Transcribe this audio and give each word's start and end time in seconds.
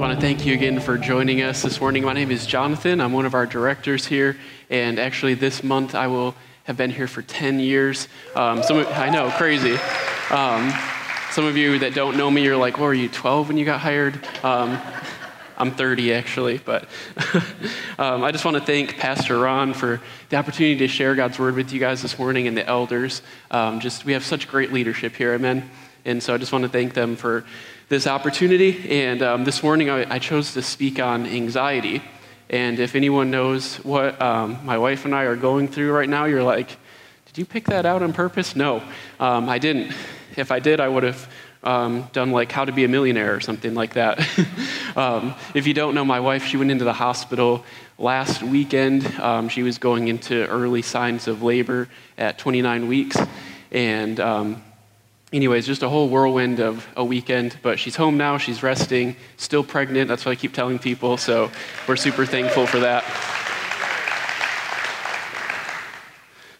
I 0.00 0.02
want 0.02 0.18
to 0.18 0.26
thank 0.26 0.46
you 0.46 0.54
again 0.54 0.80
for 0.80 0.96
joining 0.96 1.42
us 1.42 1.60
this 1.60 1.78
morning. 1.78 2.04
My 2.04 2.14
name 2.14 2.30
is 2.30 2.46
Jonathan. 2.46 3.02
I'm 3.02 3.12
one 3.12 3.26
of 3.26 3.34
our 3.34 3.44
directors 3.44 4.06
here, 4.06 4.38
and 4.70 4.98
actually, 4.98 5.34
this 5.34 5.62
month 5.62 5.94
I 5.94 6.06
will 6.06 6.34
have 6.64 6.78
been 6.78 6.90
here 6.90 7.06
for 7.06 7.20
10 7.20 7.60
years. 7.60 8.08
Um, 8.34 8.62
some, 8.62 8.78
I 8.78 9.10
know, 9.10 9.30
crazy. 9.32 9.74
Um, 10.30 10.72
some 11.32 11.44
of 11.44 11.58
you 11.58 11.80
that 11.80 11.92
don't 11.92 12.16
know 12.16 12.30
me, 12.30 12.42
you're 12.42 12.56
like, 12.56 12.78
"Well, 12.78 12.86
were 12.86 12.94
you 12.94 13.10
12 13.10 13.48
when 13.48 13.58
you 13.58 13.66
got 13.66 13.80
hired?" 13.80 14.18
Um, 14.42 14.80
I'm 15.58 15.70
30 15.72 16.14
actually, 16.14 16.56
but 16.56 16.88
um, 17.98 18.24
I 18.24 18.32
just 18.32 18.46
want 18.46 18.56
to 18.56 18.62
thank 18.62 18.96
Pastor 18.96 19.38
Ron 19.38 19.74
for 19.74 20.00
the 20.30 20.36
opportunity 20.36 20.78
to 20.78 20.88
share 20.88 21.14
God's 21.14 21.38
word 21.38 21.56
with 21.56 21.74
you 21.74 21.78
guys 21.78 22.00
this 22.00 22.18
morning 22.18 22.48
and 22.48 22.56
the 22.56 22.66
elders. 22.66 23.20
Um, 23.50 23.80
just 23.80 24.06
we 24.06 24.14
have 24.14 24.24
such 24.24 24.48
great 24.48 24.72
leadership 24.72 25.14
here, 25.14 25.34
amen. 25.34 25.68
And 26.06 26.22
so 26.22 26.32
I 26.32 26.38
just 26.38 26.52
want 26.52 26.62
to 26.62 26.70
thank 26.70 26.94
them 26.94 27.16
for 27.16 27.44
this 27.90 28.06
opportunity. 28.06 28.88
And 28.88 29.20
um, 29.20 29.42
this 29.42 29.64
morning 29.64 29.90
I, 29.90 30.14
I, 30.14 30.18
chose 30.20 30.54
to 30.54 30.62
speak 30.62 31.00
on 31.00 31.26
anxiety. 31.26 32.00
And 32.48 32.78
if 32.78 32.94
anyone 32.94 33.32
knows 33.32 33.78
what 33.78 34.22
um, 34.22 34.64
my 34.64 34.78
wife 34.78 35.06
and 35.06 35.12
I 35.12 35.24
are 35.24 35.34
going 35.34 35.66
through 35.66 35.92
right 35.92 36.08
now, 36.08 36.26
you're 36.26 36.44
like, 36.44 36.68
did 37.26 37.36
you 37.36 37.44
pick 37.44 37.64
that 37.64 37.86
out 37.86 38.04
on 38.04 38.12
purpose? 38.12 38.54
No, 38.54 38.80
um, 39.18 39.48
I 39.48 39.58
didn't. 39.58 39.92
If 40.36 40.52
I 40.52 40.60
did, 40.60 40.78
I 40.78 40.86
would 40.86 41.02
have 41.02 41.28
um, 41.64 42.08
done 42.12 42.30
like 42.30 42.52
How 42.52 42.64
to 42.64 42.70
Be 42.70 42.84
a 42.84 42.88
Millionaire 42.88 43.34
or 43.34 43.40
something 43.40 43.74
like 43.74 43.94
that. 43.94 44.20
um, 44.96 45.34
if 45.52 45.66
you 45.66 45.74
don't 45.74 45.96
know 45.96 46.04
my 46.04 46.20
wife, 46.20 46.44
she 46.44 46.56
went 46.56 46.70
into 46.70 46.84
the 46.84 46.92
hospital 46.92 47.64
last 47.98 48.40
weekend. 48.40 49.04
Um, 49.18 49.48
she 49.48 49.64
was 49.64 49.78
going 49.78 50.06
into 50.06 50.46
early 50.46 50.82
signs 50.82 51.26
of 51.26 51.42
labor 51.42 51.88
at 52.16 52.38
29 52.38 52.86
weeks. 52.86 53.16
And 53.72 54.20
um, 54.20 54.62
anyways, 55.32 55.66
just 55.66 55.82
a 55.82 55.88
whole 55.88 56.08
whirlwind 56.08 56.60
of 56.60 56.86
a 56.96 57.04
weekend. 57.04 57.56
But 57.62 57.78
she's 57.78 57.96
home 57.96 58.16
now, 58.16 58.38
she's 58.38 58.62
resting, 58.62 59.16
still 59.36 59.64
pregnant. 59.64 60.08
That's 60.08 60.24
what 60.24 60.32
I 60.32 60.34
keep 60.34 60.52
telling 60.52 60.78
people. 60.78 61.16
So 61.16 61.50
we're 61.86 61.96
super 61.96 62.26
thankful 62.26 62.66
for 62.66 62.80
that. 62.80 63.04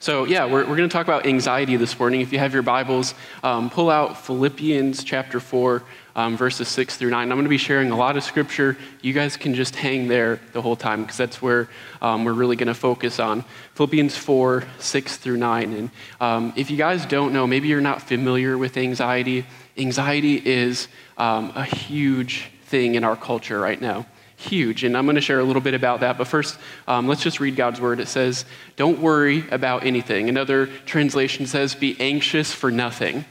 So, 0.02 0.24
yeah, 0.24 0.46
we're, 0.46 0.60
we're 0.60 0.76
going 0.76 0.88
to 0.88 0.92
talk 0.92 1.04
about 1.06 1.26
anxiety 1.26 1.76
this 1.76 1.98
morning. 1.98 2.22
If 2.22 2.32
you 2.32 2.38
have 2.38 2.54
your 2.54 2.62
Bibles, 2.62 3.14
um, 3.42 3.68
pull 3.68 3.90
out 3.90 4.24
Philippians 4.24 5.04
chapter 5.04 5.40
4, 5.40 5.82
um, 6.20 6.36
verses 6.36 6.68
6 6.68 6.96
through 6.96 7.10
9. 7.10 7.22
I'm 7.22 7.36
going 7.36 7.44
to 7.44 7.48
be 7.48 7.56
sharing 7.56 7.90
a 7.90 7.96
lot 7.96 8.16
of 8.16 8.22
scripture. 8.22 8.76
You 9.00 9.14
guys 9.14 9.38
can 9.38 9.54
just 9.54 9.74
hang 9.74 10.08
there 10.08 10.38
the 10.52 10.60
whole 10.60 10.76
time 10.76 11.02
because 11.02 11.16
that's 11.16 11.40
where 11.40 11.68
um, 12.02 12.24
we're 12.24 12.34
really 12.34 12.56
going 12.56 12.68
to 12.68 12.74
focus 12.74 13.18
on. 13.18 13.44
Philippians 13.74 14.16
4, 14.16 14.64
6 14.78 15.16
through 15.16 15.38
9. 15.38 15.72
And 15.72 15.90
um, 16.20 16.52
if 16.56 16.70
you 16.70 16.76
guys 16.76 17.06
don't 17.06 17.32
know, 17.32 17.46
maybe 17.46 17.68
you're 17.68 17.80
not 17.80 18.02
familiar 18.02 18.58
with 18.58 18.76
anxiety, 18.76 19.46
anxiety 19.78 20.36
is 20.44 20.88
um, 21.16 21.52
a 21.54 21.64
huge 21.64 22.50
thing 22.64 22.96
in 22.96 23.04
our 23.04 23.16
culture 23.16 23.58
right 23.58 23.80
now 23.80 24.06
huge. 24.36 24.84
And 24.84 24.96
I'm 24.96 25.04
going 25.04 25.16
to 25.16 25.20
share 25.20 25.38
a 25.38 25.44
little 25.44 25.60
bit 25.60 25.74
about 25.74 26.00
that. 26.00 26.16
But 26.16 26.26
first, 26.26 26.58
um, 26.88 27.06
let's 27.06 27.22
just 27.22 27.40
read 27.40 27.56
God's 27.56 27.78
word. 27.78 28.00
It 28.00 28.08
says, 28.08 28.46
Don't 28.76 28.98
worry 28.98 29.46
about 29.50 29.84
anything. 29.84 30.30
Another 30.30 30.66
translation 30.86 31.46
says, 31.46 31.74
Be 31.74 31.94
anxious 32.00 32.50
for 32.50 32.70
nothing. 32.70 33.26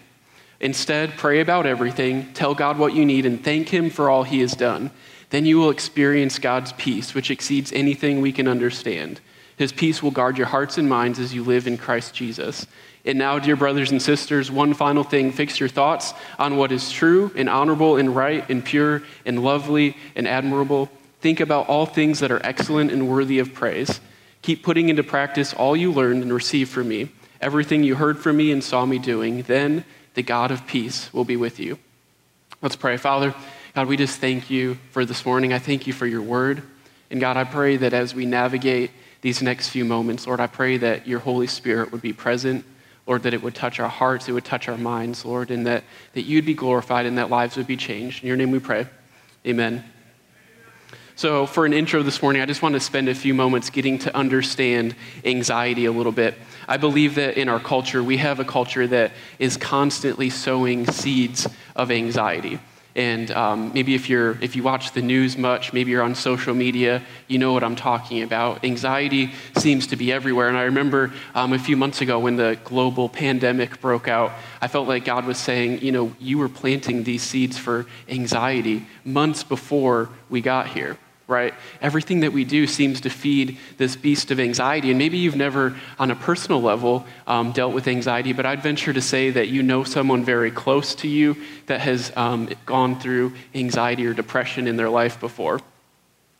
Instead, 0.59 1.17
pray 1.17 1.39
about 1.39 1.65
everything, 1.65 2.31
tell 2.33 2.53
God 2.53 2.77
what 2.77 2.93
you 2.93 3.05
need, 3.05 3.25
and 3.25 3.43
thank 3.43 3.69
Him 3.69 3.89
for 3.89 4.09
all 4.09 4.23
He 4.23 4.41
has 4.41 4.53
done. 4.53 4.91
Then 5.29 5.45
you 5.45 5.57
will 5.57 5.69
experience 5.69 6.39
God's 6.39 6.73
peace, 6.73 7.13
which 7.13 7.31
exceeds 7.31 7.71
anything 7.71 8.19
we 8.19 8.31
can 8.31 8.47
understand. 8.47 9.21
His 9.57 9.71
peace 9.71 10.01
will 10.01 10.11
guard 10.11 10.37
your 10.37 10.47
hearts 10.47 10.77
and 10.77 10.89
minds 10.89 11.19
as 11.19 11.33
you 11.33 11.43
live 11.43 11.67
in 11.67 11.77
Christ 11.77 12.13
Jesus. 12.13 12.65
And 13.05 13.17
now, 13.17 13.39
dear 13.39 13.55
brothers 13.55 13.91
and 13.91 14.01
sisters, 14.01 14.51
one 14.51 14.73
final 14.73 15.03
thing 15.03 15.31
fix 15.31 15.59
your 15.59 15.69
thoughts 15.69 16.13
on 16.37 16.57
what 16.57 16.71
is 16.71 16.91
true 16.91 17.31
and 17.35 17.49
honorable 17.49 17.97
and 17.97 18.15
right 18.15 18.47
and 18.49 18.63
pure 18.63 19.03
and 19.25 19.43
lovely 19.43 19.95
and 20.15 20.27
admirable. 20.27 20.89
Think 21.21 21.39
about 21.39 21.67
all 21.67 21.85
things 21.85 22.19
that 22.19 22.31
are 22.31 22.41
excellent 22.45 22.91
and 22.91 23.09
worthy 23.09 23.39
of 23.39 23.53
praise. 23.53 23.99
Keep 24.41 24.63
putting 24.63 24.89
into 24.89 25.03
practice 25.03 25.53
all 25.53 25.75
you 25.75 25.91
learned 25.91 26.23
and 26.23 26.33
received 26.33 26.71
from 26.71 26.87
me, 26.87 27.09
everything 27.41 27.83
you 27.83 27.95
heard 27.95 28.17
from 28.17 28.37
me 28.37 28.51
and 28.51 28.63
saw 28.63 28.85
me 28.85 28.97
doing. 28.97 29.43
Then 29.43 29.83
the 30.19 30.23
God 30.23 30.51
of 30.51 30.67
peace 30.67 31.13
will 31.13 31.23
be 31.23 31.37
with 31.37 31.61
you. 31.61 31.79
Let's 32.61 32.75
pray. 32.75 32.97
Father, 32.97 33.33
God, 33.73 33.87
we 33.87 33.95
just 33.95 34.19
thank 34.19 34.49
you 34.49 34.77
for 34.91 35.05
this 35.05 35.25
morning. 35.25 35.53
I 35.53 35.59
thank 35.59 35.87
you 35.87 35.93
for 35.93 36.05
your 36.05 36.21
word. 36.21 36.61
And 37.09 37.21
God, 37.21 37.37
I 37.37 37.45
pray 37.45 37.77
that 37.77 37.93
as 37.93 38.13
we 38.13 38.25
navigate 38.25 38.91
these 39.21 39.41
next 39.41 39.69
few 39.69 39.85
moments, 39.85 40.27
Lord, 40.27 40.41
I 40.41 40.47
pray 40.47 40.75
that 40.75 41.07
your 41.07 41.19
Holy 41.19 41.47
Spirit 41.47 41.93
would 41.93 42.01
be 42.01 42.11
present. 42.11 42.65
Lord, 43.07 43.23
that 43.23 43.33
it 43.33 43.41
would 43.41 43.55
touch 43.55 43.79
our 43.79 43.87
hearts, 43.87 44.27
it 44.27 44.33
would 44.33 44.43
touch 44.43 44.67
our 44.67 44.77
minds, 44.77 45.23
Lord, 45.23 45.51
and 45.51 45.65
that, 45.65 45.85
that 46.15 46.23
you'd 46.23 46.45
be 46.45 46.53
glorified 46.53 47.05
and 47.05 47.17
that 47.17 47.29
lives 47.29 47.55
would 47.55 47.65
be 47.65 47.77
changed. 47.77 48.21
In 48.21 48.27
your 48.27 48.35
name 48.35 48.51
we 48.51 48.59
pray. 48.59 48.87
Amen. 49.47 49.85
So, 51.15 51.45
for 51.45 51.65
an 51.65 51.71
intro 51.71 52.03
this 52.03 52.21
morning, 52.21 52.41
I 52.41 52.45
just 52.45 52.61
want 52.61 52.73
to 52.73 52.81
spend 52.81 53.07
a 53.07 53.15
few 53.15 53.33
moments 53.33 53.69
getting 53.69 53.99
to 53.99 54.13
understand 54.13 54.97
anxiety 55.23 55.85
a 55.85 55.93
little 55.93 56.11
bit. 56.11 56.35
I 56.69 56.77
believe 56.77 57.15
that 57.15 57.35
in 57.35 57.49
our 57.49 57.59
culture, 57.59 58.03
we 58.03 58.17
have 58.17 58.39
a 58.39 58.45
culture 58.45 58.85
that 58.85 59.11
is 59.39 59.57
constantly 59.57 60.29
sowing 60.29 60.85
seeds 60.85 61.47
of 61.75 61.89
anxiety. 61.89 62.59
And 62.95 63.31
um, 63.31 63.71
maybe 63.73 63.95
if, 63.95 64.07
you're, 64.07 64.37
if 64.39 64.55
you 64.55 64.61
watch 64.61 64.91
the 64.91 65.01
news 65.01 65.35
much, 65.35 65.73
maybe 65.73 65.89
you're 65.89 66.03
on 66.03 66.13
social 66.13 66.53
media, 66.53 67.01
you 67.27 67.39
know 67.39 67.53
what 67.53 67.63
I'm 67.63 67.75
talking 67.75 68.21
about. 68.21 68.63
Anxiety 68.63 69.33
seems 69.57 69.87
to 69.87 69.95
be 69.95 70.11
everywhere. 70.11 70.47
And 70.47 70.57
I 70.57 70.63
remember 70.63 71.11
um, 71.33 71.53
a 71.53 71.59
few 71.59 71.75
months 71.75 72.01
ago 72.01 72.19
when 72.19 72.35
the 72.35 72.59
global 72.63 73.09
pandemic 73.09 73.81
broke 73.81 74.07
out, 74.07 74.31
I 74.61 74.67
felt 74.67 74.87
like 74.87 75.05
God 75.05 75.25
was 75.25 75.39
saying, 75.39 75.81
you 75.81 75.91
know, 75.91 76.15
you 76.19 76.37
were 76.37 76.49
planting 76.49 77.03
these 77.03 77.23
seeds 77.23 77.57
for 77.57 77.87
anxiety 78.07 78.85
months 79.03 79.43
before 79.43 80.09
we 80.29 80.41
got 80.41 80.67
here 80.67 80.99
right? 81.29 81.53
Everything 81.81 82.21
that 82.21 82.33
we 82.33 82.43
do 82.43 82.67
seems 82.67 83.01
to 83.01 83.09
feed 83.09 83.57
this 83.77 83.95
beast 83.95 84.31
of 84.31 84.39
anxiety. 84.39 84.89
And 84.89 84.97
maybe 84.97 85.17
you've 85.17 85.35
never, 85.35 85.77
on 85.99 86.11
a 86.11 86.15
personal 86.15 86.61
level, 86.61 87.05
um, 87.27 87.51
dealt 87.51 87.73
with 87.73 87.87
anxiety, 87.87 88.33
but 88.33 88.45
I'd 88.45 88.63
venture 88.63 88.91
to 88.91 89.01
say 89.01 89.29
that 89.29 89.47
you 89.47 89.63
know 89.63 89.83
someone 89.83 90.25
very 90.25 90.51
close 90.51 90.95
to 90.95 91.07
you 91.07 91.37
that 91.67 91.81
has 91.81 92.11
um, 92.15 92.49
gone 92.65 92.99
through 92.99 93.33
anxiety 93.53 94.05
or 94.07 94.13
depression 94.13 94.67
in 94.67 94.75
their 94.75 94.89
life 94.89 95.19
before. 95.19 95.61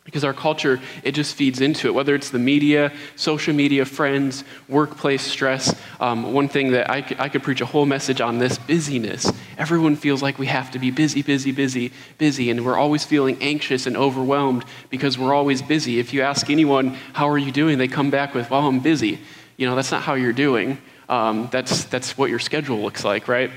Because 0.04 0.24
our 0.24 0.32
culture, 0.32 0.80
it 1.04 1.12
just 1.12 1.34
feeds 1.34 1.60
into 1.60 1.86
it, 1.86 1.94
whether 1.94 2.14
it's 2.14 2.30
the 2.30 2.38
media, 2.38 2.90
social 3.16 3.54
media, 3.54 3.84
friends, 3.84 4.44
workplace 4.66 5.22
stress. 5.22 5.78
Um, 6.00 6.32
one 6.32 6.48
thing 6.48 6.72
that 6.72 6.90
I 6.90 7.02
could, 7.02 7.20
I 7.20 7.28
could 7.28 7.42
preach 7.42 7.60
a 7.60 7.66
whole 7.66 7.84
message 7.84 8.20
on 8.20 8.38
this 8.38 8.58
busyness. 8.58 9.30
Everyone 9.58 9.96
feels 9.96 10.22
like 10.22 10.38
we 10.38 10.46
have 10.46 10.70
to 10.70 10.78
be 10.78 10.90
busy, 10.90 11.20
busy, 11.22 11.52
busy, 11.52 11.92
busy, 12.16 12.50
and 12.50 12.64
we're 12.64 12.78
always 12.78 13.04
feeling 13.04 13.36
anxious 13.42 13.86
and 13.86 13.96
overwhelmed 13.96 14.64
because 14.88 15.18
we're 15.18 15.34
always 15.34 15.60
busy. 15.60 15.98
If 15.98 16.14
you 16.14 16.22
ask 16.22 16.48
anyone, 16.48 16.96
How 17.12 17.28
are 17.28 17.38
you 17.38 17.52
doing? 17.52 17.76
they 17.76 17.88
come 17.88 18.10
back 18.10 18.34
with, 18.34 18.50
Well, 18.50 18.66
I'm 18.66 18.80
busy. 18.80 19.20
You 19.58 19.66
know, 19.66 19.76
that's 19.76 19.90
not 19.90 20.02
how 20.02 20.14
you're 20.14 20.32
doing. 20.32 20.78
Um, 21.10 21.48
that's, 21.52 21.84
that's 21.84 22.16
what 22.16 22.30
your 22.30 22.38
schedule 22.38 22.80
looks 22.80 23.04
like, 23.04 23.28
right? 23.28 23.50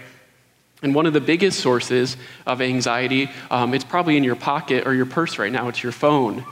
And 0.83 0.93
one 0.93 1.05
of 1.05 1.13
the 1.13 1.21
biggest 1.21 1.61
sources 1.61 2.17
of 2.45 2.61
anxiety, 2.61 3.31
um, 3.49 3.73
it's 3.73 3.85
probably 3.85 4.17
in 4.17 4.23
your 4.23 4.35
pocket 4.35 4.85
or 4.85 4.93
your 4.93 5.05
purse 5.05 5.39
right 5.39 5.51
now, 5.51 5.69
it's 5.69 5.81
your 5.81 5.93
phone. 5.93 6.45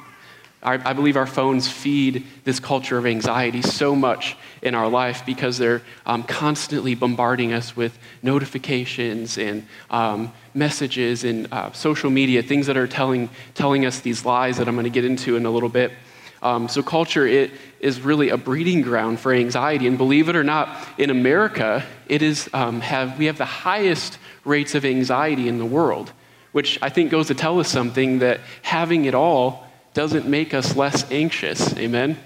I, 0.63 0.91
I, 0.91 0.93
believe 0.93 1.17
our 1.17 1.25
phones 1.25 1.67
feed 1.67 2.23
this 2.43 2.59
culture 2.59 2.97
of 2.97 3.07
anxiety 3.07 3.63
so 3.63 3.95
much 3.95 4.37
in 4.61 4.75
our 4.75 4.87
life 4.87 5.25
because 5.25 5.57
they're 5.57 5.81
um, 6.05 6.21
constantly 6.23 6.93
bombarding 6.93 7.51
us 7.51 7.75
with 7.75 7.97
notifications 8.21 9.39
and 9.39 9.65
um, 9.89 10.31
messages 10.53 11.23
and 11.23 11.51
uh, 11.51 11.71
social 11.71 12.11
media, 12.11 12.43
things 12.43 12.67
that 12.67 12.77
are 12.77 12.87
telling, 12.87 13.29
telling 13.55 13.87
us 13.87 14.01
these 14.01 14.23
lies 14.23 14.57
that 14.57 14.67
I'm 14.67 14.75
going 14.75 14.83
to 14.83 14.91
get 14.91 15.03
into 15.03 15.35
in 15.35 15.47
a 15.47 15.51
little 15.51 15.69
bit. 15.69 15.91
Um, 16.41 16.67
so 16.67 16.81
culture 16.81 17.25
it 17.25 17.51
is 17.79 18.01
really 18.01 18.29
a 18.29 18.37
breeding 18.37 18.81
ground 18.81 19.19
for 19.19 19.31
anxiety, 19.33 19.87
and 19.87 19.97
believe 19.97 20.27
it 20.27 20.35
or 20.35 20.43
not, 20.43 20.87
in 20.97 21.09
America, 21.09 21.85
it 22.07 22.21
is 22.21 22.49
um, 22.53 22.81
have 22.81 23.19
we 23.19 23.25
have 23.25 23.37
the 23.37 23.45
highest 23.45 24.17
rates 24.43 24.73
of 24.73 24.85
anxiety 24.85 25.47
in 25.47 25.59
the 25.59 25.65
world, 25.65 26.11
which 26.51 26.79
I 26.81 26.89
think 26.89 27.11
goes 27.11 27.27
to 27.27 27.35
tell 27.35 27.59
us 27.59 27.69
something 27.69 28.19
that 28.19 28.39
having 28.63 29.05
it 29.05 29.13
all 29.13 29.67
doesn't 29.93 30.27
make 30.27 30.53
us 30.53 30.75
less 30.75 31.09
anxious. 31.11 31.75
Amen. 31.77 32.17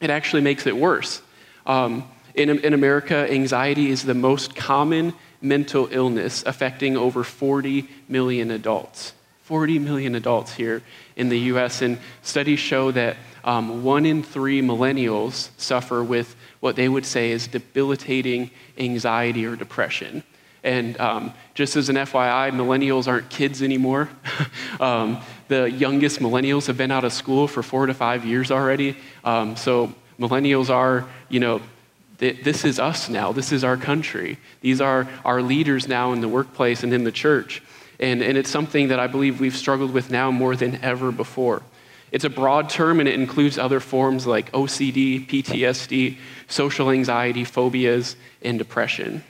It 0.00 0.10
actually 0.10 0.42
makes 0.42 0.66
it 0.66 0.76
worse. 0.76 1.22
Um, 1.66 2.08
in, 2.34 2.48
in 2.60 2.74
America, 2.74 3.30
anxiety 3.30 3.90
is 3.90 4.02
the 4.04 4.14
most 4.14 4.56
common 4.56 5.12
mental 5.42 5.88
illness 5.90 6.42
affecting 6.46 6.96
over 6.96 7.22
40 7.24 7.88
million 8.08 8.50
adults. 8.50 9.12
40 9.50 9.80
million 9.80 10.14
adults 10.14 10.54
here 10.54 10.80
in 11.16 11.28
the 11.28 11.38
US, 11.54 11.82
and 11.82 11.98
studies 12.22 12.60
show 12.60 12.92
that 12.92 13.16
um, 13.42 13.82
one 13.82 14.06
in 14.06 14.22
three 14.22 14.62
millennials 14.62 15.50
suffer 15.56 16.04
with 16.04 16.36
what 16.60 16.76
they 16.76 16.88
would 16.88 17.04
say 17.04 17.32
is 17.32 17.48
debilitating 17.48 18.52
anxiety 18.78 19.44
or 19.44 19.56
depression. 19.56 20.22
And 20.62 21.00
um, 21.00 21.34
just 21.54 21.74
as 21.74 21.88
an 21.88 21.96
FYI, 21.96 22.52
millennials 22.52 23.08
aren't 23.08 23.28
kids 23.28 23.60
anymore. 23.60 24.08
um, 24.80 25.20
the 25.48 25.68
youngest 25.68 26.20
millennials 26.20 26.68
have 26.68 26.76
been 26.76 26.92
out 26.92 27.02
of 27.02 27.12
school 27.12 27.48
for 27.48 27.64
four 27.64 27.86
to 27.86 27.94
five 27.94 28.24
years 28.24 28.52
already. 28.52 28.96
Um, 29.24 29.56
so 29.56 29.92
millennials 30.20 30.70
are, 30.70 31.08
you 31.28 31.40
know, 31.40 31.60
th- 32.18 32.44
this 32.44 32.64
is 32.64 32.78
us 32.78 33.08
now. 33.08 33.32
This 33.32 33.50
is 33.50 33.64
our 33.64 33.76
country. 33.76 34.38
These 34.60 34.80
are 34.80 35.08
our 35.24 35.42
leaders 35.42 35.88
now 35.88 36.12
in 36.12 36.20
the 36.20 36.28
workplace 36.28 36.84
and 36.84 36.92
in 36.92 37.02
the 37.02 37.10
church. 37.10 37.64
And, 38.00 38.22
and 38.22 38.36
it's 38.36 38.50
something 38.50 38.88
that 38.88 38.98
I 38.98 39.06
believe 39.06 39.40
we've 39.40 39.56
struggled 39.56 39.92
with 39.92 40.10
now 40.10 40.30
more 40.30 40.56
than 40.56 40.82
ever 40.82 41.12
before. 41.12 41.62
It's 42.10 42.24
a 42.24 42.30
broad 42.30 42.68
term 42.68 42.98
and 42.98 43.08
it 43.08 43.14
includes 43.14 43.58
other 43.58 43.78
forms 43.78 44.26
like 44.26 44.50
OCD, 44.52 45.28
PTSD, 45.28 46.16
social 46.48 46.90
anxiety, 46.90 47.44
phobias, 47.44 48.16
and 48.42 48.58
depression. 48.58 49.22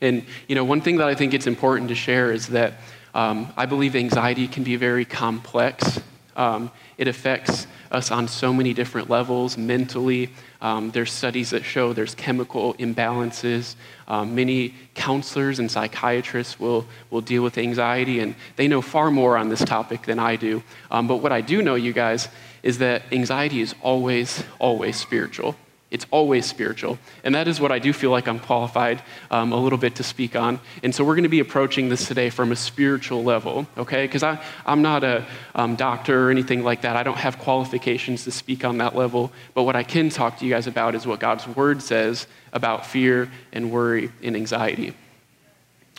And 0.00 0.26
you 0.46 0.54
know, 0.54 0.64
one 0.64 0.82
thing 0.82 0.96
that 0.96 1.08
I 1.08 1.14
think 1.14 1.32
it's 1.32 1.46
important 1.46 1.88
to 1.88 1.94
share 1.94 2.32
is 2.32 2.48
that 2.48 2.74
um, 3.14 3.50
I 3.56 3.64
believe 3.64 3.96
anxiety 3.96 4.46
can 4.46 4.62
be 4.62 4.76
very 4.76 5.06
complex. 5.06 6.00
Um, 6.36 6.70
it 6.98 7.08
affects 7.08 7.66
us 7.96 8.10
on 8.10 8.28
so 8.28 8.52
many 8.52 8.72
different 8.72 9.10
levels 9.10 9.58
mentally. 9.58 10.30
Um, 10.60 10.90
there's 10.92 11.10
studies 11.10 11.50
that 11.50 11.64
show 11.64 11.92
there's 11.92 12.14
chemical 12.14 12.74
imbalances. 12.74 13.74
Um, 14.06 14.34
many 14.34 14.74
counselors 14.94 15.58
and 15.58 15.70
psychiatrists 15.70 16.60
will, 16.60 16.86
will 17.10 17.22
deal 17.22 17.42
with 17.42 17.58
anxiety, 17.58 18.20
and 18.20 18.34
they 18.56 18.68
know 18.68 18.82
far 18.82 19.10
more 19.10 19.36
on 19.36 19.48
this 19.48 19.64
topic 19.64 20.02
than 20.02 20.18
I 20.18 20.36
do. 20.36 20.62
Um, 20.90 21.08
but 21.08 21.16
what 21.16 21.32
I 21.32 21.40
do 21.40 21.62
know, 21.62 21.74
you 21.74 21.92
guys, 21.92 22.28
is 22.62 22.78
that 22.78 23.02
anxiety 23.10 23.60
is 23.60 23.74
always, 23.82 24.44
always 24.58 24.96
spiritual. 24.96 25.56
It's 25.88 26.04
always 26.10 26.46
spiritual. 26.46 26.98
And 27.22 27.34
that 27.36 27.46
is 27.46 27.60
what 27.60 27.70
I 27.70 27.78
do 27.78 27.92
feel 27.92 28.10
like 28.10 28.26
I'm 28.26 28.40
qualified 28.40 29.02
um, 29.30 29.52
a 29.52 29.56
little 29.56 29.78
bit 29.78 29.94
to 29.96 30.02
speak 30.02 30.34
on. 30.34 30.58
And 30.82 30.92
so 30.92 31.04
we're 31.04 31.14
going 31.14 31.22
to 31.22 31.28
be 31.28 31.38
approaching 31.38 31.88
this 31.88 32.08
today 32.08 32.28
from 32.28 32.50
a 32.50 32.56
spiritual 32.56 33.22
level, 33.22 33.68
okay? 33.78 34.04
Because 34.04 34.24
I'm 34.24 34.82
not 34.82 35.04
a 35.04 35.24
um, 35.54 35.76
doctor 35.76 36.26
or 36.26 36.30
anything 36.30 36.64
like 36.64 36.82
that. 36.82 36.96
I 36.96 37.04
don't 37.04 37.18
have 37.18 37.38
qualifications 37.38 38.24
to 38.24 38.32
speak 38.32 38.64
on 38.64 38.78
that 38.78 38.96
level. 38.96 39.30
But 39.54 39.62
what 39.62 39.76
I 39.76 39.84
can 39.84 40.10
talk 40.10 40.38
to 40.38 40.44
you 40.44 40.52
guys 40.52 40.66
about 40.66 40.96
is 40.96 41.06
what 41.06 41.20
God's 41.20 41.46
word 41.46 41.80
says 41.80 42.26
about 42.52 42.84
fear 42.84 43.30
and 43.52 43.70
worry 43.70 44.10
and 44.24 44.34
anxiety. 44.34 44.92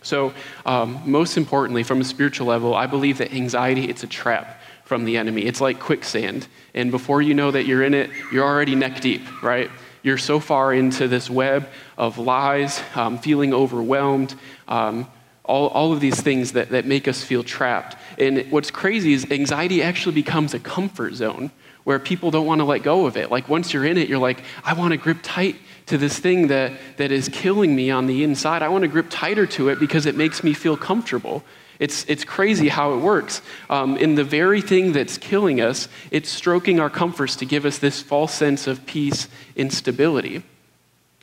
So, 0.03 0.33
um, 0.65 1.01
most 1.05 1.37
importantly, 1.37 1.83
from 1.83 2.01
a 2.01 2.03
spiritual 2.03 2.47
level, 2.47 2.75
I 2.75 2.87
believe 2.87 3.17
that 3.17 3.33
anxiety, 3.33 3.89
it's 3.89 4.03
a 4.03 4.07
trap 4.07 4.56
from 4.87 5.03
the 5.03 5.17
enemy. 5.17 5.41
It's 5.41 5.59
like 5.59 5.79
quicksand. 5.81 6.47
And 6.73 6.91
before 6.91 7.21
you 7.21 7.33
know 7.33 7.51
that 7.51 7.65
you're 7.65 7.83
in 7.83 7.93
it, 7.93 8.09
you're 8.31 8.45
already 8.45 8.73
neck 8.73 9.01
deep, 9.01 9.43
right? 9.43 9.69
You're 10.01 10.17
so 10.17 10.39
far 10.39 10.73
into 10.73 11.09
this 11.09 11.29
web 11.29 11.67
of 11.97 12.17
lies, 12.17 12.81
um, 12.95 13.17
feeling 13.17 13.53
overwhelmed, 13.53 14.33
um, 14.69 15.07
all, 15.43 15.67
all 15.67 15.91
of 15.91 15.99
these 15.99 16.21
things 16.21 16.53
that, 16.53 16.69
that 16.69 16.85
make 16.85 17.09
us 17.09 17.21
feel 17.21 17.43
trapped. 17.43 17.97
And 18.17 18.49
what's 18.49 18.71
crazy 18.71 19.11
is 19.11 19.29
anxiety 19.29 19.83
actually 19.83 20.15
becomes 20.15 20.53
a 20.53 20.59
comfort 20.59 21.15
zone 21.15 21.51
where 21.83 21.99
people 21.99 22.31
don't 22.31 22.45
want 22.45 22.59
to 22.59 22.65
let 22.65 22.83
go 22.83 23.05
of 23.05 23.17
it. 23.17 23.29
Like 23.29 23.49
once 23.49 23.73
you're 23.73 23.85
in 23.85 23.97
it, 23.97 24.07
you're 24.07 24.19
like, 24.19 24.41
I 24.63 24.73
want 24.73 24.91
to 24.91 24.97
grip 24.97 25.19
tight 25.21 25.57
to 25.87 25.97
this 25.97 26.17
thing 26.17 26.47
that, 26.47 26.73
that 26.97 27.11
is 27.11 27.29
killing 27.29 27.75
me 27.75 27.91
on 27.91 28.07
the 28.07 28.23
inside. 28.23 28.61
I 28.61 28.69
want 28.69 28.83
to 28.83 28.87
grip 28.87 29.07
tighter 29.09 29.45
to 29.47 29.69
it 29.69 29.79
because 29.79 30.05
it 30.05 30.15
makes 30.15 30.43
me 30.43 30.53
feel 30.53 30.77
comfortable. 30.77 31.43
It's, 31.79 32.05
it's 32.05 32.23
crazy 32.23 32.69
how 32.69 32.93
it 32.93 32.97
works. 32.97 33.41
Um, 33.69 33.97
in 33.97 34.15
the 34.15 34.23
very 34.23 34.61
thing 34.61 34.93
that's 34.93 35.17
killing 35.17 35.61
us, 35.61 35.87
it's 36.11 36.29
stroking 36.29 36.79
our 36.79 36.89
comforts 36.89 37.35
to 37.37 37.45
give 37.45 37.65
us 37.65 37.77
this 37.77 38.01
false 38.01 38.33
sense 38.33 38.67
of 38.67 38.85
peace 38.85 39.27
and 39.55 39.71
stability. 39.71 40.43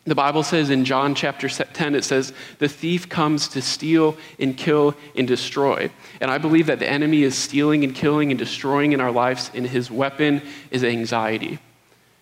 The 0.06 0.14
Bible 0.14 0.42
says 0.42 0.68
in 0.68 0.84
John 0.84 1.14
chapter 1.14 1.48
10, 1.48 1.94
it 1.94 2.04
says, 2.04 2.34
The 2.58 2.68
thief 2.68 3.08
comes 3.08 3.48
to 3.48 3.62
steal 3.62 4.18
and 4.38 4.54
kill 4.54 4.94
and 5.16 5.26
destroy. 5.26 5.90
And 6.20 6.30
I 6.30 6.36
believe 6.36 6.66
that 6.66 6.78
the 6.78 6.88
enemy 6.88 7.22
is 7.22 7.36
stealing 7.36 7.84
and 7.84 7.94
killing 7.94 8.30
and 8.30 8.38
destroying 8.38 8.92
in 8.92 9.00
our 9.00 9.10
lives, 9.10 9.50
and 9.54 9.66
his 9.66 9.90
weapon 9.90 10.42
is 10.70 10.84
anxiety. 10.84 11.58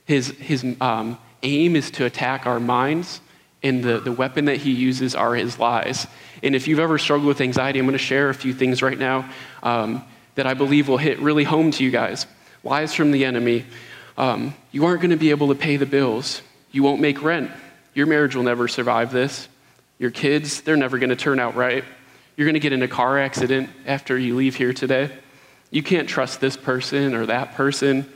His, 0.04 0.28
his 0.30 0.64
um, 0.80 1.18
aim 1.42 1.74
is 1.74 1.90
to 1.92 2.04
attack 2.04 2.46
our 2.46 2.60
minds, 2.60 3.20
and 3.62 3.82
the, 3.82 4.00
the 4.00 4.12
weapon 4.12 4.46
that 4.46 4.56
he 4.56 4.72
uses 4.72 5.14
are 5.14 5.34
his 5.34 5.58
lies. 5.58 6.06
And 6.42 6.54
if 6.54 6.66
you've 6.66 6.80
ever 6.80 6.98
struggled 6.98 7.28
with 7.28 7.40
anxiety, 7.40 7.78
I'm 7.78 7.86
going 7.86 7.92
to 7.92 7.98
share 7.98 8.28
a 8.28 8.34
few 8.34 8.52
things 8.52 8.82
right 8.82 8.98
now 8.98 9.28
um, 9.62 10.04
that 10.34 10.46
I 10.46 10.54
believe 10.54 10.88
will 10.88 10.98
hit 10.98 11.20
really 11.20 11.44
home 11.44 11.70
to 11.72 11.84
you 11.84 11.90
guys. 11.90 12.26
Lies 12.64 12.94
from 12.94 13.12
the 13.12 13.24
enemy. 13.24 13.64
Um, 14.16 14.54
you 14.72 14.84
aren't 14.84 15.00
going 15.00 15.10
to 15.10 15.16
be 15.16 15.30
able 15.30 15.48
to 15.48 15.54
pay 15.54 15.76
the 15.76 15.86
bills. 15.86 16.42
You 16.70 16.82
won't 16.82 17.00
make 17.00 17.22
rent. 17.22 17.50
Your 17.94 18.06
marriage 18.06 18.34
will 18.34 18.42
never 18.42 18.68
survive 18.68 19.12
this. 19.12 19.48
Your 19.98 20.10
kids, 20.10 20.62
they're 20.62 20.76
never 20.76 20.98
going 20.98 21.10
to 21.10 21.16
turn 21.16 21.38
out 21.38 21.54
right. 21.54 21.84
You're 22.36 22.46
going 22.46 22.54
to 22.54 22.60
get 22.60 22.72
in 22.72 22.82
a 22.82 22.88
car 22.88 23.18
accident 23.18 23.70
after 23.86 24.18
you 24.18 24.34
leave 24.34 24.56
here 24.56 24.72
today. 24.72 25.10
You 25.70 25.82
can't 25.82 26.08
trust 26.08 26.40
this 26.40 26.56
person 26.56 27.14
or 27.14 27.26
that 27.26 27.54
person. 27.54 28.10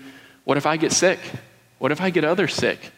What 0.44 0.56
if 0.56 0.66
I 0.66 0.76
get 0.76 0.92
sick? 0.92 1.18
What 1.78 1.92
if 1.92 2.00
I 2.00 2.10
get 2.10 2.24
others 2.24 2.54
sick? 2.54 2.92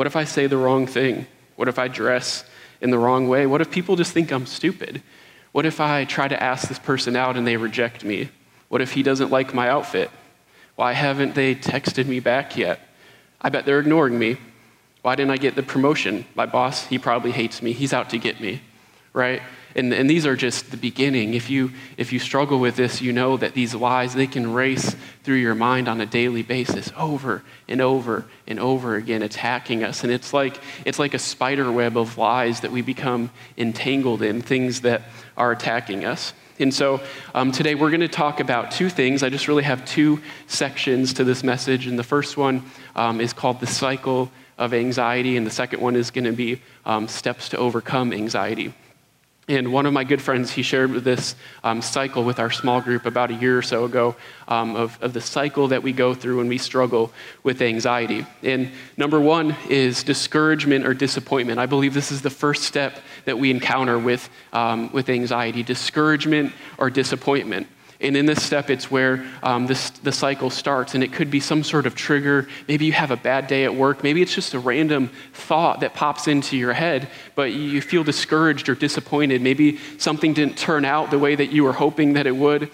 What 0.00 0.06
if 0.06 0.16
I 0.16 0.24
say 0.24 0.46
the 0.46 0.56
wrong 0.56 0.86
thing? 0.86 1.26
What 1.56 1.68
if 1.68 1.78
I 1.78 1.86
dress 1.86 2.44
in 2.80 2.90
the 2.90 2.96
wrong 2.96 3.28
way? 3.28 3.44
What 3.44 3.60
if 3.60 3.70
people 3.70 3.96
just 3.96 4.14
think 4.14 4.32
I'm 4.32 4.46
stupid? 4.46 5.02
What 5.52 5.66
if 5.66 5.78
I 5.78 6.06
try 6.06 6.26
to 6.26 6.42
ask 6.42 6.68
this 6.68 6.78
person 6.78 7.16
out 7.16 7.36
and 7.36 7.46
they 7.46 7.58
reject 7.58 8.02
me? 8.02 8.30
What 8.68 8.80
if 8.80 8.92
he 8.92 9.02
doesn't 9.02 9.30
like 9.30 9.52
my 9.52 9.68
outfit? 9.68 10.10
Why 10.74 10.94
haven't 10.94 11.34
they 11.34 11.54
texted 11.54 12.06
me 12.06 12.18
back 12.18 12.56
yet? 12.56 12.80
I 13.42 13.50
bet 13.50 13.66
they're 13.66 13.80
ignoring 13.80 14.18
me. 14.18 14.38
Why 15.02 15.16
didn't 15.16 15.32
I 15.32 15.36
get 15.36 15.54
the 15.54 15.62
promotion? 15.62 16.24
My 16.34 16.46
boss, 16.46 16.86
he 16.86 16.98
probably 16.98 17.32
hates 17.32 17.60
me. 17.60 17.72
He's 17.72 17.92
out 17.92 18.08
to 18.08 18.18
get 18.18 18.40
me, 18.40 18.62
right? 19.12 19.42
And, 19.74 19.92
and 19.92 20.10
these 20.10 20.26
are 20.26 20.36
just 20.36 20.70
the 20.70 20.76
beginning. 20.76 21.34
If 21.34 21.48
you, 21.48 21.70
if 21.96 22.12
you 22.12 22.18
struggle 22.18 22.58
with 22.58 22.76
this, 22.76 23.00
you 23.00 23.12
know 23.12 23.36
that 23.36 23.54
these 23.54 23.74
lies, 23.74 24.14
they 24.14 24.26
can 24.26 24.52
race 24.52 24.96
through 25.22 25.36
your 25.36 25.54
mind 25.54 25.88
on 25.88 26.00
a 26.00 26.06
daily 26.06 26.42
basis 26.42 26.90
over 26.96 27.42
and 27.68 27.80
over 27.80 28.24
and 28.46 28.58
over 28.58 28.96
again, 28.96 29.22
attacking 29.22 29.84
us. 29.84 30.02
And 30.02 30.12
it's 30.12 30.32
like, 30.32 30.60
it's 30.84 30.98
like 30.98 31.14
a 31.14 31.18
spider 31.18 31.70
web 31.70 31.96
of 31.96 32.18
lies 32.18 32.60
that 32.60 32.72
we 32.72 32.82
become 32.82 33.30
entangled 33.56 34.22
in, 34.22 34.42
things 34.42 34.80
that 34.80 35.02
are 35.36 35.52
attacking 35.52 36.04
us. 36.04 36.32
And 36.58 36.74
so 36.74 37.00
um, 37.34 37.52
today 37.52 37.74
we're 37.74 37.90
going 37.90 38.00
to 38.00 38.08
talk 38.08 38.40
about 38.40 38.70
two 38.70 38.90
things. 38.90 39.22
I 39.22 39.30
just 39.30 39.48
really 39.48 39.62
have 39.62 39.84
two 39.86 40.20
sections 40.46 41.14
to 41.14 41.24
this 41.24 41.42
message. 41.42 41.86
And 41.86 41.98
the 41.98 42.04
first 42.04 42.36
one 42.36 42.64
um, 42.96 43.20
is 43.20 43.32
called 43.32 43.60
the 43.60 43.66
cycle 43.66 44.30
of 44.58 44.74
anxiety, 44.74 45.38
and 45.38 45.46
the 45.46 45.50
second 45.50 45.80
one 45.80 45.96
is 45.96 46.10
going 46.10 46.26
to 46.26 46.32
be 46.32 46.60
um, 46.84 47.08
steps 47.08 47.48
to 47.48 47.56
overcome 47.56 48.12
anxiety. 48.12 48.74
And 49.50 49.72
one 49.72 49.84
of 49.84 49.92
my 49.92 50.04
good 50.04 50.22
friends, 50.22 50.52
he 50.52 50.62
shared 50.62 50.92
this 51.02 51.34
um, 51.64 51.82
cycle 51.82 52.22
with 52.22 52.38
our 52.38 52.52
small 52.52 52.80
group 52.80 53.04
about 53.04 53.32
a 53.32 53.34
year 53.34 53.58
or 53.58 53.62
so 53.62 53.84
ago 53.84 54.14
um, 54.46 54.76
of, 54.76 54.96
of 55.02 55.12
the 55.12 55.20
cycle 55.20 55.66
that 55.66 55.82
we 55.82 55.92
go 55.92 56.14
through 56.14 56.36
when 56.36 56.46
we 56.46 56.56
struggle 56.56 57.12
with 57.42 57.60
anxiety. 57.60 58.24
And 58.44 58.70
number 58.96 59.18
one 59.18 59.56
is 59.68 60.04
discouragement 60.04 60.86
or 60.86 60.94
disappointment. 60.94 61.58
I 61.58 61.66
believe 61.66 61.94
this 61.94 62.12
is 62.12 62.22
the 62.22 62.30
first 62.30 62.62
step 62.62 63.00
that 63.24 63.36
we 63.36 63.50
encounter 63.50 63.98
with, 63.98 64.30
um, 64.52 64.88
with 64.92 65.08
anxiety 65.08 65.64
discouragement 65.64 66.52
or 66.78 66.88
disappointment. 66.88 67.66
And 68.00 68.16
in 68.16 68.24
this 68.24 68.42
step, 68.42 68.70
it's 68.70 68.90
where 68.90 69.26
um, 69.42 69.66
this, 69.66 69.90
the 69.90 70.12
cycle 70.12 70.48
starts. 70.48 70.94
And 70.94 71.04
it 71.04 71.12
could 71.12 71.30
be 71.30 71.40
some 71.40 71.62
sort 71.62 71.86
of 71.86 71.94
trigger. 71.94 72.48
Maybe 72.66 72.86
you 72.86 72.92
have 72.92 73.10
a 73.10 73.16
bad 73.16 73.46
day 73.46 73.64
at 73.64 73.74
work. 73.74 74.02
Maybe 74.02 74.22
it's 74.22 74.34
just 74.34 74.54
a 74.54 74.58
random 74.58 75.10
thought 75.32 75.80
that 75.80 75.94
pops 75.94 76.26
into 76.26 76.56
your 76.56 76.72
head, 76.72 77.08
but 77.34 77.52
you 77.52 77.82
feel 77.82 78.02
discouraged 78.02 78.68
or 78.68 78.74
disappointed. 78.74 79.42
Maybe 79.42 79.78
something 79.98 80.32
didn't 80.32 80.56
turn 80.56 80.84
out 80.84 81.10
the 81.10 81.18
way 81.18 81.34
that 81.34 81.52
you 81.52 81.64
were 81.64 81.74
hoping 81.74 82.14
that 82.14 82.26
it 82.26 82.36
would 82.36 82.70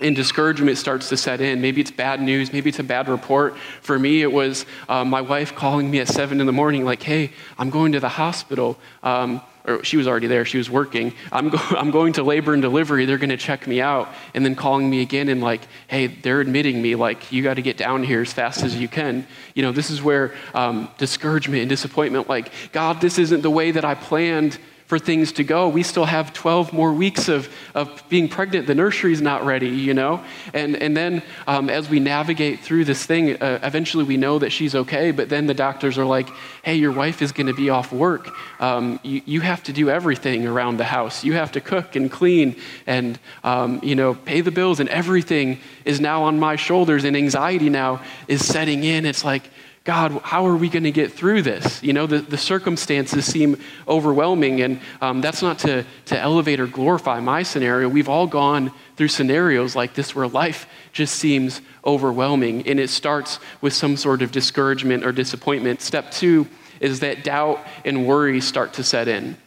and 0.00 0.14
discouragement 0.14 0.78
starts 0.78 1.08
to 1.08 1.16
set 1.16 1.40
in. 1.40 1.60
Maybe 1.60 1.80
it's 1.80 1.90
bad 1.90 2.20
news. 2.22 2.52
Maybe 2.52 2.70
it's 2.70 2.78
a 2.78 2.84
bad 2.84 3.08
report. 3.08 3.56
For 3.80 3.98
me, 3.98 4.22
it 4.22 4.32
was 4.32 4.64
uh, 4.88 5.04
my 5.04 5.20
wife 5.20 5.54
calling 5.54 5.90
me 5.90 6.00
at 6.00 6.08
seven 6.08 6.40
in 6.40 6.46
the 6.46 6.52
morning, 6.52 6.84
like, 6.84 7.02
hey, 7.02 7.32
I'm 7.58 7.70
going 7.70 7.92
to 7.92 8.00
the 8.00 8.08
hospital. 8.08 8.78
Um, 9.02 9.40
or 9.68 9.84
she 9.84 9.96
was 9.96 10.06
already 10.06 10.26
there, 10.26 10.44
she 10.44 10.58
was 10.58 10.70
working. 10.70 11.12
I'm, 11.30 11.50
go- 11.50 11.58
I'm 11.70 11.90
going 11.90 12.14
to 12.14 12.22
labor 12.22 12.52
and 12.52 12.62
delivery, 12.62 13.04
they're 13.04 13.18
going 13.18 13.28
to 13.30 13.36
check 13.36 13.66
me 13.66 13.80
out. 13.80 14.08
And 14.34 14.44
then 14.44 14.54
calling 14.54 14.88
me 14.88 15.02
again 15.02 15.28
and 15.28 15.40
like, 15.40 15.62
hey, 15.86 16.06
they're 16.06 16.40
admitting 16.40 16.80
me, 16.80 16.94
like, 16.94 17.30
you 17.30 17.42
got 17.42 17.54
to 17.54 17.62
get 17.62 17.76
down 17.76 18.02
here 18.02 18.22
as 18.22 18.32
fast 18.32 18.62
as 18.62 18.74
you 18.74 18.88
can. 18.88 19.26
You 19.54 19.62
know, 19.62 19.72
this 19.72 19.90
is 19.90 20.02
where 20.02 20.34
um, 20.54 20.88
discouragement 20.98 21.60
and 21.60 21.68
disappointment, 21.68 22.28
like, 22.28 22.50
God, 22.72 23.00
this 23.00 23.18
isn't 23.18 23.42
the 23.42 23.50
way 23.50 23.70
that 23.70 23.84
I 23.84 23.94
planned 23.94 24.58
for 24.88 24.98
things 24.98 25.32
to 25.32 25.44
go. 25.44 25.68
We 25.68 25.82
still 25.82 26.06
have 26.06 26.32
12 26.32 26.72
more 26.72 26.94
weeks 26.94 27.28
of, 27.28 27.54
of 27.74 28.02
being 28.08 28.26
pregnant. 28.26 28.66
The 28.66 28.74
nursery's 28.74 29.20
not 29.20 29.44
ready, 29.44 29.68
you 29.68 29.92
know? 29.92 30.24
And, 30.54 30.76
and 30.76 30.96
then 30.96 31.22
um, 31.46 31.68
as 31.68 31.90
we 31.90 32.00
navigate 32.00 32.60
through 32.60 32.86
this 32.86 33.04
thing, 33.04 33.40
uh, 33.42 33.58
eventually 33.62 34.04
we 34.04 34.16
know 34.16 34.38
that 34.38 34.50
she's 34.50 34.74
okay, 34.74 35.10
but 35.10 35.28
then 35.28 35.46
the 35.46 35.52
doctors 35.52 35.98
are 35.98 36.06
like, 36.06 36.30
hey, 36.62 36.76
your 36.76 36.92
wife 36.92 37.20
is 37.20 37.32
going 37.32 37.48
to 37.48 37.52
be 37.52 37.68
off 37.68 37.92
work. 37.92 38.30
Um, 38.60 38.98
you, 39.02 39.20
you 39.26 39.40
have 39.42 39.62
to 39.64 39.74
do 39.74 39.90
everything 39.90 40.46
around 40.46 40.78
the 40.78 40.84
house. 40.84 41.22
You 41.22 41.34
have 41.34 41.52
to 41.52 41.60
cook 41.60 41.94
and 41.94 42.10
clean 42.10 42.56
and, 42.86 43.18
um, 43.44 43.80
you 43.82 43.94
know, 43.94 44.14
pay 44.14 44.40
the 44.40 44.50
bills, 44.50 44.80
and 44.80 44.88
everything 44.88 45.60
is 45.84 46.00
now 46.00 46.22
on 46.22 46.40
my 46.40 46.56
shoulders, 46.56 47.04
and 47.04 47.14
anxiety 47.14 47.68
now 47.68 48.00
is 48.26 48.42
setting 48.42 48.84
in. 48.84 49.04
It's 49.04 49.22
like, 49.22 49.42
God, 49.88 50.20
how 50.22 50.46
are 50.46 50.54
we 50.54 50.68
going 50.68 50.82
to 50.82 50.92
get 50.92 51.14
through 51.14 51.40
this? 51.40 51.82
You 51.82 51.94
know, 51.94 52.06
the, 52.06 52.18
the 52.18 52.36
circumstances 52.36 53.24
seem 53.24 53.58
overwhelming, 53.88 54.60
and 54.60 54.80
um, 55.00 55.22
that's 55.22 55.40
not 55.40 55.60
to, 55.60 55.82
to 56.04 56.18
elevate 56.18 56.60
or 56.60 56.66
glorify 56.66 57.20
my 57.20 57.42
scenario. 57.42 57.88
We've 57.88 58.10
all 58.10 58.26
gone 58.26 58.70
through 58.96 59.08
scenarios 59.08 59.74
like 59.74 59.94
this 59.94 60.14
where 60.14 60.28
life 60.28 60.66
just 60.92 61.14
seems 61.14 61.62
overwhelming, 61.86 62.68
and 62.68 62.78
it 62.78 62.90
starts 62.90 63.40
with 63.62 63.72
some 63.72 63.96
sort 63.96 64.20
of 64.20 64.30
discouragement 64.30 65.06
or 65.06 65.10
disappointment. 65.10 65.80
Step 65.80 66.10
two 66.10 66.46
is 66.80 67.00
that 67.00 67.24
doubt 67.24 67.66
and 67.86 68.06
worry 68.06 68.42
start 68.42 68.74
to 68.74 68.84
set 68.84 69.08
in. 69.08 69.38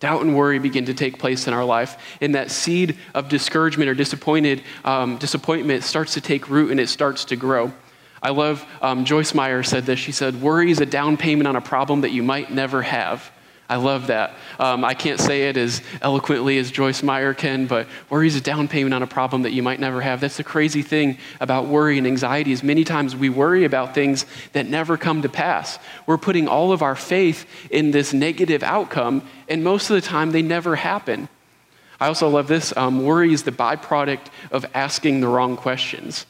Doubt 0.00 0.20
and 0.20 0.36
worry 0.36 0.58
begin 0.58 0.84
to 0.84 0.92
take 0.92 1.18
place 1.18 1.46
in 1.46 1.54
our 1.54 1.64
life, 1.64 1.96
and 2.20 2.34
that 2.34 2.50
seed 2.50 2.98
of 3.14 3.30
discouragement 3.30 3.88
or 3.88 3.94
disappointed 3.94 4.62
um, 4.84 5.16
disappointment 5.16 5.82
starts 5.82 6.12
to 6.12 6.20
take 6.20 6.50
root 6.50 6.70
and 6.70 6.78
it 6.78 6.90
starts 6.90 7.24
to 7.24 7.36
grow. 7.36 7.72
I 8.22 8.30
love, 8.30 8.66
um, 8.82 9.04
Joyce 9.04 9.34
Meyer 9.34 9.62
said 9.62 9.86
this. 9.86 9.98
She 9.98 10.12
said, 10.12 10.42
Worry 10.42 10.70
is 10.70 10.80
a 10.80 10.86
down 10.86 11.16
payment 11.16 11.48
on 11.48 11.56
a 11.56 11.60
problem 11.60 12.02
that 12.02 12.10
you 12.10 12.22
might 12.22 12.52
never 12.52 12.82
have. 12.82 13.30
I 13.70 13.76
love 13.76 14.08
that. 14.08 14.34
Um, 14.58 14.84
I 14.84 14.94
can't 14.94 15.20
say 15.20 15.48
it 15.48 15.56
as 15.56 15.80
eloquently 16.02 16.58
as 16.58 16.72
Joyce 16.72 17.04
Meyer 17.04 17.32
can, 17.32 17.66
but 17.66 17.86
worry 18.10 18.26
is 18.26 18.34
a 18.34 18.40
down 18.40 18.66
payment 18.66 18.92
on 18.92 19.04
a 19.04 19.06
problem 19.06 19.42
that 19.42 19.52
you 19.52 19.62
might 19.62 19.78
never 19.78 20.00
have. 20.00 20.20
That's 20.20 20.38
the 20.38 20.44
crazy 20.44 20.82
thing 20.82 21.18
about 21.40 21.66
worry 21.66 21.96
and 21.96 22.04
anxiety 22.04 22.50
is 22.50 22.64
many 22.64 22.82
times 22.82 23.14
we 23.14 23.28
worry 23.28 23.64
about 23.64 23.94
things 23.94 24.26
that 24.54 24.66
never 24.66 24.96
come 24.96 25.22
to 25.22 25.28
pass. 25.28 25.78
We're 26.04 26.18
putting 26.18 26.48
all 26.48 26.72
of 26.72 26.82
our 26.82 26.96
faith 26.96 27.46
in 27.70 27.92
this 27.92 28.12
negative 28.12 28.64
outcome, 28.64 29.22
and 29.48 29.62
most 29.62 29.88
of 29.88 29.94
the 29.94 30.02
time 30.02 30.32
they 30.32 30.42
never 30.42 30.74
happen. 30.74 31.28
I 32.00 32.08
also 32.08 32.28
love 32.28 32.48
this. 32.48 32.76
Um, 32.76 33.04
worry 33.04 33.32
is 33.32 33.44
the 33.44 33.52
byproduct 33.52 34.26
of 34.50 34.66
asking 34.74 35.20
the 35.20 35.28
wrong 35.28 35.56
questions 35.56 36.26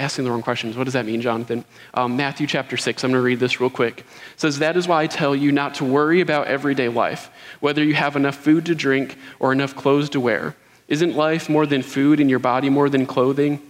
asking 0.00 0.24
the 0.24 0.30
wrong 0.30 0.42
questions. 0.42 0.76
What 0.78 0.84
does 0.84 0.94
that 0.94 1.04
mean, 1.04 1.20
Jonathan? 1.20 1.62
Um, 1.92 2.16
Matthew 2.16 2.46
chapter 2.46 2.78
6, 2.78 3.04
I'm 3.04 3.10
going 3.10 3.20
to 3.20 3.24
read 3.24 3.38
this 3.38 3.60
real 3.60 3.68
quick. 3.68 4.00
It 4.00 4.40
says, 4.40 4.58
That 4.58 4.76
is 4.76 4.88
why 4.88 5.02
I 5.02 5.06
tell 5.06 5.36
you 5.36 5.52
not 5.52 5.74
to 5.76 5.84
worry 5.84 6.22
about 6.22 6.46
everyday 6.46 6.88
life, 6.88 7.30
whether 7.60 7.84
you 7.84 7.94
have 7.94 8.16
enough 8.16 8.36
food 8.36 8.66
to 8.66 8.74
drink 8.74 9.18
or 9.38 9.52
enough 9.52 9.76
clothes 9.76 10.08
to 10.10 10.20
wear. 10.20 10.56
Isn't 10.88 11.14
life 11.14 11.50
more 11.50 11.66
than 11.66 11.82
food 11.82 12.18
and 12.18 12.30
your 12.30 12.38
body 12.38 12.70
more 12.70 12.88
than 12.88 13.04
clothing? 13.04 13.60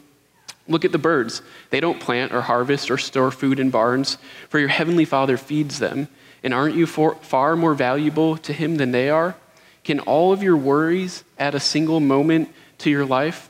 Look 0.69 0.85
at 0.85 0.93
the 0.93 0.99
birds. 0.99 1.43
They 1.71 1.81
don't 1.81 1.99
plant 1.99 2.33
or 2.33 2.43
harvest 2.43 2.93
or 2.93 2.97
store 2.97 3.33
food 3.33 3.59
in 3.59 3.71
barns, 3.71 4.17
for 4.49 4.61
your 4.61 4.69
heavenly 4.69 5.05
Father 5.05 5.37
feeds 5.37 5.81
them. 5.81 6.07
And 6.45 6.55
aren't 6.55 6.77
you 6.77 6.87
for, 6.87 7.17
far 7.17 7.57
more 7.57 7.75
valuable 7.75 8.37
to 8.39 8.53
Him 8.53 8.77
than 8.77 8.93
they 8.93 9.11
are? 9.11 9.35
Can 9.83 9.99
all 9.99 10.33
of 10.33 10.45
your 10.45 10.57
worries 10.57 11.25
add 11.41 11.57
a 11.57 11.61
single 11.61 11.99
moment 11.99 12.55
to 12.79 12.89
your 12.89 13.05
life? 13.05 13.50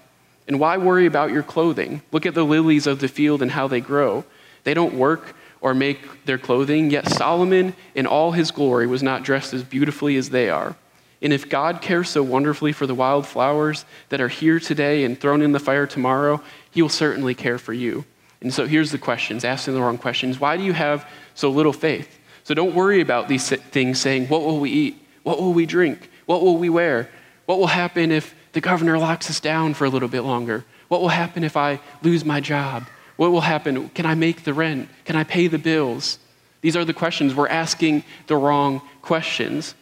And 0.50 0.58
why 0.58 0.78
worry 0.78 1.06
about 1.06 1.30
your 1.30 1.44
clothing? 1.44 2.02
Look 2.10 2.26
at 2.26 2.34
the 2.34 2.42
lilies 2.42 2.88
of 2.88 2.98
the 2.98 3.06
field 3.06 3.40
and 3.40 3.52
how 3.52 3.68
they 3.68 3.80
grow. 3.80 4.24
They 4.64 4.74
don't 4.74 4.94
work 4.94 5.36
or 5.60 5.74
make 5.74 6.24
their 6.24 6.38
clothing, 6.38 6.90
yet 6.90 7.08
Solomon 7.08 7.72
in 7.94 8.04
all 8.04 8.32
his 8.32 8.50
glory 8.50 8.88
was 8.88 9.00
not 9.00 9.22
dressed 9.22 9.54
as 9.54 9.62
beautifully 9.62 10.16
as 10.16 10.30
they 10.30 10.50
are. 10.50 10.74
And 11.22 11.32
if 11.32 11.48
God 11.48 11.80
cares 11.80 12.08
so 12.08 12.24
wonderfully 12.24 12.72
for 12.72 12.88
the 12.88 12.96
wild 12.96 13.28
flowers 13.28 13.84
that 14.08 14.20
are 14.20 14.26
here 14.26 14.58
today 14.58 15.04
and 15.04 15.20
thrown 15.20 15.40
in 15.40 15.52
the 15.52 15.60
fire 15.60 15.86
tomorrow, 15.86 16.42
he 16.72 16.82
will 16.82 16.88
certainly 16.88 17.36
care 17.36 17.56
for 17.56 17.72
you. 17.72 18.04
And 18.40 18.52
so 18.52 18.66
here's 18.66 18.90
the 18.90 18.98
questions, 18.98 19.44
asking 19.44 19.74
the 19.74 19.80
wrong 19.80 19.98
questions. 19.98 20.40
Why 20.40 20.56
do 20.56 20.64
you 20.64 20.72
have 20.72 21.08
so 21.36 21.48
little 21.48 21.72
faith? 21.72 22.18
So 22.42 22.54
don't 22.54 22.74
worry 22.74 23.00
about 23.00 23.28
these 23.28 23.48
things 23.48 24.00
saying, 24.00 24.26
What 24.26 24.40
will 24.40 24.58
we 24.58 24.70
eat? 24.70 25.06
What 25.22 25.40
will 25.40 25.52
we 25.52 25.64
drink? 25.64 26.10
What 26.26 26.42
will 26.42 26.56
we 26.56 26.70
wear? 26.70 27.08
What 27.46 27.60
will 27.60 27.68
happen 27.68 28.10
if 28.10 28.34
the 28.52 28.60
governor 28.60 28.98
locks 28.98 29.30
us 29.30 29.40
down 29.40 29.74
for 29.74 29.84
a 29.84 29.88
little 29.88 30.08
bit 30.08 30.22
longer? 30.22 30.64
What 30.88 31.00
will 31.00 31.08
happen 31.08 31.44
if 31.44 31.56
I 31.56 31.80
lose 32.02 32.24
my 32.24 32.40
job? 32.40 32.86
What 33.16 33.32
will 33.32 33.42
happen? 33.42 33.90
Can 33.90 34.06
I 34.06 34.14
make 34.14 34.44
the 34.44 34.54
rent? 34.54 34.88
Can 35.04 35.14
I 35.14 35.24
pay 35.24 35.46
the 35.46 35.58
bills? 35.58 36.18
These 36.62 36.76
are 36.76 36.84
the 36.84 36.94
questions. 36.94 37.34
We're 37.34 37.48
asking 37.48 38.04
the 38.26 38.36
wrong 38.36 38.82
questions. 39.02 39.74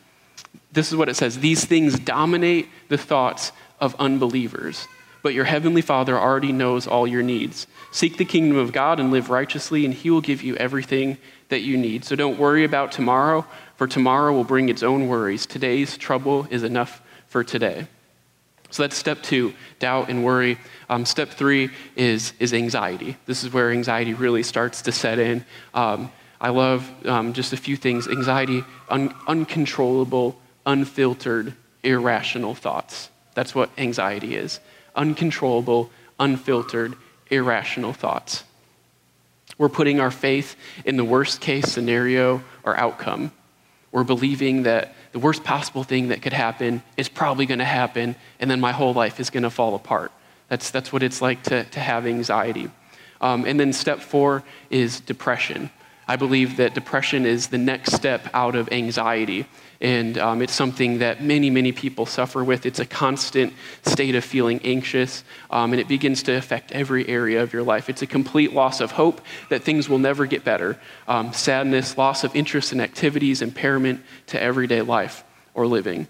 This 0.72 0.90
is 0.90 0.96
what 0.96 1.08
it 1.08 1.16
says 1.16 1.38
These 1.38 1.64
things 1.64 1.98
dominate 1.98 2.68
the 2.88 2.98
thoughts 2.98 3.52
of 3.80 3.94
unbelievers. 3.98 4.86
But 5.22 5.34
your 5.34 5.44
heavenly 5.44 5.82
Father 5.82 6.16
already 6.16 6.52
knows 6.52 6.86
all 6.86 7.06
your 7.06 7.22
needs. 7.22 7.66
Seek 7.90 8.18
the 8.18 8.24
kingdom 8.24 8.56
of 8.56 8.72
God 8.72 9.00
and 9.00 9.10
live 9.10 9.30
righteously, 9.30 9.84
and 9.84 9.92
He 9.92 10.10
will 10.10 10.20
give 10.20 10.42
you 10.42 10.54
everything 10.56 11.18
that 11.48 11.60
you 11.60 11.76
need. 11.76 12.04
So 12.04 12.14
don't 12.14 12.38
worry 12.38 12.64
about 12.64 12.92
tomorrow, 12.92 13.44
for 13.76 13.86
tomorrow 13.86 14.32
will 14.32 14.44
bring 14.44 14.68
its 14.68 14.82
own 14.82 15.08
worries. 15.08 15.44
Today's 15.44 15.96
trouble 15.96 16.46
is 16.50 16.62
enough 16.62 17.02
for 17.26 17.42
today. 17.42 17.88
So 18.70 18.82
that's 18.82 18.96
step 18.96 19.22
two 19.22 19.54
doubt 19.78 20.10
and 20.10 20.24
worry. 20.24 20.58
Um, 20.88 21.06
step 21.06 21.30
three 21.30 21.70
is, 21.96 22.32
is 22.38 22.52
anxiety. 22.52 23.16
This 23.26 23.44
is 23.44 23.52
where 23.52 23.70
anxiety 23.70 24.14
really 24.14 24.42
starts 24.42 24.82
to 24.82 24.92
set 24.92 25.18
in. 25.18 25.44
Um, 25.74 26.12
I 26.40 26.50
love 26.50 26.88
um, 27.06 27.32
just 27.32 27.52
a 27.52 27.56
few 27.56 27.76
things 27.76 28.06
anxiety, 28.06 28.64
un- 28.88 29.14
uncontrollable, 29.26 30.38
unfiltered, 30.66 31.54
irrational 31.82 32.54
thoughts. 32.54 33.10
That's 33.34 33.54
what 33.54 33.70
anxiety 33.78 34.34
is 34.34 34.60
uncontrollable, 34.94 35.90
unfiltered, 36.18 36.96
irrational 37.30 37.92
thoughts. 37.92 38.42
We're 39.56 39.68
putting 39.68 40.00
our 40.00 40.10
faith 40.10 40.56
in 40.84 40.96
the 40.96 41.04
worst 41.04 41.40
case 41.40 41.70
scenario 41.70 42.42
or 42.64 42.76
outcome. 42.76 43.32
We're 43.92 44.04
believing 44.04 44.64
that 44.64 44.94
the 45.18 45.24
worst 45.24 45.42
possible 45.42 45.82
thing 45.82 46.08
that 46.08 46.22
could 46.22 46.32
happen 46.32 46.80
is 46.96 47.08
probably 47.08 47.44
going 47.44 47.58
to 47.58 47.64
happen, 47.64 48.14
and 48.38 48.48
then 48.48 48.60
my 48.60 48.70
whole 48.70 48.94
life 48.94 49.18
is 49.18 49.30
going 49.30 49.42
to 49.42 49.50
fall 49.50 49.74
apart. 49.74 50.12
That's, 50.48 50.70
that's 50.70 50.92
what 50.92 51.02
it's 51.02 51.20
like 51.20 51.42
to, 51.44 51.64
to 51.64 51.80
have 51.80 52.06
anxiety. 52.06 52.70
Um, 53.20 53.44
and 53.44 53.58
then 53.58 53.72
step 53.72 53.98
four 53.98 54.44
is 54.70 55.00
depression. 55.00 55.70
I 56.08 56.16
believe 56.16 56.56
that 56.56 56.74
depression 56.74 57.26
is 57.26 57.48
the 57.48 57.58
next 57.58 57.92
step 57.92 58.28
out 58.32 58.54
of 58.54 58.72
anxiety. 58.72 59.46
And 59.80 60.18
um, 60.18 60.42
it's 60.42 60.54
something 60.54 60.98
that 60.98 61.22
many, 61.22 61.50
many 61.50 61.70
people 61.70 62.06
suffer 62.06 62.42
with. 62.42 62.66
It's 62.66 62.80
a 62.80 62.86
constant 62.86 63.52
state 63.84 64.14
of 64.16 64.24
feeling 64.24 64.60
anxious, 64.64 65.22
um, 65.50 65.72
and 65.72 65.80
it 65.80 65.86
begins 65.86 66.24
to 66.24 66.32
affect 66.32 66.72
every 66.72 67.06
area 67.06 67.42
of 67.42 67.52
your 67.52 67.62
life. 67.62 67.88
It's 67.88 68.02
a 68.02 68.06
complete 68.06 68.52
loss 68.52 68.80
of 68.80 68.92
hope 68.92 69.20
that 69.50 69.62
things 69.62 69.88
will 69.88 69.98
never 69.98 70.26
get 70.26 70.42
better. 70.42 70.80
Um, 71.06 71.32
sadness, 71.32 71.96
loss 71.96 72.24
of 72.24 72.34
interest 72.34 72.72
in 72.72 72.80
activities, 72.80 73.40
impairment 73.40 74.02
to 74.28 74.42
everyday 74.42 74.82
life 74.82 75.22
or 75.54 75.66
living. 75.66 76.08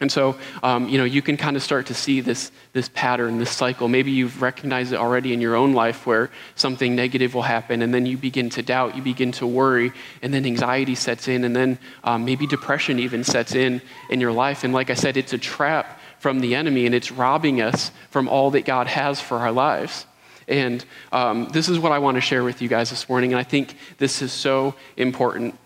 And 0.00 0.10
so, 0.10 0.38
um, 0.62 0.88
you 0.88 0.96
know, 0.96 1.04
you 1.04 1.20
can 1.20 1.36
kind 1.36 1.56
of 1.56 1.62
start 1.62 1.86
to 1.88 1.94
see 1.94 2.22
this, 2.22 2.50
this 2.72 2.88
pattern, 2.88 3.38
this 3.38 3.50
cycle. 3.50 3.86
Maybe 3.86 4.10
you've 4.10 4.40
recognized 4.40 4.94
it 4.94 4.96
already 4.96 5.34
in 5.34 5.42
your 5.42 5.54
own 5.54 5.74
life 5.74 6.06
where 6.06 6.30
something 6.54 6.96
negative 6.96 7.34
will 7.34 7.42
happen, 7.42 7.82
and 7.82 7.92
then 7.92 8.06
you 8.06 8.16
begin 8.16 8.48
to 8.50 8.62
doubt, 8.62 8.96
you 8.96 9.02
begin 9.02 9.30
to 9.32 9.46
worry, 9.46 9.92
and 10.22 10.32
then 10.32 10.46
anxiety 10.46 10.94
sets 10.94 11.28
in, 11.28 11.44
and 11.44 11.54
then 11.54 11.78
um, 12.02 12.24
maybe 12.24 12.46
depression 12.46 12.98
even 12.98 13.22
sets 13.24 13.54
in 13.54 13.82
in 14.08 14.20
your 14.20 14.32
life. 14.32 14.64
And 14.64 14.72
like 14.72 14.88
I 14.88 14.94
said, 14.94 15.18
it's 15.18 15.34
a 15.34 15.38
trap 15.38 16.00
from 16.18 16.40
the 16.40 16.54
enemy, 16.54 16.86
and 16.86 16.94
it's 16.94 17.12
robbing 17.12 17.60
us 17.60 17.90
from 18.08 18.26
all 18.26 18.50
that 18.52 18.64
God 18.64 18.86
has 18.86 19.20
for 19.20 19.36
our 19.36 19.52
lives. 19.52 20.06
And 20.48 20.82
um, 21.12 21.48
this 21.52 21.68
is 21.68 21.78
what 21.78 21.92
I 21.92 21.98
want 21.98 22.14
to 22.14 22.22
share 22.22 22.42
with 22.42 22.62
you 22.62 22.68
guys 22.68 22.88
this 22.88 23.06
morning, 23.06 23.34
and 23.34 23.38
I 23.38 23.44
think 23.44 23.76
this 23.98 24.22
is 24.22 24.32
so 24.32 24.74
important. 24.96 25.58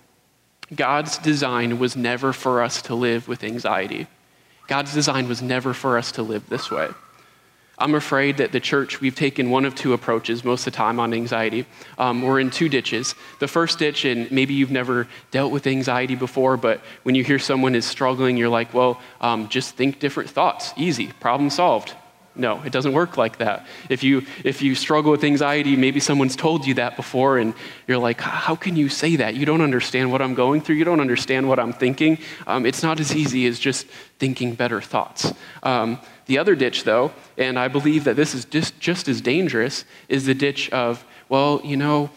God's 0.74 1.18
design 1.18 1.78
was 1.78 1.94
never 1.94 2.32
for 2.32 2.62
us 2.62 2.82
to 2.82 2.96
live 2.96 3.28
with 3.28 3.44
anxiety. 3.44 4.08
God's 4.66 4.94
design 4.94 5.28
was 5.28 5.42
never 5.42 5.74
for 5.74 5.98
us 5.98 6.12
to 6.12 6.22
live 6.22 6.48
this 6.48 6.70
way. 6.70 6.88
I'm 7.76 7.96
afraid 7.96 8.36
that 8.36 8.52
the 8.52 8.60
church, 8.60 9.00
we've 9.00 9.16
taken 9.16 9.50
one 9.50 9.64
of 9.64 9.74
two 9.74 9.94
approaches 9.94 10.44
most 10.44 10.66
of 10.66 10.72
the 10.72 10.76
time 10.76 11.00
on 11.00 11.12
anxiety. 11.12 11.66
Um, 11.98 12.22
we're 12.22 12.38
in 12.38 12.50
two 12.50 12.68
ditches. 12.68 13.16
The 13.40 13.48
first 13.48 13.80
ditch, 13.80 14.04
and 14.04 14.30
maybe 14.30 14.54
you've 14.54 14.70
never 14.70 15.08
dealt 15.32 15.50
with 15.50 15.66
anxiety 15.66 16.14
before, 16.14 16.56
but 16.56 16.80
when 17.02 17.16
you 17.16 17.24
hear 17.24 17.40
someone 17.40 17.74
is 17.74 17.84
struggling, 17.84 18.36
you're 18.36 18.48
like, 18.48 18.72
well, 18.72 19.00
um, 19.20 19.48
just 19.48 19.74
think 19.74 19.98
different 19.98 20.30
thoughts. 20.30 20.72
Easy, 20.76 21.08
problem 21.18 21.50
solved. 21.50 21.94
No, 22.36 22.60
it 22.62 22.72
doesn't 22.72 22.92
work 22.92 23.16
like 23.16 23.38
that. 23.38 23.64
If 23.88 24.02
you, 24.02 24.26
if 24.42 24.60
you 24.60 24.74
struggle 24.74 25.12
with 25.12 25.22
anxiety, 25.22 25.76
maybe 25.76 26.00
someone's 26.00 26.34
told 26.34 26.66
you 26.66 26.74
that 26.74 26.96
before, 26.96 27.38
and 27.38 27.54
you're 27.86 27.98
like, 27.98 28.20
how 28.20 28.56
can 28.56 28.74
you 28.74 28.88
say 28.88 29.16
that? 29.16 29.36
You 29.36 29.46
don't 29.46 29.60
understand 29.60 30.10
what 30.10 30.20
I'm 30.20 30.34
going 30.34 30.60
through. 30.60 30.74
You 30.74 30.84
don't 30.84 31.00
understand 31.00 31.48
what 31.48 31.60
I'm 31.60 31.72
thinking. 31.72 32.18
Um, 32.48 32.66
it's 32.66 32.82
not 32.82 32.98
as 32.98 33.14
easy 33.14 33.46
as 33.46 33.60
just 33.60 33.86
thinking 34.18 34.54
better 34.54 34.80
thoughts. 34.80 35.32
Um, 35.62 36.00
the 36.26 36.38
other 36.38 36.56
ditch, 36.56 36.82
though, 36.82 37.12
and 37.38 37.56
I 37.56 37.68
believe 37.68 38.02
that 38.04 38.16
this 38.16 38.34
is 38.34 38.44
just, 38.44 38.80
just 38.80 39.06
as 39.08 39.20
dangerous, 39.20 39.84
is 40.08 40.26
the 40.26 40.34
ditch 40.34 40.70
of, 40.70 41.04
well, 41.28 41.60
you 41.62 41.76
know, 41.76 42.10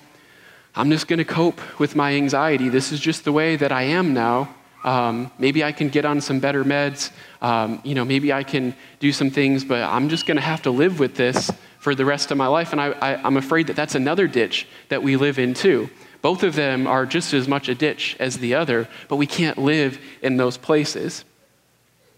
I'm 0.73 0.89
just 0.89 1.07
going 1.07 1.19
to 1.19 1.25
cope 1.25 1.59
with 1.79 1.95
my 1.95 2.13
anxiety. 2.13 2.69
This 2.69 2.91
is 2.91 2.99
just 2.99 3.23
the 3.23 3.31
way 3.31 3.55
that 3.55 3.71
I 3.71 3.83
am 3.83 4.13
now. 4.13 4.55
Um, 4.87 5.29
maybe 5.37 5.65
I 5.65 5.73
can 5.73 5.89
get 5.89 6.05
on 6.05 6.21
some 6.21 6.39
better 6.39 6.63
meds. 6.63 7.11
Um, 7.41 7.81
you 7.83 7.93
know, 7.93 8.05
maybe 8.05 8.31
I 8.31 8.43
can 8.43 8.73
do 9.01 9.11
some 9.11 9.29
things, 9.29 9.65
but 9.65 9.83
I'm 9.83 10.07
just 10.07 10.25
going 10.25 10.37
to 10.37 10.41
have 10.41 10.61
to 10.61 10.71
live 10.71 10.97
with 10.97 11.15
this 11.15 11.51
for 11.79 11.93
the 11.93 12.05
rest 12.05 12.31
of 12.31 12.37
my 12.37 12.47
life. 12.47 12.71
And 12.71 12.79
I, 12.79 12.91
I, 12.91 13.15
I'm 13.21 13.35
afraid 13.35 13.67
that 13.67 13.75
that's 13.75 13.95
another 13.95 14.27
ditch 14.27 14.65
that 14.87 15.03
we 15.03 15.17
live 15.17 15.39
in 15.39 15.53
too. 15.53 15.89
Both 16.21 16.41
of 16.41 16.55
them 16.55 16.87
are 16.87 17.05
just 17.05 17.33
as 17.33 17.49
much 17.49 17.67
a 17.67 17.75
ditch 17.75 18.15
as 18.17 18.37
the 18.37 18.55
other, 18.55 18.87
but 19.09 19.17
we 19.17 19.27
can't 19.27 19.57
live 19.57 19.99
in 20.21 20.37
those 20.37 20.57
places. 20.57 21.25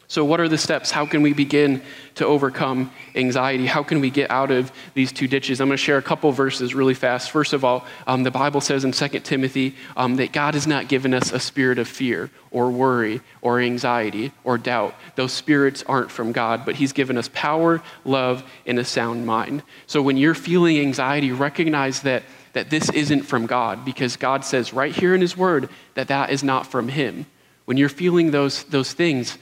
So, 0.10 0.26
what 0.26 0.40
are 0.40 0.50
the 0.50 0.58
steps? 0.58 0.90
How 0.90 1.06
can 1.06 1.22
we 1.22 1.34
begin 1.34 1.84
to 2.16 2.26
overcome 2.26 2.92
anxiety? 3.14 3.68
How 3.68 3.84
can 3.84 4.02
we 4.02 4.10
get 4.10 4.32
out 4.32 4.50
of 4.50 4.72
these 4.96 5.12
two 5.12 5.28
ditches? 5.28 5.62
I'm 5.62 5.68
going 5.68 5.78
to 5.78 5.84
share 5.84 6.00
a 6.00 6.02
couple 6.02 6.32
verses 6.32 6.74
really 6.74 6.96
fast. 6.96 7.30
First 7.30 7.54
of 7.54 7.64
all, 7.64 7.86
um, 8.08 8.24
the 8.24 8.32
Bible 8.32 8.60
says 8.60 8.84
in 8.84 8.92
2 8.92 9.08
Timothy 9.20 9.76
um, 9.96 10.16
that 10.16 10.32
God 10.32 10.56
has 10.56 10.66
not 10.66 10.88
given 10.88 11.14
us 11.14 11.32
a 11.32 11.40
spirit 11.40 11.78
of 11.78 11.88
fear 11.88 12.32
or 12.50 12.72
worry 12.72 13.22
or 13.44 13.60
anxiety 13.60 14.32
or 14.44 14.58
doubt. 14.58 14.96
Those 15.16 15.32
spirits 15.32 15.84
aren't 15.86 16.10
from 16.10 16.32
God, 16.32 16.66
but 16.66 16.74
He's 16.74 16.92
given 16.92 17.16
us 17.16 17.30
power, 17.32 17.80
love, 18.04 18.44
and 18.66 18.80
a 18.80 18.86
sound 18.86 19.28
mind. 19.28 19.62
So, 19.86 20.02
when 20.02 20.18
you're 20.18 20.34
feeling 20.34 20.80
anxiety, 20.80 21.32
recognize 21.32 22.02
that 22.02 22.24
that 22.54 22.72
this 22.72 22.90
isn't 22.90 23.22
from 23.22 23.46
God 23.46 23.86
because 23.86 24.18
God 24.18 24.44
says 24.44 24.74
right 24.74 24.92
here 24.92 25.14
in 25.14 25.22
His 25.22 25.38
Word 25.38 25.70
that 25.94 26.08
that 26.08 26.32
is 26.32 26.44
not 26.44 26.66
from 26.66 26.88
Him. 26.88 27.28
When 27.66 27.78
you're 27.78 27.90
feeling 27.90 28.32
those, 28.32 28.64
those 28.64 28.92
things, 28.94 29.38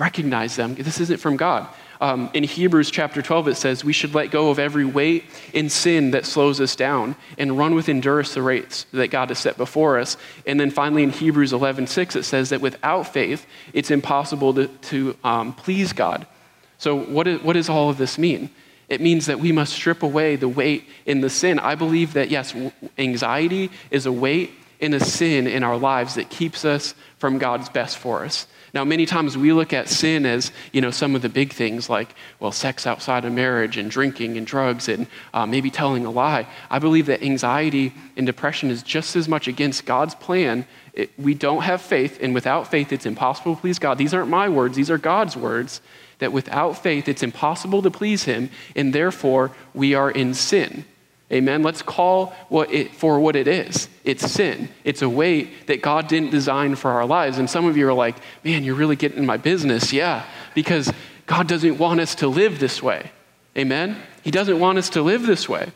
recognize 0.00 0.56
them. 0.56 0.74
This 0.74 0.98
isn't 1.00 1.20
from 1.20 1.36
God. 1.36 1.68
Um, 2.00 2.30
in 2.32 2.44
Hebrews 2.44 2.90
chapter 2.90 3.20
12, 3.20 3.48
it 3.48 3.54
says, 3.56 3.84
We 3.84 3.92
should 3.92 4.14
let 4.14 4.30
go 4.30 4.48
of 4.48 4.58
every 4.58 4.86
weight 4.86 5.24
and 5.54 5.70
sin 5.70 6.12
that 6.12 6.24
slows 6.24 6.58
us 6.58 6.74
down 6.74 7.14
and 7.36 7.58
run 7.58 7.74
with 7.74 7.90
endurance 7.90 8.32
the 8.32 8.40
race 8.40 8.86
that 8.92 9.08
God 9.08 9.28
has 9.28 9.38
set 9.38 9.58
before 9.58 9.98
us. 9.98 10.16
And 10.46 10.58
then 10.58 10.70
finally 10.70 11.02
in 11.02 11.10
Hebrews 11.10 11.52
11, 11.52 11.86
6, 11.86 12.16
it 12.16 12.22
says 12.22 12.48
that 12.48 12.62
without 12.62 13.12
faith, 13.12 13.46
it's 13.74 13.90
impossible 13.90 14.54
to, 14.54 14.68
to 14.68 15.16
um, 15.22 15.52
please 15.52 15.92
God. 15.92 16.26
So, 16.78 16.96
what, 16.96 17.26
is, 17.26 17.42
what 17.42 17.52
does 17.52 17.68
all 17.68 17.90
of 17.90 17.98
this 17.98 18.16
mean? 18.16 18.48
It 18.88 19.02
means 19.02 19.26
that 19.26 19.38
we 19.38 19.52
must 19.52 19.74
strip 19.74 20.02
away 20.02 20.36
the 20.36 20.48
weight 20.48 20.88
in 21.04 21.20
the 21.20 21.30
sin. 21.30 21.58
I 21.58 21.74
believe 21.74 22.14
that, 22.14 22.30
yes, 22.30 22.54
anxiety 22.96 23.70
is 23.90 24.06
a 24.06 24.12
weight 24.12 24.52
and 24.80 24.94
a 24.94 25.04
sin 25.04 25.46
in 25.46 25.62
our 25.62 25.76
lives 25.76 26.14
that 26.14 26.30
keeps 26.30 26.64
us 26.64 26.94
from 27.18 27.36
God's 27.36 27.68
best 27.68 27.98
for 27.98 28.24
us. 28.24 28.46
Now, 28.72 28.84
many 28.84 29.06
times 29.06 29.36
we 29.36 29.52
look 29.52 29.72
at 29.72 29.88
sin 29.88 30.24
as, 30.24 30.52
you 30.72 30.80
know, 30.80 30.90
some 30.90 31.16
of 31.16 31.22
the 31.22 31.28
big 31.28 31.52
things 31.52 31.90
like, 31.90 32.14
well, 32.38 32.52
sex 32.52 32.86
outside 32.86 33.24
of 33.24 33.32
marriage 33.32 33.76
and 33.76 33.90
drinking 33.90 34.36
and 34.36 34.46
drugs 34.46 34.88
and 34.88 35.06
uh, 35.34 35.46
maybe 35.46 35.70
telling 35.70 36.06
a 36.06 36.10
lie. 36.10 36.46
I 36.70 36.78
believe 36.78 37.06
that 37.06 37.22
anxiety 37.22 37.92
and 38.16 38.26
depression 38.26 38.70
is 38.70 38.82
just 38.82 39.16
as 39.16 39.28
much 39.28 39.48
against 39.48 39.86
God's 39.86 40.14
plan. 40.14 40.66
It, 40.92 41.10
we 41.18 41.34
don't 41.34 41.62
have 41.62 41.80
faith, 41.80 42.18
and 42.20 42.34
without 42.34 42.70
faith, 42.70 42.92
it's 42.92 43.06
impossible 43.06 43.54
to 43.54 43.60
please 43.60 43.78
God. 43.78 43.98
These 43.98 44.14
aren't 44.14 44.30
my 44.30 44.48
words, 44.48 44.76
these 44.76 44.90
are 44.90 44.98
God's 44.98 45.36
words. 45.36 45.80
That 46.18 46.32
without 46.32 46.74
faith, 46.74 47.08
it's 47.08 47.22
impossible 47.22 47.80
to 47.80 47.90
please 47.90 48.24
Him, 48.24 48.50
and 48.76 48.92
therefore 48.92 49.52
we 49.72 49.94
are 49.94 50.10
in 50.10 50.34
sin. 50.34 50.84
Amen. 51.32 51.62
Let's 51.62 51.82
call 51.82 52.34
what 52.48 52.72
it 52.72 52.92
for 52.94 53.20
what 53.20 53.36
it 53.36 53.46
is. 53.46 53.88
It's 54.04 54.28
sin. 54.28 54.68
It's 54.82 55.02
a 55.02 55.08
weight 55.08 55.68
that 55.68 55.80
God 55.80 56.08
didn't 56.08 56.30
design 56.30 56.74
for 56.74 56.90
our 56.90 57.06
lives. 57.06 57.38
And 57.38 57.48
some 57.48 57.66
of 57.66 57.76
you 57.76 57.88
are 57.88 57.94
like, 57.94 58.16
man, 58.42 58.64
you're 58.64 58.74
really 58.74 58.96
getting 58.96 59.18
in 59.18 59.26
my 59.26 59.36
business. 59.36 59.92
Yeah, 59.92 60.24
because 60.54 60.92
God 61.26 61.46
doesn't 61.46 61.78
want 61.78 62.00
us 62.00 62.16
to 62.16 62.28
live 62.28 62.58
this 62.58 62.82
way. 62.82 63.12
Amen. 63.56 63.96
He 64.22 64.32
doesn't 64.32 64.58
want 64.58 64.78
us 64.78 64.90
to 64.90 65.02
live 65.02 65.22
this 65.24 65.48
way. 65.48 65.70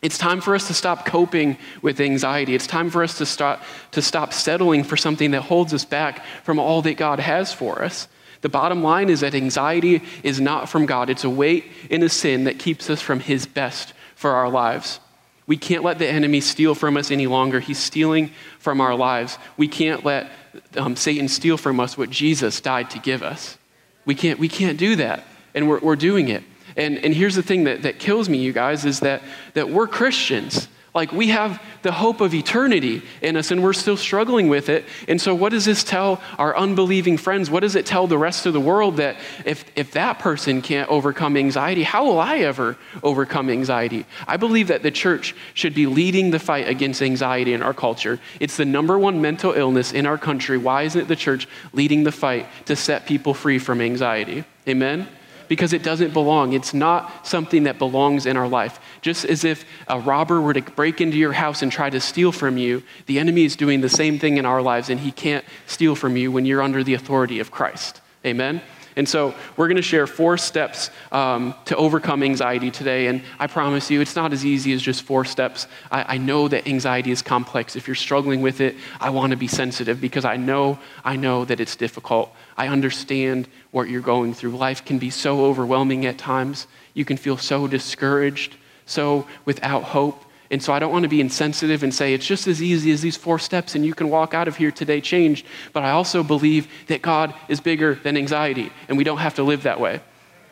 It's 0.00 0.18
time 0.18 0.40
for 0.40 0.54
us 0.54 0.66
to 0.66 0.74
stop 0.74 1.06
coping 1.06 1.58
with 1.80 2.00
anxiety. 2.00 2.54
It's 2.54 2.66
time 2.66 2.90
for 2.90 3.02
us 3.02 3.18
to 3.18 3.26
stop, 3.26 3.62
to 3.92 4.02
stop 4.02 4.32
settling 4.32 4.84
for 4.84 4.96
something 4.96 5.30
that 5.30 5.42
holds 5.42 5.72
us 5.72 5.84
back 5.84 6.24
from 6.42 6.58
all 6.58 6.82
that 6.82 6.96
God 6.96 7.20
has 7.20 7.52
for 7.52 7.84
us. 7.84 8.08
The 8.40 8.48
bottom 8.48 8.82
line 8.82 9.08
is 9.08 9.20
that 9.20 9.34
anxiety 9.34 10.02
is 10.24 10.40
not 10.40 10.68
from 10.68 10.86
God. 10.86 11.08
It's 11.08 11.22
a 11.22 11.30
weight 11.30 11.66
in 11.88 12.02
a 12.02 12.08
sin 12.08 12.44
that 12.44 12.58
keeps 12.58 12.90
us 12.90 13.00
from 13.00 13.20
His 13.20 13.46
best 13.46 13.94
for 14.22 14.30
our 14.30 14.48
lives. 14.48 15.00
We 15.46 15.56
can't 15.56 15.82
let 15.82 15.98
the 15.98 16.08
enemy 16.08 16.40
steal 16.40 16.74
from 16.74 16.96
us 16.96 17.10
any 17.10 17.26
longer. 17.26 17.60
He's 17.60 17.78
stealing 17.78 18.30
from 18.58 18.80
our 18.80 18.94
lives. 18.94 19.36
We 19.56 19.68
can't 19.68 20.04
let 20.04 20.30
um, 20.76 20.96
Satan 20.96 21.28
steal 21.28 21.58
from 21.58 21.80
us 21.80 21.98
what 21.98 22.08
Jesus 22.08 22.60
died 22.60 22.88
to 22.90 22.98
give 23.00 23.22
us. 23.22 23.58
We 24.06 24.14
can't, 24.14 24.38
we 24.38 24.48
can't 24.48 24.78
do 24.78 24.96
that, 24.96 25.24
and 25.54 25.68
we're, 25.68 25.80
we're 25.80 25.96
doing 25.96 26.28
it. 26.28 26.42
And, 26.76 26.98
and 26.98 27.12
here's 27.14 27.34
the 27.34 27.42
thing 27.42 27.64
that, 27.64 27.82
that 27.82 27.98
kills 27.98 28.28
me, 28.28 28.38
you 28.38 28.52
guys, 28.52 28.84
is 28.84 29.00
that, 29.00 29.22
that 29.54 29.68
we're 29.68 29.88
Christians. 29.88 30.68
Like 30.94 31.10
we 31.10 31.28
have 31.28 31.62
the 31.80 31.90
hope 31.90 32.20
of 32.20 32.34
eternity 32.34 33.02
in 33.22 33.38
us 33.38 33.50
and 33.50 33.62
we're 33.62 33.72
still 33.72 33.96
struggling 33.96 34.48
with 34.48 34.68
it. 34.68 34.84
And 35.08 35.18
so, 35.18 35.34
what 35.34 35.48
does 35.50 35.64
this 35.64 35.82
tell 35.82 36.20
our 36.36 36.54
unbelieving 36.54 37.16
friends? 37.16 37.50
What 37.50 37.60
does 37.60 37.76
it 37.76 37.86
tell 37.86 38.06
the 38.06 38.18
rest 38.18 38.44
of 38.44 38.52
the 38.52 38.60
world 38.60 38.98
that 38.98 39.16
if, 39.46 39.64
if 39.74 39.92
that 39.92 40.18
person 40.18 40.60
can't 40.60 40.90
overcome 40.90 41.38
anxiety, 41.38 41.82
how 41.82 42.04
will 42.04 42.20
I 42.20 42.38
ever 42.38 42.76
overcome 43.02 43.48
anxiety? 43.48 44.04
I 44.26 44.36
believe 44.36 44.68
that 44.68 44.82
the 44.82 44.90
church 44.90 45.34
should 45.54 45.74
be 45.74 45.86
leading 45.86 46.30
the 46.30 46.38
fight 46.38 46.68
against 46.68 47.00
anxiety 47.00 47.54
in 47.54 47.62
our 47.62 47.74
culture. 47.74 48.20
It's 48.38 48.58
the 48.58 48.66
number 48.66 48.98
one 48.98 49.22
mental 49.22 49.52
illness 49.52 49.92
in 49.92 50.04
our 50.04 50.18
country. 50.18 50.58
Why 50.58 50.82
isn't 50.82 51.08
the 51.08 51.16
church 51.16 51.48
leading 51.72 52.04
the 52.04 52.12
fight 52.12 52.46
to 52.66 52.76
set 52.76 53.06
people 53.06 53.32
free 53.32 53.58
from 53.58 53.80
anxiety? 53.80 54.44
Amen? 54.68 55.08
Because 55.52 55.74
it 55.74 55.82
doesn't 55.82 56.14
belong. 56.14 56.54
It's 56.54 56.72
not 56.72 57.26
something 57.26 57.64
that 57.64 57.78
belongs 57.78 58.24
in 58.24 58.38
our 58.38 58.48
life. 58.48 58.80
Just 59.02 59.26
as 59.26 59.44
if 59.44 59.66
a 59.86 60.00
robber 60.00 60.40
were 60.40 60.54
to 60.54 60.62
break 60.62 61.02
into 61.02 61.18
your 61.18 61.34
house 61.34 61.60
and 61.60 61.70
try 61.70 61.90
to 61.90 62.00
steal 62.00 62.32
from 62.32 62.56
you, 62.56 62.82
the 63.04 63.18
enemy 63.18 63.44
is 63.44 63.54
doing 63.54 63.82
the 63.82 63.88
same 63.90 64.18
thing 64.18 64.38
in 64.38 64.46
our 64.46 64.62
lives, 64.62 64.88
and 64.88 65.00
he 65.00 65.12
can't 65.12 65.44
steal 65.66 65.94
from 65.94 66.16
you 66.16 66.32
when 66.32 66.46
you're 66.46 66.62
under 66.62 66.82
the 66.82 66.94
authority 66.94 67.38
of 67.38 67.50
Christ. 67.50 68.00
Amen? 68.24 68.62
And 68.96 69.08
so 69.08 69.34
we're 69.56 69.68
going 69.68 69.76
to 69.76 69.82
share 69.82 70.06
four 70.06 70.36
steps 70.36 70.90
um, 71.10 71.54
to 71.66 71.76
overcome 71.76 72.22
anxiety 72.22 72.70
today. 72.70 73.06
And 73.06 73.22
I 73.38 73.46
promise 73.46 73.90
you, 73.90 74.00
it's 74.00 74.16
not 74.16 74.32
as 74.32 74.44
easy 74.44 74.72
as 74.72 74.82
just 74.82 75.02
four 75.02 75.24
steps. 75.24 75.66
I, 75.90 76.14
I 76.14 76.18
know 76.18 76.48
that 76.48 76.66
anxiety 76.66 77.10
is 77.10 77.22
complex. 77.22 77.74
If 77.76 77.86
you're 77.86 77.94
struggling 77.94 78.42
with 78.42 78.60
it, 78.60 78.76
I 79.00 79.10
want 79.10 79.30
to 79.30 79.36
be 79.36 79.48
sensitive 79.48 80.00
because 80.00 80.24
I 80.24 80.36
know, 80.36 80.78
I 81.04 81.16
know 81.16 81.44
that 81.46 81.60
it's 81.60 81.76
difficult. 81.76 82.34
I 82.56 82.68
understand 82.68 83.48
what 83.70 83.88
you're 83.88 84.02
going 84.02 84.34
through. 84.34 84.56
Life 84.56 84.84
can 84.84 84.98
be 84.98 85.10
so 85.10 85.44
overwhelming 85.44 86.04
at 86.06 86.18
times. 86.18 86.66
You 86.94 87.04
can 87.04 87.16
feel 87.16 87.38
so 87.38 87.66
discouraged, 87.66 88.56
so 88.84 89.26
without 89.44 89.84
hope. 89.84 90.24
And 90.52 90.62
so 90.62 90.74
I 90.74 90.78
don't 90.78 90.92
want 90.92 91.04
to 91.04 91.08
be 91.08 91.22
insensitive 91.22 91.82
and 91.82 91.94
say 91.94 92.12
it's 92.12 92.26
just 92.26 92.46
as 92.46 92.62
easy 92.62 92.92
as 92.92 93.00
these 93.00 93.16
four 93.16 93.38
steps 93.38 93.74
and 93.74 93.86
you 93.86 93.94
can 93.94 94.10
walk 94.10 94.34
out 94.34 94.48
of 94.48 94.56
here 94.56 94.70
today 94.70 95.00
changed. 95.00 95.46
But 95.72 95.82
I 95.82 95.92
also 95.92 96.22
believe 96.22 96.68
that 96.88 97.00
God 97.00 97.34
is 97.48 97.58
bigger 97.58 97.94
than 97.94 98.18
anxiety 98.18 98.70
and 98.86 98.98
we 98.98 99.02
don't 99.02 99.18
have 99.18 99.34
to 99.36 99.42
live 99.42 99.62
that 99.62 99.80
way. 99.80 100.00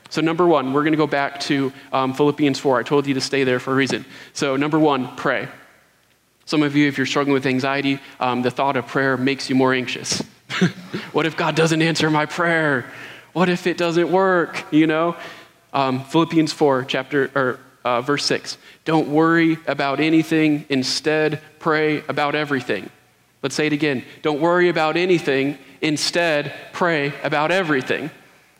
So, 0.08 0.22
number 0.22 0.46
one, 0.46 0.72
we're 0.72 0.82
going 0.82 0.94
to 0.94 0.96
go 0.96 1.06
back 1.06 1.38
to 1.40 1.72
um, 1.92 2.14
Philippians 2.14 2.58
4. 2.58 2.80
I 2.80 2.82
told 2.82 3.06
you 3.06 3.14
to 3.14 3.20
stay 3.20 3.44
there 3.44 3.60
for 3.60 3.72
a 3.72 3.76
reason. 3.76 4.04
So, 4.32 4.56
number 4.56 4.78
one, 4.78 5.14
pray. 5.16 5.48
Some 6.46 6.64
of 6.64 6.74
you, 6.74 6.88
if 6.88 6.96
you're 6.96 7.06
struggling 7.06 7.34
with 7.34 7.46
anxiety, 7.46 8.00
um, 8.18 8.42
the 8.42 8.50
thought 8.50 8.76
of 8.76 8.88
prayer 8.88 9.16
makes 9.16 9.48
you 9.48 9.54
more 9.54 9.72
anxious. 9.72 10.20
what 11.12 11.26
if 11.26 11.36
God 11.36 11.54
doesn't 11.54 11.80
answer 11.80 12.10
my 12.10 12.26
prayer? 12.26 12.90
What 13.34 13.48
if 13.48 13.68
it 13.68 13.76
doesn't 13.76 14.10
work? 14.10 14.64
You 14.72 14.88
know? 14.88 15.16
Um, 15.72 16.02
Philippians 16.02 16.52
4, 16.52 16.86
chapter, 16.86 17.30
or 17.36 17.60
uh, 17.84 18.00
verse 18.02 18.24
6. 18.24 18.58
Don't 18.84 19.08
worry 19.08 19.58
about 19.66 20.00
anything, 20.00 20.66
instead, 20.68 21.40
pray 21.58 22.02
about 22.08 22.34
everything. 22.34 22.90
Let's 23.42 23.54
say 23.54 23.66
it 23.66 23.72
again. 23.72 24.04
Don't 24.22 24.40
worry 24.40 24.68
about 24.68 24.96
anything, 24.96 25.58
instead, 25.80 26.54
pray 26.72 27.12
about 27.22 27.50
everything. 27.50 28.10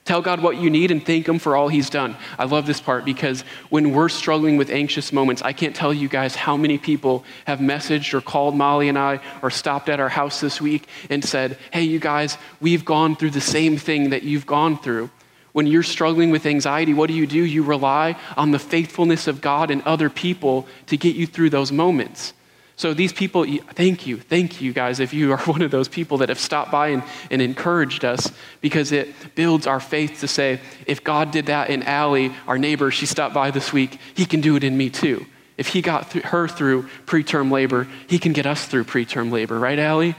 Tell 0.06 0.22
God 0.22 0.42
what 0.42 0.56
you 0.56 0.70
need 0.70 0.90
and 0.90 1.04
thank 1.04 1.28
Him 1.28 1.38
for 1.38 1.54
all 1.54 1.68
He's 1.68 1.90
done. 1.90 2.16
I 2.38 2.44
love 2.44 2.66
this 2.66 2.80
part 2.80 3.04
because 3.04 3.42
when 3.68 3.92
we're 3.92 4.08
struggling 4.08 4.56
with 4.56 4.70
anxious 4.70 5.12
moments, 5.12 5.42
I 5.42 5.52
can't 5.52 5.76
tell 5.76 5.92
you 5.92 6.08
guys 6.08 6.34
how 6.34 6.56
many 6.56 6.78
people 6.78 7.24
have 7.44 7.58
messaged 7.58 8.14
or 8.14 8.20
called 8.20 8.56
Molly 8.56 8.88
and 8.88 8.98
I 8.98 9.20
or 9.42 9.50
stopped 9.50 9.88
at 9.88 10.00
our 10.00 10.08
house 10.08 10.40
this 10.40 10.60
week 10.60 10.88
and 11.10 11.24
said, 11.24 11.58
Hey, 11.72 11.82
you 11.82 12.00
guys, 12.00 12.38
we've 12.60 12.84
gone 12.84 13.14
through 13.14 13.30
the 13.30 13.40
same 13.40 13.76
thing 13.76 14.10
that 14.10 14.22
you've 14.22 14.46
gone 14.46 14.78
through. 14.78 15.10
When 15.52 15.66
you're 15.66 15.82
struggling 15.82 16.30
with 16.30 16.46
anxiety, 16.46 16.94
what 16.94 17.08
do 17.08 17.14
you 17.14 17.26
do? 17.26 17.44
You 17.44 17.62
rely 17.62 18.16
on 18.36 18.52
the 18.52 18.58
faithfulness 18.58 19.26
of 19.26 19.40
God 19.40 19.70
and 19.70 19.82
other 19.82 20.08
people 20.08 20.66
to 20.86 20.96
get 20.96 21.16
you 21.16 21.26
through 21.26 21.50
those 21.50 21.72
moments. 21.72 22.32
So, 22.76 22.94
these 22.94 23.12
people, 23.12 23.44
thank 23.74 24.06
you, 24.06 24.16
thank 24.16 24.62
you 24.62 24.72
guys, 24.72 25.00
if 25.00 25.12
you 25.12 25.32
are 25.32 25.38
one 25.44 25.60
of 25.60 25.70
those 25.70 25.86
people 25.86 26.16
that 26.18 26.30
have 26.30 26.38
stopped 26.38 26.70
by 26.70 26.88
and, 26.88 27.02
and 27.30 27.42
encouraged 27.42 28.06
us, 28.06 28.32
because 28.62 28.90
it 28.90 29.14
builds 29.34 29.66
our 29.66 29.80
faith 29.80 30.20
to 30.20 30.28
say, 30.28 30.60
if 30.86 31.04
God 31.04 31.30
did 31.30 31.46
that 31.46 31.68
in 31.68 31.82
Allie, 31.82 32.32
our 32.46 32.56
neighbor, 32.56 32.90
she 32.90 33.04
stopped 33.04 33.34
by 33.34 33.50
this 33.50 33.70
week, 33.70 33.98
he 34.14 34.24
can 34.24 34.40
do 34.40 34.56
it 34.56 34.64
in 34.64 34.78
me 34.78 34.88
too. 34.88 35.26
If 35.58 35.68
he 35.68 35.82
got 35.82 36.10
th- 36.12 36.24
her 36.24 36.48
through 36.48 36.84
preterm 37.04 37.50
labor, 37.50 37.86
he 38.06 38.18
can 38.18 38.32
get 38.32 38.46
us 38.46 38.64
through 38.64 38.84
preterm 38.84 39.30
labor, 39.30 39.58
right, 39.58 39.78
Allie? 39.78 40.16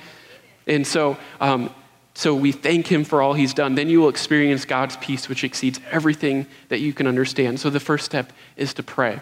And 0.68 0.86
so, 0.86 1.18
um, 1.40 1.74
so 2.14 2.36
we 2.36 2.52
thank 2.52 2.88
him 2.88 3.04
for 3.04 3.22
all 3.22 3.34
he's 3.34 3.54
done. 3.54 3.76
Then 3.76 3.90
you 3.90 4.02
will 4.02 4.10
experience 4.10 4.66
God's 4.66 4.98
peace, 4.98 5.30
which 5.30 5.44
exceeds 5.44 5.80
everything 5.90 6.46
that 6.70 6.80
you 6.80 6.94
can 6.94 7.08
understand. 7.08 7.60
So 7.60 7.70
the 7.70 7.80
first 7.80 8.06
step 8.06 8.34
is 8.58 8.74
to 8.76 8.84
pray. 8.84 9.22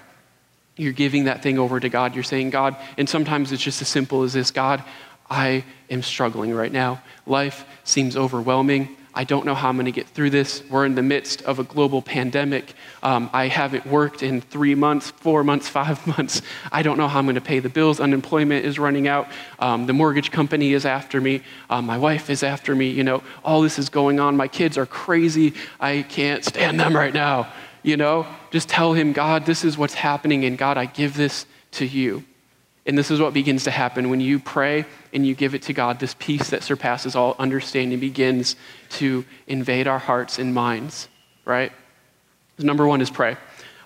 You're 0.75 0.93
giving 0.93 1.25
that 1.25 1.43
thing 1.43 1.59
over 1.59 1.79
to 1.79 1.89
God. 1.89 2.15
You're 2.15 2.23
saying, 2.23 2.49
God, 2.49 2.75
and 2.97 3.07
sometimes 3.07 3.51
it's 3.51 3.61
just 3.61 3.81
as 3.81 3.87
simple 3.89 4.23
as 4.23 4.33
this 4.33 4.49
God, 4.49 4.83
I 5.29 5.63
am 5.89 6.01
struggling 6.01 6.53
right 6.53 6.71
now. 6.71 7.03
Life 7.27 7.65
seems 7.83 8.17
overwhelming. 8.17 8.95
I 9.13 9.23
don't 9.23 9.45
know 9.45 9.55
how 9.55 9.69
I'm 9.69 9.75
going 9.75 9.85
to 9.85 9.91
get 9.91 10.07
through 10.07 10.29
this. 10.29 10.63
We're 10.69 10.85
in 10.85 10.95
the 10.95 11.01
midst 11.01 11.41
of 11.41 11.59
a 11.59 11.63
global 11.63 12.01
pandemic. 12.01 12.73
Um, 13.01 13.29
I 13.33 13.47
haven't 13.47 13.85
worked 13.85 14.21
in 14.21 14.41
three 14.41 14.75
months, 14.75 15.11
four 15.11 15.43
months, 15.43 15.67
five 15.79 16.05
months. 16.05 16.41
I 16.71 16.83
don't 16.83 16.97
know 16.97 17.07
how 17.07 17.19
I'm 17.19 17.25
going 17.25 17.35
to 17.35 17.41
pay 17.41 17.59
the 17.59 17.69
bills. 17.69 17.99
Unemployment 17.99 18.65
is 18.65 18.77
running 18.77 19.07
out. 19.07 19.27
Um, 19.57 19.87
the 19.87 19.93
mortgage 19.93 20.31
company 20.31 20.73
is 20.73 20.85
after 20.85 21.19
me. 21.19 21.41
Um, 21.69 21.85
my 21.85 21.97
wife 21.97 22.29
is 22.29 22.43
after 22.43 22.75
me. 22.75 22.89
You 22.89 23.03
know, 23.03 23.23
all 23.43 23.61
this 23.61 23.79
is 23.79 23.89
going 23.89 24.19
on. 24.19 24.37
My 24.37 24.47
kids 24.47 24.77
are 24.77 24.85
crazy. 24.85 25.53
I 25.79 26.03
can't 26.03 26.45
stand 26.45 26.79
them 26.79 26.95
right 26.95 27.13
now. 27.13 27.51
You 27.81 27.97
know, 27.97 28.27
just 28.51 28.69
tell 28.69 28.93
him, 28.93 29.13
God, 29.13 29.45
this 29.45 29.63
is 29.63 29.77
what's 29.77 29.93
happening, 29.93 30.45
and 30.45 30.57
God, 30.57 30.77
I 30.77 30.85
give 30.85 31.15
this 31.15 31.45
to 31.71 31.85
you. 31.85 32.25
And 32.89 32.97
this 32.97 33.11
is 33.11 33.21
what 33.21 33.35
begins 33.35 33.65
to 33.65 33.71
happen 33.71 34.09
when 34.09 34.19
you 34.19 34.39
pray 34.39 34.83
and 35.13 35.23
you 35.23 35.35
give 35.35 35.53
it 35.53 35.61
to 35.63 35.73
God. 35.73 35.99
This 35.99 36.15
peace 36.17 36.49
that 36.49 36.63
surpasses 36.63 37.15
all 37.15 37.35
understanding 37.37 37.99
begins 37.99 38.55
to 38.93 39.25
invade 39.45 39.87
our 39.87 39.99
hearts 39.99 40.39
and 40.39 40.55
minds, 40.55 41.07
right? 41.45 41.71
Number 42.57 42.87
one 42.87 42.99
is 42.99 43.11
pray. 43.11 43.37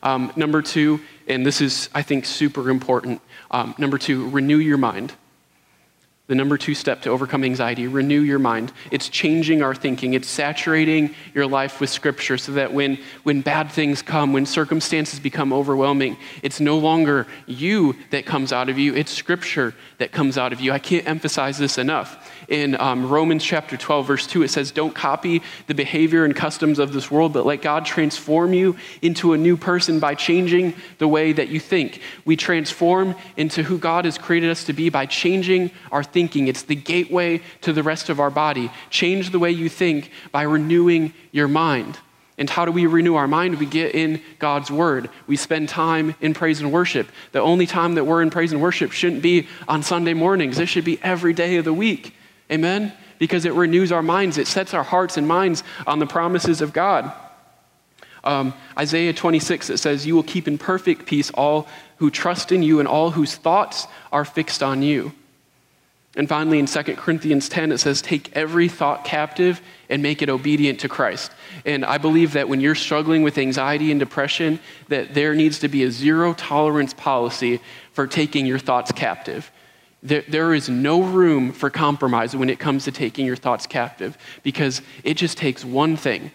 Um, 0.04 0.32
number 0.38 0.62
two, 0.62 1.02
and 1.28 1.46
this 1.46 1.60
is, 1.60 1.90
I 1.94 2.02
think, 2.02 2.24
super 2.24 2.70
important. 2.70 3.20
Um, 3.52 3.76
number 3.78 3.98
two, 3.98 4.30
renew 4.30 4.56
your 4.56 4.78
mind. 4.78 5.12
The 6.34 6.38
number 6.38 6.58
two 6.58 6.74
step 6.74 7.04
to 7.04 7.12
overcome 7.12 7.44
anxiety, 7.44 7.86
renew 7.86 8.22
your 8.22 8.40
mind. 8.40 8.72
It's 8.90 9.08
changing 9.08 9.62
our 9.62 9.76
thinking. 9.76 10.16
It's 10.16 10.28
saturating 10.28 11.14
your 11.36 11.46
life 11.46 11.80
with 11.80 11.92
scripture 11.92 12.40
so 12.40 12.54
that 12.54 12.74
when, 12.74 12.98
when 13.22 13.42
bad 13.42 13.72
things 13.72 14.02
come, 14.02 14.34
when 14.34 14.48
circumstances 14.48 15.20
become 15.20 15.54
overwhelming, 15.54 16.18
it's 16.42 16.60
no 16.60 16.80
longer 16.80 17.28
you 17.46 17.96
that 18.10 18.26
comes 18.26 18.52
out 18.52 18.68
of 18.68 18.80
you, 18.80 18.96
it's 18.96 19.12
scripture 19.12 19.76
that 20.00 20.12
comes 20.12 20.36
out 20.36 20.52
of 20.52 20.60
you. 20.60 20.72
I 20.72 20.80
can't 20.80 21.08
emphasize 21.08 21.60
this 21.60 21.78
enough. 21.78 22.32
In 22.48 22.82
um, 22.82 23.08
Romans 23.08 23.44
chapter 23.44 23.78
12, 23.78 24.08
verse 24.08 24.26
2, 24.26 24.42
it 24.42 24.50
says, 24.50 24.72
Don't 24.72 24.96
copy 24.96 25.44
the 25.68 25.76
behavior 25.76 26.26
and 26.26 26.36
customs 26.36 26.80
of 26.80 26.94
this 26.94 27.12
world, 27.12 27.32
but 27.32 27.46
let 27.46 27.62
God 27.62 27.86
transform 27.86 28.54
you 28.54 28.76
into 29.04 29.34
a 29.34 29.38
new 29.38 29.56
person 29.56 30.00
by 30.00 30.16
changing 30.16 30.74
the 30.98 31.08
way 31.08 31.32
that 31.32 31.50
you 31.50 31.60
think. 31.60 32.02
We 32.26 32.36
transform 32.36 33.16
into 33.38 33.62
who 33.62 33.78
God 33.78 34.06
has 34.06 34.18
created 34.18 34.50
us 34.50 34.64
to 34.64 34.74
be 34.74 34.90
by 34.90 35.06
changing 35.06 35.70
our 35.92 36.04
thinking. 36.04 36.23
It's 36.32 36.64
the 36.64 36.76
gateway 36.76 37.42
to 37.62 37.74
the 37.74 37.84
rest 37.84 38.10
of 38.10 38.20
our 38.20 38.30
body. 38.30 38.72
Change 38.90 39.32
the 39.32 39.40
way 39.40 39.52
you 39.52 39.70
think 39.70 40.12
by 40.32 40.44
renewing 40.44 41.14
your 41.32 41.48
mind. 41.48 41.98
And 42.38 42.50
how 42.50 42.66
do 42.66 42.72
we 42.72 42.88
renew 42.88 43.16
our 43.16 43.28
mind? 43.28 43.60
We 43.60 43.66
get 43.66 43.94
in 43.94 44.22
God's 44.40 44.72
Word. 44.72 45.10
We 45.28 45.36
spend 45.36 45.70
time 45.70 46.16
in 46.20 46.34
praise 46.34 46.62
and 46.62 46.72
worship. 46.72 47.08
The 47.32 47.40
only 47.40 47.68
time 47.68 47.96
that 47.96 48.06
we're 48.06 48.22
in 48.22 48.32
praise 48.32 48.52
and 48.52 48.62
worship 48.62 48.92
shouldn't 48.92 49.22
be 49.22 49.48
on 49.68 49.84
Sunday 49.84 50.14
mornings, 50.14 50.58
it 50.60 50.68
should 50.68 50.86
be 50.86 51.00
every 51.04 51.34
day 51.34 51.58
of 51.58 51.66
the 51.66 51.74
week. 51.74 52.16
Amen? 52.52 52.92
Because 53.20 53.46
it 53.46 53.54
renews 53.54 53.92
our 53.92 54.02
minds, 54.02 54.38
it 54.38 54.48
sets 54.48 54.74
our 54.74 54.84
hearts 54.84 55.18
and 55.18 55.28
minds 55.28 55.64
on 55.86 56.00
the 56.00 56.08
promises 56.08 56.62
of 56.62 56.74
God. 56.74 57.14
Um, 58.24 58.54
Isaiah 58.78 59.14
26, 59.14 59.70
it 59.70 59.78
says, 59.78 60.08
You 60.08 60.16
will 60.16 60.24
keep 60.24 60.48
in 60.48 60.58
perfect 60.58 61.06
peace 61.06 61.30
all 61.32 61.68
who 61.98 62.10
trust 62.10 62.52
in 62.52 62.64
you 62.64 62.80
and 62.80 62.88
all 62.88 63.12
whose 63.12 63.36
thoughts 63.36 63.86
are 64.12 64.26
fixed 64.26 64.64
on 64.64 64.82
you. 64.82 65.12
And 66.16 66.30
finally, 66.30 66.60
in 66.60 66.68
2 66.68 66.84
Corinthians 66.96 67.50
10, 67.50 67.72
it 67.72 67.80
says, 67.80 68.02
Take 68.02 68.36
every 68.36 68.70
thought 68.70 69.04
captive 69.04 69.62
and 69.90 70.04
make 70.04 70.22
it 70.22 70.30
obedient 70.30 70.80
to 70.82 70.90
Christ. 70.90 71.32
And 71.66 71.84
I 71.84 71.98
believe 71.98 72.34
that 72.34 72.48
when 72.48 72.62
you're 72.62 72.76
struggling 72.76 73.24
with 73.24 73.38
anxiety 73.40 73.90
and 73.90 74.00
depression, 74.00 74.60
that 74.90 75.16
there 75.16 75.34
needs 75.34 75.60
to 75.60 75.68
be 75.68 75.84
a 75.84 75.92
zero 75.92 76.34
tolerance 76.36 76.94
policy 76.94 77.60
for 77.94 78.06
taking 78.06 78.46
your 78.46 78.60
thoughts 78.60 78.92
captive. 78.92 79.52
There, 80.04 80.24
there 80.28 80.54
is 80.54 80.70
no 80.70 81.02
room 81.02 81.52
for 81.52 81.72
compromise 81.72 82.36
when 82.36 82.50
it 82.50 82.60
comes 82.60 82.84
to 82.84 82.92
taking 82.92 83.26
your 83.26 83.38
thoughts 83.38 83.66
captive 83.66 84.16
because 84.44 84.82
it 85.04 85.16
just 85.16 85.38
takes 85.38 85.66
one 85.66 85.96
thing, 85.98 86.32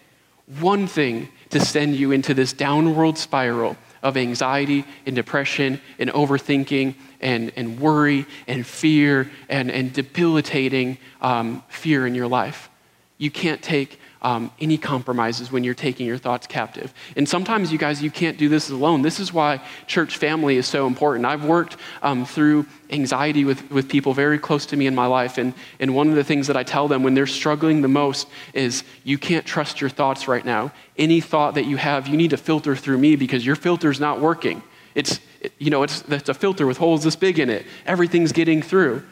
one 0.59 0.87
thing 0.87 1.29
to 1.51 1.59
send 1.61 1.95
you 1.95 2.11
into 2.11 2.33
this 2.33 2.51
downward 2.51 3.17
spiral 3.17 3.77
of 4.01 4.17
anxiety 4.17 4.85
and 5.05 5.15
depression 5.15 5.81
and 5.97 6.09
overthinking 6.11 6.95
and, 7.21 7.51
and 7.55 7.79
worry 7.79 8.25
and 8.47 8.65
fear 8.65 9.29
and, 9.49 9.69
and 9.69 9.93
debilitating 9.93 10.97
um, 11.21 11.63
fear 11.69 12.07
in 12.07 12.15
your 12.15 12.27
life. 12.27 12.69
You 13.17 13.31
can't 13.31 13.61
take 13.61 13.99
um, 14.21 14.51
any 14.59 14.77
compromises 14.77 15.51
when 15.51 15.63
you're 15.63 15.73
taking 15.73 16.05
your 16.05 16.17
thoughts 16.17 16.45
captive. 16.47 16.93
And 17.15 17.27
sometimes, 17.27 17.71
you 17.71 17.77
guys, 17.77 18.01
you 18.01 18.11
can't 18.11 18.37
do 18.37 18.49
this 18.49 18.69
alone. 18.69 19.01
This 19.01 19.19
is 19.19 19.31
why 19.31 19.61
church 19.87 20.17
family 20.17 20.57
is 20.57 20.67
so 20.67 20.87
important. 20.87 21.25
I've 21.25 21.45
worked 21.45 21.77
um, 22.01 22.25
through 22.25 22.65
anxiety 22.89 23.45
with, 23.45 23.69
with 23.71 23.87
people 23.87 24.13
very 24.13 24.37
close 24.37 24.65
to 24.67 24.77
me 24.77 24.87
in 24.87 24.95
my 24.95 25.05
life. 25.05 25.37
And, 25.37 25.53
and 25.79 25.95
one 25.95 26.09
of 26.09 26.15
the 26.15 26.23
things 26.23 26.47
that 26.47 26.57
I 26.57 26.63
tell 26.63 26.87
them 26.87 27.03
when 27.03 27.13
they're 27.13 27.27
struggling 27.27 27.81
the 27.81 27.87
most 27.87 28.27
is 28.53 28.83
you 29.03 29.17
can't 29.17 29.45
trust 29.45 29.79
your 29.79 29.89
thoughts 29.89 30.27
right 30.27 30.43
now. 30.43 30.71
Any 30.97 31.21
thought 31.21 31.55
that 31.55 31.65
you 31.65 31.77
have, 31.77 32.07
you 32.07 32.17
need 32.17 32.31
to 32.31 32.37
filter 32.37 32.75
through 32.75 32.97
me 32.97 33.15
because 33.15 33.45
your 33.45 33.55
filter's 33.55 33.99
not 33.99 34.19
working. 34.19 34.61
It's, 34.95 35.19
you 35.59 35.69
know, 35.69 35.83
it's, 35.83 36.03
it's 36.09 36.29
a 36.29 36.33
filter 36.33 36.67
with 36.67 36.77
holes 36.77 37.03
this 37.03 37.15
big 37.15 37.39
in 37.39 37.49
it. 37.49 37.65
Everything's 37.85 38.31
getting 38.33 38.61
through. 38.61 39.03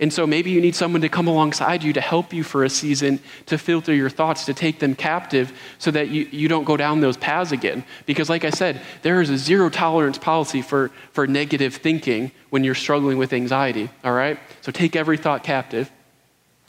And 0.00 0.12
so 0.12 0.26
maybe 0.26 0.50
you 0.50 0.60
need 0.60 0.74
someone 0.74 1.02
to 1.02 1.08
come 1.08 1.28
alongside 1.28 1.84
you 1.84 1.92
to 1.92 2.00
help 2.00 2.32
you 2.32 2.42
for 2.42 2.64
a 2.64 2.70
season 2.70 3.20
to 3.46 3.56
filter 3.56 3.94
your 3.94 4.10
thoughts, 4.10 4.44
to 4.46 4.54
take 4.54 4.80
them 4.80 4.96
captive 4.96 5.52
so 5.78 5.92
that 5.92 6.08
you, 6.08 6.26
you 6.32 6.48
don't 6.48 6.64
go 6.64 6.76
down 6.76 7.00
those 7.00 7.16
paths 7.16 7.52
again. 7.52 7.84
Because, 8.04 8.28
like 8.28 8.44
I 8.44 8.50
said, 8.50 8.80
there 9.02 9.20
is 9.20 9.30
a 9.30 9.38
zero 9.38 9.70
tolerance 9.70 10.18
policy 10.18 10.62
for, 10.62 10.90
for 11.12 11.28
negative 11.28 11.76
thinking 11.76 12.32
when 12.50 12.64
you're 12.64 12.74
struggling 12.74 13.18
with 13.18 13.32
anxiety, 13.32 13.88
all 14.02 14.12
right? 14.12 14.38
So 14.62 14.72
take 14.72 14.96
every 14.96 15.16
thought 15.16 15.44
captive. 15.44 15.90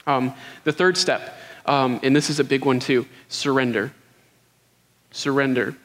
Um, 0.05 0.33
the 0.63 0.71
third 0.71 0.95
step, 0.95 1.35
um, 1.65 1.99
and 2.03 2.15
this 2.15 2.29
is 2.29 2.39
a 2.39 2.43
big 2.43 2.63
one 2.63 2.79
too 2.79 3.07
surrender. 3.27 3.91
Surrender. 5.09 5.75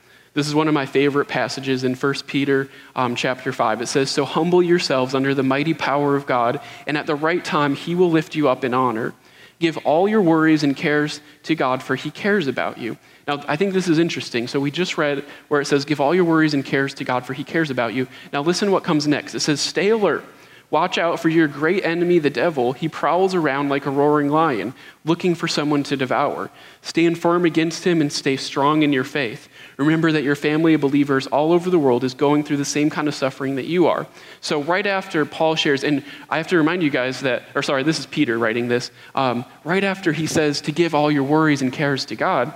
This 0.40 0.48
is 0.48 0.54
one 0.54 0.68
of 0.68 0.72
my 0.72 0.86
favorite 0.86 1.28
passages 1.28 1.84
in 1.84 1.94
1 1.94 2.14
Peter 2.26 2.70
um, 2.96 3.14
chapter 3.14 3.52
5. 3.52 3.82
It 3.82 3.88
says, 3.88 4.10
So 4.10 4.24
humble 4.24 4.62
yourselves 4.62 5.14
under 5.14 5.34
the 5.34 5.42
mighty 5.42 5.74
power 5.74 6.16
of 6.16 6.24
God, 6.24 6.62
and 6.86 6.96
at 6.96 7.06
the 7.06 7.14
right 7.14 7.44
time 7.44 7.74
he 7.74 7.94
will 7.94 8.10
lift 8.10 8.34
you 8.34 8.48
up 8.48 8.64
in 8.64 8.72
honor. 8.72 9.12
Give 9.58 9.76
all 9.84 10.08
your 10.08 10.22
worries 10.22 10.62
and 10.62 10.74
cares 10.74 11.20
to 11.42 11.54
God, 11.54 11.82
for 11.82 11.94
he 11.94 12.10
cares 12.10 12.46
about 12.46 12.78
you. 12.78 12.96
Now, 13.28 13.44
I 13.48 13.56
think 13.56 13.74
this 13.74 13.86
is 13.86 13.98
interesting. 13.98 14.48
So 14.48 14.60
we 14.60 14.70
just 14.70 14.96
read 14.96 15.26
where 15.48 15.60
it 15.60 15.66
says, 15.66 15.84
Give 15.84 16.00
all 16.00 16.14
your 16.14 16.24
worries 16.24 16.54
and 16.54 16.64
cares 16.64 16.94
to 16.94 17.04
God, 17.04 17.26
for 17.26 17.34
he 17.34 17.44
cares 17.44 17.68
about 17.68 17.92
you. 17.92 18.08
Now, 18.32 18.40
listen 18.40 18.70
what 18.70 18.82
comes 18.82 19.06
next. 19.06 19.34
It 19.34 19.40
says, 19.40 19.60
Stay 19.60 19.90
alert. 19.90 20.24
Watch 20.70 20.98
out 20.98 21.18
for 21.18 21.28
your 21.28 21.48
great 21.48 21.84
enemy, 21.84 22.20
the 22.20 22.30
devil. 22.30 22.72
He 22.72 22.88
prowls 22.88 23.34
around 23.34 23.68
like 23.68 23.86
a 23.86 23.90
roaring 23.90 24.28
lion, 24.28 24.72
looking 25.04 25.34
for 25.34 25.48
someone 25.48 25.82
to 25.82 25.96
devour. 25.96 26.48
Stand 26.80 27.18
firm 27.18 27.44
against 27.44 27.84
him 27.84 28.00
and 28.00 28.12
stay 28.12 28.36
strong 28.36 28.82
in 28.82 28.92
your 28.92 29.04
faith. 29.04 29.48
Remember 29.80 30.12
that 30.12 30.22
your 30.22 30.36
family 30.36 30.74
of 30.74 30.82
believers 30.82 31.26
all 31.26 31.52
over 31.52 31.70
the 31.70 31.78
world 31.78 32.04
is 32.04 32.12
going 32.12 32.44
through 32.44 32.58
the 32.58 32.66
same 32.66 32.90
kind 32.90 33.08
of 33.08 33.14
suffering 33.14 33.56
that 33.56 33.64
you 33.64 33.86
are. 33.86 34.06
So, 34.42 34.62
right 34.62 34.86
after 34.86 35.24
Paul 35.24 35.54
shares, 35.54 35.84
and 35.84 36.04
I 36.28 36.36
have 36.36 36.48
to 36.48 36.58
remind 36.58 36.82
you 36.82 36.90
guys 36.90 37.20
that, 37.20 37.44
or 37.54 37.62
sorry, 37.62 37.82
this 37.82 37.98
is 37.98 38.04
Peter 38.04 38.38
writing 38.38 38.68
this, 38.68 38.90
um, 39.14 39.44
right 39.64 39.82
after 39.82 40.12
he 40.12 40.26
says 40.26 40.60
to 40.62 40.72
give 40.72 40.94
all 40.94 41.10
your 41.10 41.22
worries 41.22 41.62
and 41.62 41.72
cares 41.72 42.04
to 42.06 42.16
God, 42.16 42.52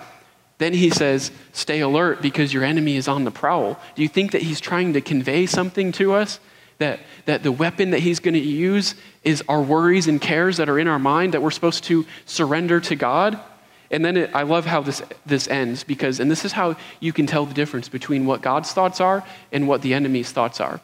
then 0.58 0.74
he 0.74 0.90
says, 0.90 1.30
stay 1.52 1.80
alert 1.80 2.20
because 2.20 2.52
your 2.52 2.62
enemy 2.62 2.96
is 2.96 3.08
on 3.08 3.24
the 3.24 3.30
prowl. 3.30 3.80
Do 3.94 4.02
you 4.02 4.08
think 4.08 4.32
that 4.32 4.42
he's 4.42 4.60
trying 4.60 4.92
to 4.92 5.00
convey 5.00 5.46
something 5.46 5.92
to 5.92 6.12
us? 6.12 6.38
That, 6.78 7.00
that 7.24 7.42
the 7.42 7.52
weapon 7.52 7.90
that 7.92 8.00
he's 8.00 8.20
going 8.20 8.34
to 8.34 8.40
use 8.40 8.96
is 9.22 9.42
our 9.48 9.62
worries 9.62 10.08
and 10.08 10.20
cares 10.20 10.58
that 10.58 10.68
are 10.68 10.78
in 10.78 10.88
our 10.88 10.98
mind 10.98 11.32
that 11.32 11.40
we're 11.40 11.52
supposed 11.52 11.84
to 11.84 12.04
surrender 12.26 12.80
to 12.80 12.96
God? 12.96 13.40
And 13.90 14.04
then 14.04 14.16
it, 14.16 14.30
I 14.34 14.42
love 14.42 14.66
how 14.66 14.80
this, 14.80 15.02
this 15.26 15.48
ends 15.48 15.84
because, 15.84 16.20
and 16.20 16.30
this 16.30 16.44
is 16.44 16.52
how 16.52 16.76
you 17.00 17.12
can 17.12 17.26
tell 17.26 17.46
the 17.46 17.54
difference 17.54 17.88
between 17.88 18.26
what 18.26 18.42
God's 18.42 18.72
thoughts 18.72 19.00
are 19.00 19.24
and 19.52 19.68
what 19.68 19.82
the 19.82 19.94
enemy's 19.94 20.32
thoughts 20.32 20.60
are. 20.60 20.80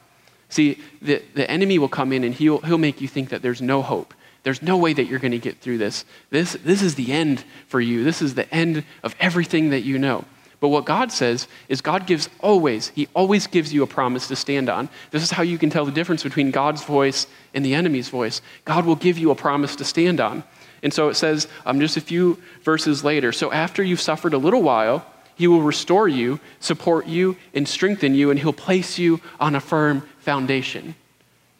See, 0.49 0.79
the, 1.01 1.23
the 1.35 1.51
enemy 1.51 1.79
will 1.79 1.89
come 1.89 2.13
in 2.13 2.25
and 2.25 2.35
he'll, 2.35 2.59
he'll 2.59 2.79
make 2.79 3.01
you 3.01 3.09
think 3.09 3.31
that 3.31 3.43
there's 3.43 3.63
no 3.63 3.83
hope. 3.83 4.15
There's 4.43 4.63
no 4.63 4.77
way 4.77 4.93
that 4.93 5.05
you're 5.05 5.19
going 5.19 5.33
to 5.33 5.39
get 5.39 5.59
through 5.61 5.79
this. 5.79 6.05
this. 6.31 6.55
This 6.65 6.83
is 6.83 6.95
the 6.95 7.13
end 7.13 7.45
for 7.69 7.81
you. 7.81 8.05
This 8.05 8.23
is 8.23 8.35
the 8.35 8.53
end 8.53 8.85
of 9.03 9.15
everything 9.21 9.71
that 9.71 9.81
you 9.81 9.99
know. 9.99 10.25
But 10.61 10.69
what 10.69 10.85
God 10.85 11.11
says 11.11 11.49
is 11.69 11.81
God 11.81 12.07
gives 12.07 12.29
always, 12.41 12.89
He 12.89 13.09
always 13.15 13.47
gives 13.47 13.73
you 13.73 13.83
a 13.83 13.87
promise 13.87 14.29
to 14.29 14.37
stand 14.37 14.69
on. 14.69 14.91
This 15.11 15.23
is 15.23 15.31
how 15.31 15.43
you 15.43 15.57
can 15.57 15.71
tell 15.71 15.87
the 15.87 15.93
difference 15.93 16.23
between 16.23 16.51
God's 16.51 16.85
voice 16.85 17.27
and 17.55 17.65
the 17.65 17.75
enemy's 17.75 18.11
voice. 18.11 18.43
God 18.65 18.85
will 18.85 18.97
give 18.97 19.19
you 19.19 19.31
a 19.31 19.35
promise 19.35 19.75
to 19.77 19.85
stand 19.85 20.21
on. 20.21 20.45
And 20.83 20.93
so 20.93 21.09
it 21.09 21.14
says 21.14 21.47
um, 21.66 21.81
just 21.81 21.97
a 21.97 22.01
few 22.01 22.38
verses 22.62 23.05
later 23.05 23.33
so 23.33 23.53
after 23.53 23.83
you've 23.83 24.01
suffered 24.01 24.35
a 24.35 24.38
little 24.38 24.62
while, 24.62 25.05
he 25.37 25.47
will 25.47 25.62
restore 25.62 26.07
you, 26.07 26.38
support 26.61 27.07
you, 27.07 27.37
and 27.55 27.66
strengthen 27.66 28.14
you, 28.14 28.31
and 28.31 28.38
he'll 28.38 28.53
place 28.53 28.99
you 28.99 29.21
on 29.38 29.55
a 29.55 29.61
firm 29.61 30.07
foundation. 30.19 30.95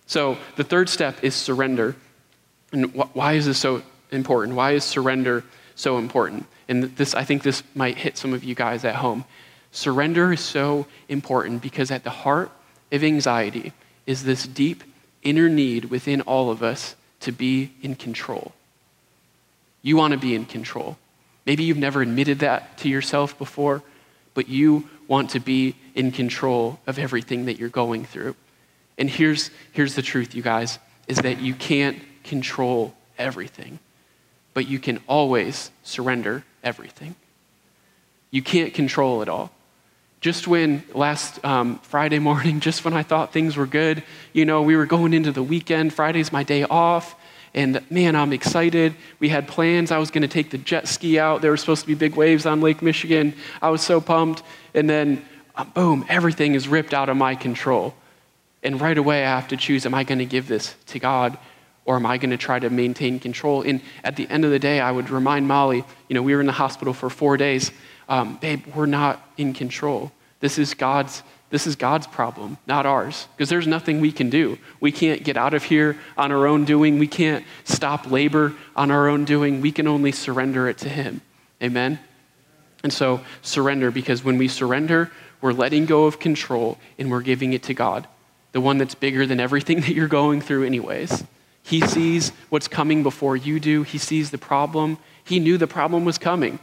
So 0.07 0.37
the 0.57 0.65
third 0.65 0.89
step 0.89 1.25
is 1.25 1.35
surrender. 1.35 1.97
And 2.73 2.93
wh- 2.93 3.17
why 3.17 3.35
is 3.35 3.47
this 3.47 3.59
so 3.59 3.83
important? 4.11 4.57
Why 4.57 4.73
is 4.73 4.85
surrender 4.85 5.45
so 5.77 5.97
important? 5.97 6.47
And 6.69 6.85
this, 6.97 7.15
I 7.15 7.25
think 7.25 7.43
this 7.43 7.63
might 7.75 7.97
hit 7.97 8.19
some 8.19 8.35
of 8.35 8.45
you 8.45 8.55
guys 8.55 8.85
at 8.85 8.97
home. 8.97 9.25
Surrender 9.73 10.33
is 10.33 10.41
so 10.41 10.87
important 11.09 11.63
because 11.63 11.91
at 11.91 12.05
the 12.05 12.11
heart 12.11 12.51
of 12.93 13.03
anxiety 13.03 13.73
is 14.07 14.25
this 14.25 14.47
deep 14.47 14.85
inner 15.23 15.49
need 15.49 15.87
within 15.87 16.21
all 16.23 16.51
of 16.51 16.63
us 16.63 16.97
to 17.21 17.33
be 17.33 17.73
in 17.83 17.95
control. 17.95 18.53
You 19.83 19.97
want 19.97 20.13
to 20.13 20.19
be 20.19 20.35
in 20.35 20.45
control. 20.45 20.99
Maybe 21.47 21.65
you've 21.65 21.79
never 21.79 22.03
admitted 22.03 22.41
that 22.41 22.79
to 22.79 22.89
yourself 22.89 23.37
before, 23.39 23.83
but 24.35 24.49
you 24.49 24.89
want 25.09 25.31
to 25.31 25.41
be 25.41 25.75
in 25.95 26.13
control 26.13 26.79
of 26.87 26.99
everything 26.99 27.47
that 27.47 27.59
you're 27.59 27.69
going 27.69 28.05
through. 28.05 28.37
And 28.99 29.09
here's, 29.09 29.51
here's 29.73 29.95
the 29.95 30.03
truth, 30.03 30.35
you 30.35 30.43
guys, 30.43 30.79
is 31.09 31.19
that 31.19 31.41
you 31.41 31.55
can't 31.55 31.99
control 32.23 32.95
everything, 33.19 33.79
but 34.55 34.69
you 34.69 34.79
can 34.79 35.01
always 35.09 35.71
surrender 35.83 36.45
everything. 36.63 37.15
You 38.31 38.43
can't 38.43 38.73
control 38.73 39.23
it 39.23 39.29
all. 39.29 39.51
Just 40.21 40.47
when 40.47 40.85
last 40.95 41.43
um, 41.45 41.79
Friday 41.79 42.19
morning, 42.19 42.61
just 42.69 42.85
when 42.85 42.95
I 42.95 43.03
thought 43.03 43.33
things 43.33 43.57
were 43.57 43.67
good, 43.67 44.03
you 44.33 44.45
know, 44.45 44.63
we 44.63 44.77
were 44.77 44.87
going 44.87 45.15
into 45.15 45.33
the 45.33 45.43
weekend. 45.43 45.93
Friday's 45.93 46.31
my 46.31 46.43
day 46.43 46.65
off. 46.65 47.17
And 47.55 47.81
man, 47.91 48.15
I'm 48.15 48.33
excited. 48.33 48.95
We 49.19 49.29
had 49.29 49.49
plans. 49.49 49.91
I 49.91 49.99
was 49.99 50.11
going 50.11 50.23
to 50.23 50.29
take 50.29 50.51
the 50.51 50.59
jet 50.59 50.87
ski 50.87 51.19
out. 51.19 51.43
There 51.43 51.51
were 51.51 51.57
supposed 51.57 51.83
to 51.83 51.87
be 51.87 51.95
big 51.95 52.15
waves 52.15 52.47
on 52.47 52.61
Lake 52.61 52.81
Michigan. 52.81 53.35
I 53.61 53.71
was 53.71 53.83
so 53.83 54.01
pumped. 54.01 54.43
And 54.75 54.89
then, 54.89 55.25
uh, 55.57 55.65
boom, 55.65 56.05
everything 56.09 56.55
is 56.55 56.69
ripped 56.69 56.95
out 56.95 57.09
of 57.09 57.17
my 57.17 57.35
control. 57.35 57.95
And 58.63 58.81
right 58.81 58.97
away, 58.97 59.25
I 59.25 59.31
have 59.31 59.49
to 59.49 59.57
choose 59.57 59.87
am 59.87 59.95
I 59.95 60.05
going 60.05 60.19
to 60.19 60.27
give 60.27 60.47
this 60.47 60.75
to 60.89 60.99
God 60.99 61.39
or 61.85 61.97
am 61.97 62.07
I 62.07 62.19
going 62.19 62.31
to 62.31 62.37
try 62.37 62.59
to 62.59 62.71
maintain 62.71 63.19
control? 63.19 63.63
And 63.63 63.81
at 64.05 64.17
the 64.17 64.29
end 64.29 64.45
of 64.45 64.51
the 64.51 64.59
day, 64.59 64.81
I 64.81 64.93
would 64.93 65.11
remind 65.11 65.49
Molly, 65.49 65.85
you 66.09 66.15
know, 66.15 66.23
we 66.23 66.35
were 66.35 66.41
in 66.41 66.47
the 66.47 66.53
hospital 66.53 66.93
for 66.93 67.11
four 67.11 67.37
days. 67.37 67.73
Um, 68.09 68.37
babe, 68.37 68.65
we're 68.75 68.87
not 68.87 69.29
in 69.37 69.55
control. 69.55 70.13
This 70.41 70.59
is 70.59 70.75
God's 70.75 71.23
this 71.51 71.67
is 71.67 71.75
God's 71.75 72.07
problem, 72.07 72.59
not 72.67 72.87
ours, 72.87 73.27
because 73.37 73.49
there's 73.49 73.67
nothing 73.67 74.01
we 74.01 74.13
can 74.13 74.31
do. 74.31 74.57
We 74.79 74.93
can't 74.93 75.25
get 75.25 75.37
out 75.37 75.53
of 75.53 75.65
here 75.65 75.99
on 76.17 76.31
our 76.31 76.47
own 76.47 76.65
doing. 76.65 76.99
We 76.99 77.09
can't 77.09 77.45
stop 77.65 78.09
labor 78.09 78.55
on 78.77 78.93
our 78.93 79.09
own 79.09 79.25
doing. 79.25 79.61
We 79.61 79.73
can 79.73 79.89
only 79.89 80.13
surrender 80.13 80.69
it 80.69 80.79
to 80.79 80.89
Him. 80.89 81.21
Amen? 81.61 81.99
And 82.85 82.93
so, 82.93 83.21
surrender, 83.43 83.91
because 83.91 84.25
when 84.25 84.39
we 84.39 84.47
surrender, 84.47 85.11
we're 85.41 85.53
letting 85.53 85.87
go 85.87 86.07
of 86.07 86.21
control 86.21 86.79
and 86.99 87.11
we're 87.11 87.21
giving 87.21 87.53
it 87.53 87.65
to 87.65 87.75
God, 87.75 88.07
the 88.53 88.61
one 88.61 88.79
that's 88.79 88.95
bigger 88.95 89.27
than 89.27 89.41
everything 89.41 89.81
that 89.83 89.93
you're 89.93 90.09
going 90.09 90.41
through, 90.41 90.65
anyways. 90.65 91.25
He 91.65 91.81
sees 91.81 92.31
what's 92.49 92.69
coming 92.69 93.03
before 93.03 93.37
you 93.37 93.59
do, 93.59 93.83
He 93.83 93.99
sees 93.99 94.31
the 94.31 94.39
problem. 94.39 94.99
He 95.25 95.39
knew 95.39 95.59
the 95.59 95.67
problem 95.67 96.05
was 96.05 96.19
coming. 96.19 96.59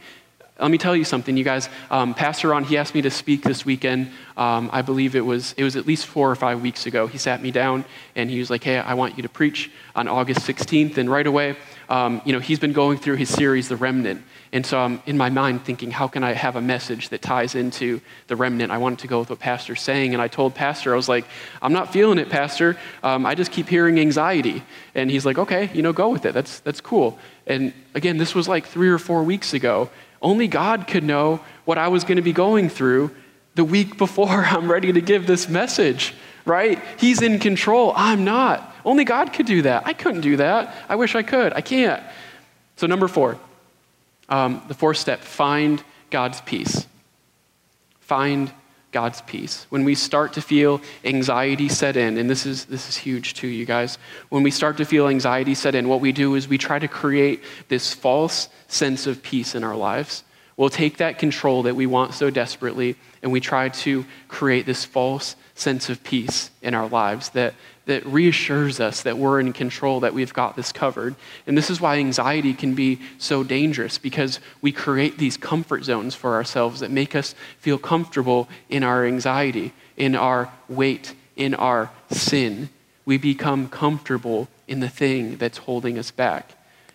Let 0.60 0.72
me 0.72 0.78
tell 0.78 0.96
you 0.96 1.04
something, 1.04 1.36
you 1.36 1.44
guys. 1.44 1.68
Um, 1.88 2.14
Pastor 2.14 2.48
Ron, 2.48 2.64
he 2.64 2.78
asked 2.78 2.92
me 2.92 3.02
to 3.02 3.10
speak 3.10 3.42
this 3.42 3.64
weekend. 3.64 4.10
Um, 4.36 4.68
I 4.72 4.82
believe 4.82 5.14
it 5.14 5.24
was, 5.24 5.54
it 5.56 5.62
was 5.62 5.76
at 5.76 5.86
least 5.86 6.06
four 6.06 6.28
or 6.28 6.34
five 6.34 6.62
weeks 6.62 6.84
ago. 6.84 7.06
He 7.06 7.16
sat 7.16 7.40
me 7.40 7.52
down 7.52 7.84
and 8.16 8.28
he 8.28 8.40
was 8.40 8.50
like, 8.50 8.64
hey, 8.64 8.78
I 8.78 8.94
want 8.94 9.16
you 9.16 9.22
to 9.22 9.28
preach 9.28 9.70
on 9.94 10.08
August 10.08 10.40
16th. 10.40 10.98
And 10.98 11.08
right 11.08 11.28
away, 11.28 11.56
um, 11.88 12.20
you 12.24 12.32
know, 12.32 12.40
he's 12.40 12.58
been 12.58 12.72
going 12.72 12.98
through 12.98 13.16
his 13.16 13.28
series, 13.28 13.68
The 13.68 13.76
Remnant. 13.76 14.20
And 14.52 14.66
so 14.66 14.78
I'm 14.78 15.00
in 15.06 15.16
my 15.16 15.30
mind 15.30 15.64
thinking, 15.64 15.92
how 15.92 16.08
can 16.08 16.24
I 16.24 16.32
have 16.32 16.56
a 16.56 16.60
message 16.60 17.10
that 17.10 17.22
ties 17.22 17.54
into 17.54 18.00
the 18.26 18.34
remnant? 18.34 18.72
I 18.72 18.78
wanted 18.78 19.00
to 19.00 19.06
go 19.06 19.20
with 19.20 19.30
what 19.30 19.38
Pastor's 19.38 19.80
saying. 19.80 20.12
And 20.12 20.22
I 20.22 20.26
told 20.26 20.54
Pastor, 20.54 20.92
I 20.92 20.96
was 20.96 21.08
like, 21.08 21.26
I'm 21.60 21.72
not 21.72 21.92
feeling 21.92 22.18
it, 22.18 22.30
Pastor. 22.30 22.76
Um, 23.02 23.26
I 23.26 23.34
just 23.34 23.52
keep 23.52 23.68
hearing 23.68 24.00
anxiety. 24.00 24.64
And 24.94 25.10
he's 25.10 25.26
like, 25.26 25.38
okay, 25.38 25.70
you 25.74 25.82
know, 25.82 25.92
go 25.92 26.08
with 26.08 26.24
it. 26.24 26.32
That's, 26.32 26.60
that's 26.60 26.80
cool. 26.80 27.18
And 27.46 27.72
again, 27.94 28.16
this 28.16 28.34
was 28.34 28.48
like 28.48 28.66
three 28.66 28.88
or 28.88 28.98
four 28.98 29.22
weeks 29.22 29.52
ago. 29.52 29.90
Only 30.20 30.48
God 30.48 30.86
could 30.86 31.04
know 31.04 31.40
what 31.64 31.78
I 31.78 31.88
was 31.88 32.04
going 32.04 32.16
to 32.16 32.22
be 32.22 32.32
going 32.32 32.68
through 32.68 33.10
the 33.54 33.64
week 33.64 33.98
before 33.98 34.28
I'm 34.46 34.70
ready 34.70 34.92
to 34.92 35.00
give 35.00 35.26
this 35.26 35.48
message, 35.48 36.14
right? 36.44 36.82
He's 36.98 37.22
in 37.22 37.38
control. 37.38 37.92
I'm 37.96 38.24
not. 38.24 38.74
Only 38.84 39.04
God 39.04 39.32
could 39.32 39.46
do 39.46 39.62
that. 39.62 39.86
I 39.86 39.92
couldn't 39.92 40.22
do 40.22 40.36
that. 40.36 40.74
I 40.88 40.96
wish 40.96 41.14
I 41.14 41.22
could. 41.22 41.52
I 41.52 41.60
can't. 41.60 42.02
So, 42.76 42.86
number 42.86 43.08
four, 43.08 43.38
um, 44.28 44.62
the 44.68 44.74
fourth 44.74 44.98
step 44.98 45.20
find 45.20 45.82
God's 46.10 46.40
peace. 46.42 46.86
Find 48.00 48.52
God's 48.90 49.20
peace. 49.22 49.66
When 49.68 49.84
we 49.84 49.94
start 49.94 50.32
to 50.34 50.40
feel 50.40 50.80
anxiety 51.04 51.68
set 51.68 51.96
in, 51.96 52.16
and 52.16 52.28
this 52.28 52.46
is, 52.46 52.64
this 52.64 52.88
is 52.88 52.96
huge 52.96 53.34
too, 53.34 53.48
you 53.48 53.66
guys. 53.66 53.98
When 54.30 54.42
we 54.42 54.50
start 54.50 54.78
to 54.78 54.84
feel 54.84 55.08
anxiety 55.08 55.54
set 55.54 55.74
in, 55.74 55.88
what 55.88 56.00
we 56.00 56.12
do 56.12 56.34
is 56.34 56.48
we 56.48 56.58
try 56.58 56.78
to 56.78 56.88
create 56.88 57.42
this 57.68 57.92
false 57.92 58.48
sense 58.66 59.06
of 59.06 59.22
peace 59.22 59.54
in 59.54 59.62
our 59.62 59.76
lives. 59.76 60.24
We'll 60.56 60.70
take 60.70 60.96
that 60.96 61.18
control 61.18 61.62
that 61.64 61.76
we 61.76 61.86
want 61.86 62.14
so 62.14 62.30
desperately 62.30 62.96
and 63.22 63.30
we 63.30 63.40
try 63.40 63.68
to 63.68 64.04
create 64.26 64.66
this 64.66 64.84
false 64.84 65.36
sense 65.54 65.88
of 65.90 66.02
peace 66.02 66.50
in 66.62 66.74
our 66.74 66.88
lives 66.88 67.28
that, 67.30 67.54
that 67.88 68.04
reassures 68.04 68.80
us 68.80 69.02
that 69.02 69.16
we're 69.16 69.40
in 69.40 69.54
control, 69.54 70.00
that 70.00 70.12
we've 70.12 70.34
got 70.34 70.56
this 70.56 70.72
covered. 70.72 71.14
And 71.46 71.56
this 71.56 71.70
is 71.70 71.80
why 71.80 71.96
anxiety 71.96 72.52
can 72.52 72.74
be 72.74 73.00
so 73.16 73.42
dangerous 73.42 73.96
because 73.96 74.40
we 74.60 74.72
create 74.72 75.16
these 75.16 75.38
comfort 75.38 75.84
zones 75.84 76.14
for 76.14 76.34
ourselves 76.34 76.80
that 76.80 76.90
make 76.90 77.16
us 77.16 77.34
feel 77.60 77.78
comfortable 77.78 78.46
in 78.68 78.84
our 78.84 79.06
anxiety, 79.06 79.72
in 79.96 80.14
our 80.14 80.52
weight, 80.68 81.14
in 81.34 81.54
our 81.54 81.90
sin. 82.10 82.68
We 83.06 83.16
become 83.16 83.70
comfortable 83.70 84.48
in 84.66 84.80
the 84.80 84.90
thing 84.90 85.38
that's 85.38 85.56
holding 85.56 85.98
us 85.98 86.10
back. 86.10 86.50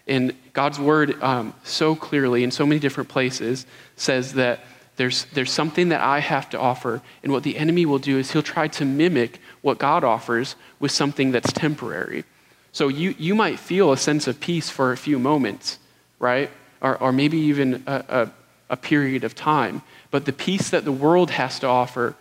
And 0.05 0.35
God's 0.53 0.79
word, 0.79 1.19
um, 1.23 1.55
so 1.63 1.95
clearly 1.95 2.43
in 2.43 2.51
so 2.51 2.67
many 2.67 2.79
different 2.79 3.09
places, 3.09 3.65
says 3.95 4.33
that 4.33 4.59
there's, 4.95 5.25
there's 5.33 5.51
something 5.51 5.89
that 5.89 6.01
I 6.01 6.19
have 6.19 6.49
to 6.51 6.59
offer. 6.59 7.01
And 7.23 7.31
what 7.31 7.43
the 7.43 7.57
enemy 7.57 7.85
will 7.85 7.99
do 7.99 8.17
is 8.19 8.31
he'll 8.31 8.43
try 8.43 8.67
to 8.69 8.85
mimic 8.85 9.39
what 9.61 9.79
God 9.79 10.03
offers 10.03 10.55
with 10.79 10.91
something 10.91 11.31
that's 11.31 11.51
temporary. 11.51 12.25
So 12.71 12.87
you, 12.87 13.15
you 13.17 13.35
might 13.35 13.59
feel 13.59 13.91
a 13.91 13.97
sense 13.97 14.27
of 14.27 14.39
peace 14.39 14.69
for 14.69 14.91
a 14.91 14.97
few 14.97 15.19
moments, 15.19 15.79
right? 16.19 16.49
Or, 16.81 16.97
or 16.97 17.11
maybe 17.11 17.37
even 17.37 17.83
a, 17.87 18.05
a, 18.09 18.31
a 18.71 18.77
period 18.77 19.23
of 19.23 19.35
time. 19.35 19.81
But 20.11 20.25
the 20.25 20.33
peace 20.33 20.69
that 20.69 20.85
the 20.85 20.91
world 20.91 21.31
has 21.31 21.59
to 21.59 21.67
offer 21.67 22.15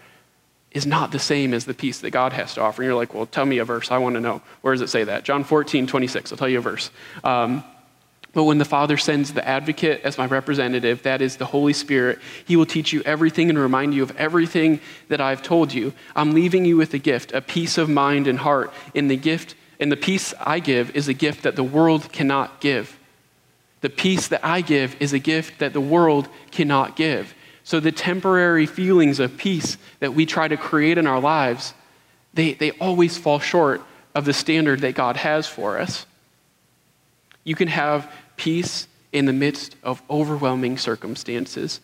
is 0.70 0.86
not 0.86 1.12
the 1.12 1.18
same 1.18 1.52
as 1.52 1.66
the 1.66 1.74
peace 1.74 2.00
that 2.00 2.10
God 2.10 2.32
has 2.32 2.54
to 2.54 2.62
offer. 2.62 2.82
And 2.82 2.88
you're 2.88 2.96
like, 2.96 3.12
well, 3.12 3.26
tell 3.26 3.44
me 3.44 3.58
a 3.58 3.64
verse. 3.64 3.90
I 3.90 3.98
want 3.98 4.14
to 4.14 4.20
know. 4.20 4.40
Where 4.62 4.72
does 4.72 4.80
it 4.80 4.88
say 4.88 5.04
that? 5.04 5.24
John 5.24 5.44
14, 5.44 5.86
26. 5.86 6.32
I'll 6.32 6.38
tell 6.38 6.48
you 6.48 6.58
a 6.58 6.62
verse. 6.62 6.90
Um, 7.22 7.62
but 8.32 8.44
when 8.44 8.58
the 8.58 8.64
Father 8.64 8.96
sends 8.96 9.32
the 9.32 9.46
advocate 9.46 10.00
as 10.04 10.16
my 10.16 10.24
representative, 10.24 11.02
that 11.02 11.20
is 11.20 11.36
the 11.36 11.44
Holy 11.44 11.74
Spirit, 11.74 12.18
he 12.46 12.56
will 12.56 12.64
teach 12.64 12.92
you 12.92 13.02
everything 13.02 13.50
and 13.50 13.58
remind 13.58 13.94
you 13.94 14.02
of 14.02 14.16
everything 14.16 14.80
that 15.08 15.20
I've 15.20 15.42
told 15.42 15.74
you. 15.74 15.92
I'm 16.16 16.32
leaving 16.32 16.64
you 16.64 16.78
with 16.78 16.94
a 16.94 16.98
gift, 16.98 17.32
a 17.32 17.42
peace 17.42 17.76
of 17.76 17.90
mind 17.90 18.26
and 18.26 18.38
heart. 18.38 18.72
And 18.94 19.10
the 19.10 19.16
gift 19.16 19.54
and 19.78 19.92
the 19.92 19.96
peace 19.96 20.32
I 20.40 20.60
give 20.60 20.96
is 20.96 21.08
a 21.08 21.14
gift 21.14 21.42
that 21.42 21.56
the 21.56 21.64
world 21.64 22.10
cannot 22.10 22.60
give. 22.60 22.98
The 23.82 23.90
peace 23.90 24.28
that 24.28 24.44
I 24.44 24.60
give 24.60 24.96
is 25.00 25.12
a 25.12 25.18
gift 25.18 25.58
that 25.58 25.72
the 25.74 25.80
world 25.80 26.28
cannot 26.52 26.96
give. 26.96 27.34
So 27.64 27.80
the 27.80 27.92
temporary 27.92 28.64
feelings 28.64 29.20
of 29.20 29.36
peace 29.36 29.76
that 30.00 30.14
we 30.14 30.24
try 30.24 30.48
to 30.48 30.56
create 30.56 30.98
in 30.98 31.06
our 31.06 31.20
lives, 31.20 31.74
they, 32.32 32.54
they 32.54 32.70
always 32.72 33.18
fall 33.18 33.40
short 33.40 33.82
of 34.14 34.24
the 34.24 34.32
standard 34.32 34.80
that 34.80 34.94
God 34.94 35.16
has 35.16 35.46
for 35.46 35.78
us. 35.78 36.06
You 37.44 37.54
can 37.56 37.68
have 37.68 38.10
peace 38.42 38.88
in 39.12 39.26
the 39.26 39.32
midst 39.32 39.76
of 39.84 40.02
overwhelming 40.10 40.76
circumstances. 40.76 41.78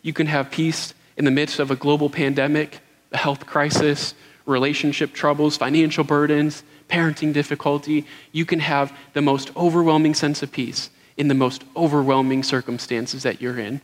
You 0.00 0.12
can 0.12 0.28
have 0.28 0.48
peace 0.48 0.94
in 1.16 1.24
the 1.24 1.30
midst 1.32 1.58
of 1.58 1.72
a 1.72 1.76
global 1.76 2.08
pandemic, 2.08 2.78
a 3.10 3.16
health 3.16 3.46
crisis, 3.46 4.14
relationship 4.46 5.12
troubles, 5.12 5.56
financial 5.56 6.04
burdens, 6.04 6.62
parenting 6.88 7.32
difficulty. 7.32 8.06
You 8.30 8.46
can 8.46 8.60
have 8.60 8.96
the 9.12 9.22
most 9.22 9.50
overwhelming 9.56 10.14
sense 10.14 10.40
of 10.40 10.52
peace 10.52 10.88
in 11.16 11.26
the 11.26 11.34
most 11.34 11.64
overwhelming 11.74 12.44
circumstances 12.44 13.24
that 13.24 13.42
you're 13.42 13.58
in. 13.58 13.80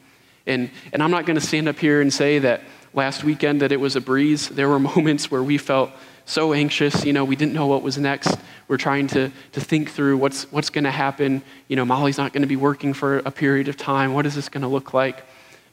And, 0.47 0.71
and 0.93 1.03
I'm 1.03 1.11
not 1.11 1.27
going 1.27 1.39
to 1.39 1.45
stand 1.45 1.67
up 1.67 1.81
here 1.81 2.01
and 2.01 2.15
say 2.15 2.39
that 2.39 2.63
last 2.95 3.25
weekend 3.25 3.61
that 3.63 3.73
it 3.73 3.81
was 3.81 3.97
a 3.97 4.01
breeze. 4.01 4.49
There 4.51 4.69
were 4.69 4.79
moments 4.95 5.33
where 5.33 5.43
we 5.43 5.59
felt 5.59 5.91
so 6.31 6.53
anxious. 6.53 7.05
You 7.05 7.13
know, 7.13 7.25
we 7.25 7.37
didn't 7.37 7.55
know 7.55 7.67
what 7.67 7.83
was 7.83 7.99
next. 7.99 8.37
We're 8.69 8.77
trying 8.77 9.09
to, 9.09 9.31
to 9.53 9.61
think 9.61 9.91
through 9.91 10.17
what's, 10.19 10.45
what's 10.53 10.71
going 10.71 10.85
to 10.85 10.91
happen. 10.91 11.43
You 11.69 11.77
know, 11.77 11.85
Molly's 11.85 12.19
not 12.19 12.33
going 12.33 12.43
to 12.43 12.49
be 12.49 12.57
working 12.57 12.95
for 12.95 13.19
a 13.19 13.31
period 13.31 13.69
of 13.69 13.77
time. 13.77 14.15
What 14.15 14.27
is 14.27 14.35
this 14.35 14.49
going 14.49 14.63
to 14.63 14.69
look 14.69 14.95
like? 14.95 15.25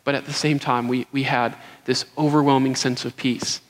But 0.04 0.16
at 0.16 0.26
the 0.26 0.34
same 0.34 0.58
time, 0.58 0.88
we, 0.88 1.06
we 1.12 1.24
had 1.24 1.56
this 1.86 2.06
overwhelming 2.18 2.76
sense 2.76 3.06
of 3.06 3.16
peace 3.16 3.62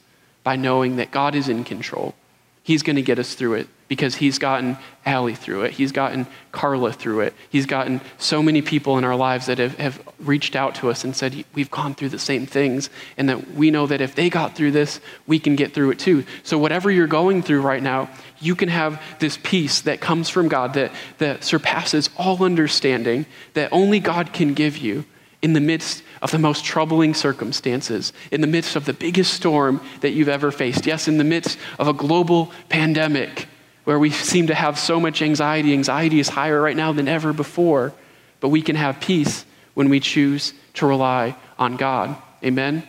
by 0.43 0.55
knowing 0.55 0.95
that 0.95 1.11
God 1.11 1.35
is 1.35 1.49
in 1.49 1.63
control. 1.63 2.15
He's 2.63 2.83
going 2.83 2.95
to 2.95 3.01
get 3.01 3.19
us 3.19 3.33
through 3.33 3.55
it 3.55 3.67
because 3.87 4.15
he's 4.15 4.39
gotten 4.39 4.77
Allie 5.05 5.35
through 5.35 5.63
it. 5.63 5.71
He's 5.71 5.91
gotten 5.91 6.27
Carla 6.51 6.91
through 6.91 7.21
it. 7.21 7.33
He's 7.49 7.65
gotten 7.65 8.01
so 8.17 8.43
many 8.43 8.61
people 8.61 8.97
in 8.97 9.03
our 9.03 9.15
lives 9.15 9.45
that 9.45 9.57
have, 9.57 9.77
have 9.77 10.01
reached 10.19 10.55
out 10.55 10.75
to 10.75 10.89
us 10.89 11.03
and 11.03 11.15
said, 11.15 11.45
We've 11.53 11.71
gone 11.71 11.95
through 11.95 12.09
the 12.09 12.19
same 12.19 12.45
things, 12.45 12.89
and 13.15 13.29
that 13.29 13.53
we 13.53 13.71
know 13.71 13.87
that 13.87 14.01
if 14.01 14.15
they 14.15 14.29
got 14.29 14.55
through 14.55 14.71
this, 14.71 14.99
we 15.25 15.39
can 15.39 15.55
get 15.55 15.73
through 15.73 15.91
it 15.91 15.99
too. 15.99 16.25
So, 16.43 16.57
whatever 16.57 16.91
you're 16.91 17.07
going 17.07 17.41
through 17.41 17.61
right 17.61 17.81
now, 17.81 18.09
you 18.39 18.55
can 18.55 18.69
have 18.69 19.01
this 19.19 19.37
peace 19.41 19.81
that 19.81 20.01
comes 20.01 20.29
from 20.29 20.49
God 20.49 20.73
that, 20.73 20.91
that 21.19 21.43
surpasses 21.43 22.09
all 22.17 22.43
understanding, 22.43 23.25
that 23.53 23.69
only 23.71 23.99
God 23.99 24.33
can 24.33 24.53
give 24.53 24.77
you 24.77 25.05
in 25.41 25.53
the 25.53 25.61
midst 25.61 26.03
of 26.21 26.31
the 26.31 26.39
most 26.39 26.65
troubling 26.65 27.13
circumstances, 27.13 28.11
in 28.31 28.41
the 28.41 28.47
midst 28.47 28.75
of 28.75 28.85
the 28.85 28.93
biggest 28.93 29.33
storm 29.33 29.79
that 30.01 30.11
you've 30.11 30.27
ever 30.27 30.51
faced. 30.51 30.85
Yes, 30.85 31.07
in 31.07 31.17
the 31.17 31.23
midst 31.23 31.57
of 31.79 31.87
a 31.87 31.93
global 31.93 32.51
pandemic 32.69 33.47
where 33.87 33.97
we 33.97 34.09
seem 34.09 34.47
to 34.47 34.53
have 34.53 34.77
so 34.77 34.99
much 34.99 35.21
anxiety. 35.21 35.71
Anxiety 35.71 36.19
is 36.19 36.27
higher 36.27 36.61
right 36.61 36.75
now 36.75 36.91
than 36.91 37.07
ever 37.07 37.31
before, 37.31 37.93
but 38.41 38.49
we 38.49 38.61
can 38.61 38.75
have 38.75 38.99
peace 38.99 39.45
when 39.75 39.87
we 39.87 40.01
choose 40.01 40.53
to 40.73 40.85
rely 40.85 41.33
on 41.57 41.77
God. 41.77 42.13
Amen? 42.43 42.83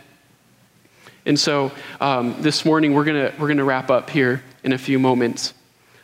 And 1.25 1.39
so 1.39 1.71
um, 2.01 2.35
this 2.41 2.65
morning, 2.65 2.93
we're 2.93 3.05
going 3.05 3.31
we're 3.39 3.47
gonna 3.47 3.63
wrap 3.63 3.89
up 3.89 4.09
here 4.09 4.43
in 4.61 4.73
a 4.73 4.77
few 4.77 4.99
moments. 4.99 5.53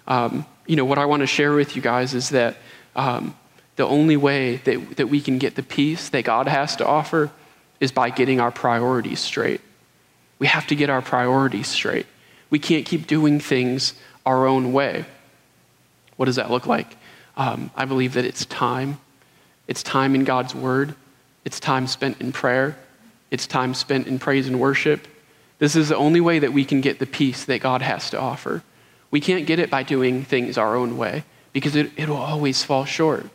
Um, 0.07 0.45
you 0.65 0.77
know, 0.77 0.85
what 0.85 0.97
I 0.97 1.07
want 1.07 1.19
to 1.23 1.27
share 1.27 1.51
with 1.51 1.75
you 1.75 1.81
guys 1.81 2.13
is 2.13 2.29
that 2.29 2.55
um, 2.95 3.35
the 3.75 3.85
only 3.85 4.15
way 4.15 4.61
that, 4.63 4.95
that 4.95 5.07
we 5.07 5.19
can 5.19 5.39
get 5.39 5.55
the 5.55 5.63
peace 5.63 6.07
that 6.07 6.23
God 6.23 6.47
has 6.47 6.77
to 6.77 6.87
offer 6.87 7.31
is 7.81 7.91
by 7.91 8.11
getting 8.11 8.39
our 8.39 8.49
priorities 8.49 9.19
straight. 9.19 9.59
We 10.39 10.47
have 10.47 10.65
to 10.67 10.75
get 10.75 10.89
our 10.89 11.01
priorities 11.01 11.67
straight. 11.67 12.05
We 12.49 12.59
can't 12.59 12.85
keep 12.85 13.07
doing 13.07 13.41
things 13.41 13.93
our 14.25 14.47
own 14.47 14.73
way. 14.73 15.05
What 16.17 16.25
does 16.25 16.37
that 16.37 16.51
look 16.51 16.65
like? 16.65 16.97
Um, 17.37 17.71
I 17.75 17.85
believe 17.85 18.13
that 18.13 18.25
it's 18.25 18.45
time. 18.45 18.99
It's 19.67 19.83
time 19.83 20.15
in 20.15 20.23
God's 20.23 20.55
Word. 20.55 20.95
It's 21.43 21.59
time 21.59 21.87
spent 21.87 22.21
in 22.21 22.31
prayer. 22.31 22.77
It's 23.31 23.47
time 23.47 23.73
spent 23.73 24.07
in 24.07 24.19
praise 24.19 24.47
and 24.47 24.59
worship. 24.59 25.07
This 25.59 25.75
is 25.75 25.89
the 25.89 25.97
only 25.97 26.21
way 26.21 26.39
that 26.39 26.53
we 26.53 26.65
can 26.65 26.81
get 26.81 26.99
the 26.99 27.05
peace 27.05 27.45
that 27.45 27.59
God 27.59 27.81
has 27.81 28.09
to 28.11 28.19
offer. 28.19 28.63
We 29.11 29.19
can't 29.19 29.45
get 29.45 29.59
it 29.59 29.69
by 29.69 29.83
doing 29.83 30.23
things 30.23 30.57
our 30.57 30.75
own 30.75 30.97
way 30.97 31.23
because 31.53 31.75
it, 31.75 31.91
it'll 31.95 32.17
always 32.17 32.63
fall 32.63 32.85
short. 32.85 33.27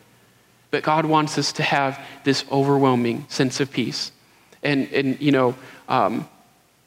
But 0.69 0.83
God 0.83 1.05
wants 1.05 1.37
us 1.37 1.51
to 1.53 1.63
have 1.63 1.99
this 2.23 2.45
overwhelming 2.51 3.25
sense 3.29 3.59
of 3.59 3.71
peace. 3.71 4.11
And, 4.63 4.91
and 4.93 5.19
you 5.21 5.31
know, 5.31 5.55
um, 5.89 6.27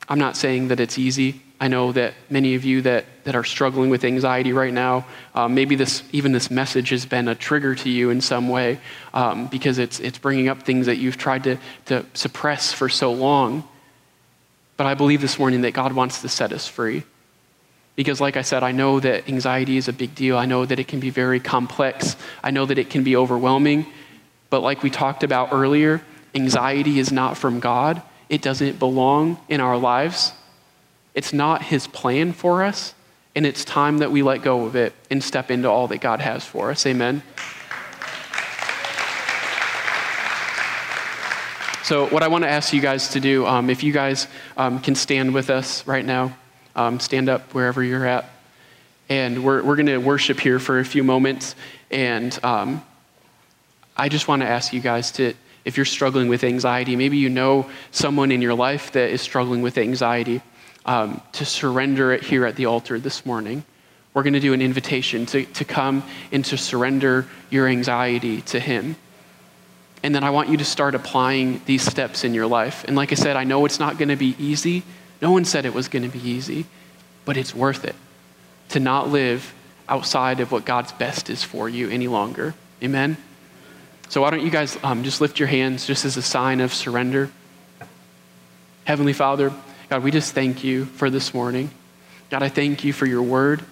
I'm 0.08 0.18
not 0.18 0.36
saying 0.36 0.68
that 0.68 0.80
it's 0.80 0.98
easy. 0.98 1.42
I 1.60 1.68
know 1.68 1.92
that 1.92 2.14
many 2.28 2.56
of 2.56 2.64
you 2.64 2.82
that, 2.82 3.04
that 3.24 3.36
are 3.36 3.44
struggling 3.44 3.88
with 3.88 4.04
anxiety 4.04 4.52
right 4.52 4.72
now, 4.72 5.06
um, 5.34 5.54
maybe 5.54 5.76
this, 5.76 6.02
even 6.12 6.32
this 6.32 6.50
message 6.50 6.88
has 6.90 7.06
been 7.06 7.28
a 7.28 7.34
trigger 7.34 7.74
to 7.76 7.88
you 7.88 8.10
in 8.10 8.20
some 8.20 8.48
way 8.48 8.80
um, 9.12 9.46
because 9.46 9.78
it's, 9.78 10.00
it's 10.00 10.18
bringing 10.18 10.48
up 10.48 10.62
things 10.62 10.86
that 10.86 10.96
you've 10.96 11.16
tried 11.16 11.44
to, 11.44 11.56
to 11.86 12.04
suppress 12.12 12.72
for 12.72 12.88
so 12.88 13.12
long. 13.12 13.66
But 14.76 14.86
I 14.86 14.94
believe 14.94 15.20
this 15.20 15.38
morning 15.38 15.62
that 15.62 15.72
God 15.72 15.92
wants 15.92 16.22
to 16.22 16.28
set 16.28 16.52
us 16.52 16.66
free. 16.66 17.04
Because, 17.96 18.20
like 18.20 18.36
I 18.36 18.42
said, 18.42 18.64
I 18.64 18.72
know 18.72 18.98
that 18.98 19.28
anxiety 19.28 19.76
is 19.76 19.86
a 19.86 19.92
big 19.92 20.16
deal. 20.16 20.36
I 20.36 20.46
know 20.46 20.66
that 20.66 20.80
it 20.80 20.88
can 20.88 20.98
be 20.98 21.10
very 21.10 21.38
complex. 21.38 22.16
I 22.42 22.50
know 22.50 22.66
that 22.66 22.76
it 22.76 22.90
can 22.90 23.04
be 23.04 23.14
overwhelming. 23.14 23.86
But, 24.50 24.62
like 24.62 24.82
we 24.82 24.90
talked 24.90 25.22
about 25.22 25.50
earlier, 25.52 26.02
anxiety 26.34 26.98
is 26.98 27.12
not 27.12 27.38
from 27.38 27.60
God, 27.60 28.02
it 28.28 28.42
doesn't 28.42 28.80
belong 28.80 29.38
in 29.48 29.60
our 29.60 29.78
lives. 29.78 30.32
It's 31.14 31.32
not 31.32 31.62
His 31.62 31.86
plan 31.86 32.32
for 32.32 32.62
us. 32.62 32.94
And 33.36 33.46
it's 33.46 33.64
time 33.64 33.98
that 33.98 34.12
we 34.12 34.22
let 34.22 34.42
go 34.42 34.64
of 34.64 34.76
it 34.76 34.92
and 35.10 35.22
step 35.22 35.50
into 35.50 35.68
all 35.68 35.88
that 35.88 36.00
God 36.00 36.20
has 36.20 36.44
for 36.44 36.70
us. 36.70 36.86
Amen. 36.86 37.22
So, 41.82 42.06
what 42.06 42.22
I 42.22 42.28
want 42.28 42.44
to 42.44 42.48
ask 42.48 42.72
you 42.72 42.80
guys 42.80 43.08
to 43.10 43.20
do, 43.20 43.44
um, 43.44 43.68
if 43.68 43.82
you 43.82 43.92
guys 43.92 44.26
um, 44.56 44.80
can 44.80 44.94
stand 44.94 45.34
with 45.34 45.50
us 45.50 45.86
right 45.86 46.04
now, 46.04 46.34
um, 46.74 46.98
stand 46.98 47.28
up 47.28 47.52
wherever 47.52 47.82
you're 47.82 48.06
at. 48.06 48.24
And 49.08 49.44
we're, 49.44 49.62
we're 49.62 49.76
going 49.76 49.86
to 49.86 49.98
worship 49.98 50.40
here 50.40 50.58
for 50.58 50.78
a 50.78 50.84
few 50.84 51.04
moments. 51.04 51.54
And 51.90 52.42
um, 52.42 52.82
I 53.96 54.08
just 54.08 54.28
want 54.28 54.42
to 54.42 54.48
ask 54.48 54.72
you 54.72 54.80
guys 54.80 55.12
to, 55.12 55.34
if 55.64 55.76
you're 55.76 55.84
struggling 55.84 56.28
with 56.28 56.42
anxiety, 56.42 56.96
maybe 56.96 57.18
you 57.18 57.28
know 57.28 57.68
someone 57.90 58.32
in 58.32 58.40
your 58.40 58.54
life 58.54 58.92
that 58.92 59.10
is 59.10 59.20
struggling 59.20 59.60
with 59.60 59.76
anxiety, 59.76 60.40
um, 60.86 61.20
to 61.32 61.44
surrender 61.44 62.12
it 62.12 62.22
here 62.22 62.44
at 62.46 62.56
the 62.56 62.66
altar 62.66 62.98
this 62.98 63.24
morning. 63.24 63.64
We're 64.12 64.22
going 64.22 64.34
to 64.34 64.40
do 64.40 64.52
an 64.52 64.62
invitation 64.62 65.26
to, 65.26 65.44
to 65.44 65.64
come 65.64 66.04
and 66.30 66.44
to 66.46 66.56
surrender 66.56 67.26
your 67.50 67.66
anxiety 67.66 68.42
to 68.42 68.60
Him. 68.60 68.96
And 70.02 70.14
then 70.14 70.22
I 70.22 70.30
want 70.30 70.50
you 70.50 70.58
to 70.58 70.64
start 70.64 70.94
applying 70.94 71.62
these 71.64 71.82
steps 71.82 72.24
in 72.24 72.34
your 72.34 72.46
life. 72.46 72.84
And 72.84 72.94
like 72.94 73.10
I 73.10 73.14
said, 73.14 73.36
I 73.36 73.44
know 73.44 73.64
it's 73.64 73.80
not 73.80 73.98
going 73.98 74.10
to 74.10 74.16
be 74.16 74.36
easy. 74.38 74.82
No 75.20 75.32
one 75.32 75.44
said 75.44 75.64
it 75.64 75.74
was 75.74 75.88
going 75.88 76.02
to 76.02 76.10
be 76.10 76.28
easy, 76.28 76.66
but 77.24 77.36
it's 77.36 77.54
worth 77.54 77.84
it 77.84 77.96
to 78.68 78.80
not 78.80 79.08
live 79.08 79.54
outside 79.88 80.40
of 80.40 80.52
what 80.52 80.64
God's 80.64 80.92
best 80.92 81.30
is 81.30 81.42
for 81.42 81.68
you 81.68 81.88
any 81.88 82.08
longer. 82.08 82.54
Amen? 82.82 83.16
So, 84.08 84.20
why 84.20 84.30
don't 84.30 84.42
you 84.42 84.50
guys 84.50 84.78
um, 84.82 85.02
just 85.02 85.20
lift 85.20 85.38
your 85.38 85.48
hands 85.48 85.86
just 85.86 86.04
as 86.04 86.16
a 86.16 86.22
sign 86.22 86.60
of 86.60 86.72
surrender? 86.72 87.30
Heavenly 88.84 89.14
Father, 89.14 89.52
God, 89.94 90.02
we 90.02 90.10
just 90.10 90.34
thank 90.34 90.64
you 90.64 90.86
for 90.86 91.08
this 91.08 91.32
morning. 91.32 91.70
God, 92.28 92.42
I 92.42 92.48
thank 92.48 92.82
you 92.82 92.92
for 92.92 93.06
your 93.06 93.22
word. 93.22 93.62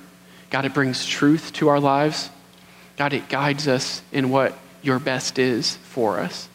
God, 0.51 0.65
it 0.65 0.73
brings 0.73 1.05
truth 1.05 1.53
to 1.55 1.67
our 1.67 1.81
lives. 1.81 2.31
God, 2.97 3.13
it 3.13 3.29
guides 3.29 3.67
us 3.67 4.03
in 4.13 4.31
what 4.31 4.57
your 4.83 5.01
best 5.01 5.41
is 5.41 5.75
for 5.75 6.21
us. 6.21 6.49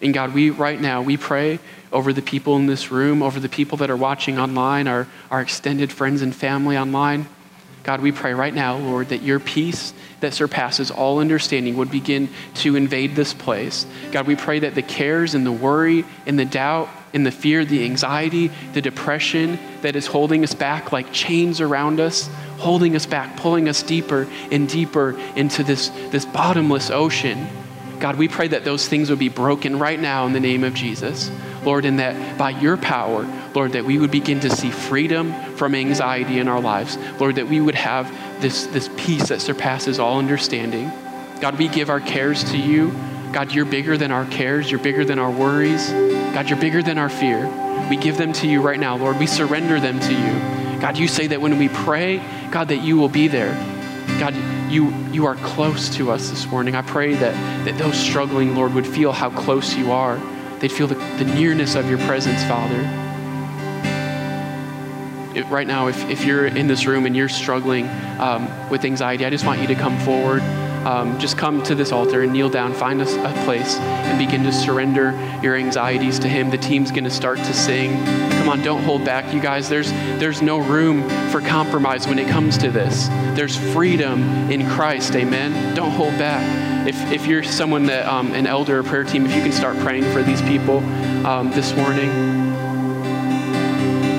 And 0.00 0.14
God, 0.14 0.32
we 0.32 0.48
right 0.48 0.80
now, 0.80 1.02
we 1.02 1.18
pray 1.18 1.58
over 1.92 2.14
the 2.14 2.22
people 2.22 2.56
in 2.56 2.64
this 2.64 2.90
room, 2.90 3.22
over 3.22 3.38
the 3.38 3.50
people 3.50 3.76
that 3.76 3.90
are 3.90 3.98
watching 3.98 4.38
online, 4.38 4.88
our, 4.88 5.08
our 5.30 5.42
extended 5.42 5.92
friends 5.92 6.22
and 6.22 6.34
family 6.34 6.78
online. 6.78 7.26
God, 7.82 8.00
we 8.00 8.12
pray 8.12 8.32
right 8.32 8.54
now, 8.54 8.78
Lord, 8.78 9.10
that 9.10 9.20
your 9.20 9.40
peace 9.40 9.92
that 10.20 10.32
surpasses 10.32 10.90
all 10.90 11.18
understanding 11.18 11.76
would 11.76 11.90
begin 11.90 12.30
to 12.54 12.76
invade 12.76 13.14
this 13.14 13.34
place. 13.34 13.84
God, 14.10 14.26
we 14.26 14.36
pray 14.36 14.60
that 14.60 14.74
the 14.74 14.80
cares 14.80 15.34
and 15.34 15.44
the 15.44 15.52
worry 15.52 16.06
and 16.24 16.38
the 16.38 16.46
doubt 16.46 16.88
and 17.14 17.24
the 17.24 17.30
fear, 17.30 17.64
the 17.64 17.84
anxiety, 17.84 18.48
the 18.72 18.82
depression 18.82 19.58
that 19.82 19.96
is 19.96 20.06
holding 20.06 20.44
us 20.44 20.54
back 20.54 20.92
like 20.92 21.12
chains 21.12 21.60
around 21.60 22.00
us, 22.00 22.28
holding 22.58 22.96
us 22.96 23.06
back, 23.06 23.36
pulling 23.36 23.68
us 23.68 23.82
deeper 23.82 24.28
and 24.50 24.68
deeper 24.68 25.18
into 25.36 25.62
this, 25.62 25.88
this 26.10 26.26
bottomless 26.26 26.90
ocean. 26.90 27.46
God, 28.00 28.16
we 28.16 28.28
pray 28.28 28.48
that 28.48 28.64
those 28.64 28.88
things 28.88 29.08
would 29.08 29.18
be 29.18 29.28
broken 29.28 29.78
right 29.78 29.98
now 29.98 30.26
in 30.26 30.32
the 30.32 30.40
name 30.40 30.64
of 30.64 30.74
Jesus. 30.74 31.30
Lord, 31.64 31.84
and 31.86 31.98
that 31.98 32.36
by 32.36 32.50
your 32.50 32.76
power, 32.76 33.26
Lord, 33.54 33.72
that 33.72 33.84
we 33.84 33.98
would 33.98 34.10
begin 34.10 34.40
to 34.40 34.50
see 34.50 34.70
freedom 34.70 35.32
from 35.56 35.74
anxiety 35.74 36.38
in 36.38 36.48
our 36.48 36.60
lives. 36.60 36.98
Lord, 37.18 37.36
that 37.36 37.48
we 37.48 37.60
would 37.60 37.74
have 37.74 38.10
this, 38.42 38.66
this 38.66 38.90
peace 38.96 39.28
that 39.28 39.40
surpasses 39.40 39.98
all 39.98 40.18
understanding. 40.18 40.90
God, 41.40 41.58
we 41.58 41.68
give 41.68 41.88
our 41.88 42.00
cares 42.00 42.44
to 42.50 42.58
you. 42.58 42.94
God, 43.34 43.50
you're 43.50 43.64
bigger 43.64 43.96
than 43.96 44.12
our 44.12 44.24
cares. 44.26 44.70
You're 44.70 44.78
bigger 44.78 45.04
than 45.04 45.18
our 45.18 45.28
worries. 45.30 45.90
God, 45.90 46.48
you're 46.48 46.60
bigger 46.60 46.84
than 46.84 46.98
our 46.98 47.08
fear. 47.08 47.48
We 47.90 47.96
give 47.96 48.16
them 48.16 48.32
to 48.34 48.46
you 48.46 48.62
right 48.62 48.78
now, 48.78 48.96
Lord. 48.96 49.18
We 49.18 49.26
surrender 49.26 49.80
them 49.80 49.98
to 49.98 50.12
you. 50.12 50.80
God, 50.80 50.96
you 50.96 51.08
say 51.08 51.26
that 51.26 51.40
when 51.40 51.58
we 51.58 51.68
pray, 51.68 52.22
God, 52.52 52.68
that 52.68 52.76
you 52.76 52.96
will 52.96 53.08
be 53.08 53.26
there. 53.26 53.52
God, 54.20 54.36
you, 54.70 54.94
you 55.10 55.26
are 55.26 55.34
close 55.34 55.88
to 55.96 56.12
us 56.12 56.30
this 56.30 56.46
morning. 56.46 56.76
I 56.76 56.82
pray 56.82 57.14
that, 57.14 57.64
that 57.64 57.76
those 57.76 57.98
struggling, 57.98 58.54
Lord, 58.54 58.72
would 58.74 58.86
feel 58.86 59.10
how 59.10 59.30
close 59.30 59.74
you 59.74 59.90
are. 59.90 60.16
They'd 60.60 60.70
feel 60.70 60.86
the, 60.86 60.94
the 60.94 61.24
nearness 61.24 61.74
of 61.74 61.88
your 61.88 61.98
presence, 62.06 62.40
Father. 62.44 62.82
It, 65.36 65.44
right 65.46 65.66
now, 65.66 65.88
if, 65.88 66.08
if 66.08 66.24
you're 66.24 66.46
in 66.46 66.68
this 66.68 66.86
room 66.86 67.04
and 67.04 67.16
you're 67.16 67.28
struggling 67.28 67.88
um, 68.20 68.70
with 68.70 68.84
anxiety, 68.84 69.26
I 69.26 69.30
just 69.30 69.44
want 69.44 69.60
you 69.60 69.66
to 69.66 69.74
come 69.74 69.98
forward 69.98 70.40
um, 70.86 71.18
just 71.18 71.38
come 71.38 71.62
to 71.64 71.74
this 71.74 71.92
altar 71.92 72.22
and 72.22 72.32
kneel 72.32 72.48
down, 72.48 72.74
find 72.74 73.00
us 73.00 73.14
a 73.14 73.44
place, 73.44 73.76
and 73.76 74.18
begin 74.18 74.44
to 74.44 74.52
surrender 74.52 75.12
your 75.42 75.56
anxieties 75.56 76.18
to 76.20 76.28
Him. 76.28 76.50
The 76.50 76.58
team's 76.58 76.90
going 76.90 77.04
to 77.04 77.10
start 77.10 77.38
to 77.38 77.54
sing. 77.54 78.04
Come 78.32 78.48
on, 78.48 78.62
don't 78.62 78.82
hold 78.82 79.04
back, 79.04 79.32
you 79.32 79.40
guys. 79.40 79.68
There's, 79.68 79.90
there's 80.18 80.42
no 80.42 80.58
room 80.58 81.08
for 81.30 81.40
compromise 81.40 82.06
when 82.06 82.18
it 82.18 82.28
comes 82.28 82.58
to 82.58 82.70
this. 82.70 83.08
There's 83.36 83.56
freedom 83.72 84.50
in 84.50 84.68
Christ, 84.68 85.14
amen? 85.16 85.74
Don't 85.74 85.92
hold 85.92 86.12
back. 86.18 86.86
If, 86.86 87.00
if 87.10 87.26
you're 87.26 87.42
someone 87.42 87.86
that, 87.86 88.06
um, 88.06 88.32
an 88.34 88.46
elder 88.46 88.80
or 88.80 88.82
prayer 88.82 89.04
team, 89.04 89.24
if 89.24 89.34
you 89.34 89.42
can 89.42 89.52
start 89.52 89.78
praying 89.78 90.04
for 90.12 90.22
these 90.22 90.42
people 90.42 90.78
um, 91.26 91.50
this 91.52 91.74
morning 91.74 92.53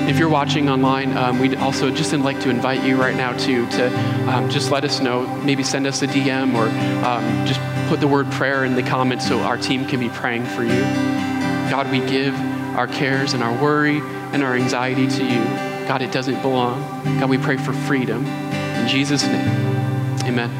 if 0.08 0.18
you're 0.18 0.28
watching 0.28 0.68
online, 0.68 1.16
um, 1.16 1.40
we'd 1.40 1.56
also 1.56 1.90
just 1.90 2.12
like 2.12 2.40
to 2.40 2.48
invite 2.48 2.84
you 2.84 2.96
right 2.96 3.16
now 3.16 3.32
to 3.36 3.68
to 3.70 4.30
um, 4.30 4.48
just 4.48 4.70
let 4.70 4.84
us 4.84 5.00
know. 5.00 5.26
Maybe 5.38 5.62
send 5.62 5.86
us 5.86 6.02
a 6.02 6.06
DM 6.06 6.54
or 6.54 6.68
um, 7.04 7.46
just 7.46 7.60
put 7.88 8.00
the 8.00 8.06
word 8.06 8.30
prayer 8.30 8.64
in 8.64 8.74
the 8.74 8.82
comments 8.82 9.26
so 9.26 9.40
our 9.40 9.56
team 9.56 9.86
can 9.86 10.00
be 10.00 10.08
praying 10.08 10.46
for 10.46 10.62
you. 10.62 10.80
God, 11.70 11.90
we 11.90 11.98
give 12.06 12.34
our 12.76 12.86
cares 12.86 13.32
and 13.32 13.42
our 13.42 13.60
worry 13.60 13.98
and 14.32 14.42
our 14.42 14.54
anxiety 14.54 15.08
to 15.08 15.24
you. 15.24 15.44
God, 15.88 16.02
it 16.02 16.12
doesn't 16.12 16.40
belong. 16.40 16.80
God, 17.18 17.28
we 17.28 17.38
pray 17.38 17.56
for 17.56 17.72
freedom. 17.72 18.24
In 18.26 18.88
Jesus' 18.88 19.26
name, 19.26 19.48
amen. 20.24 20.50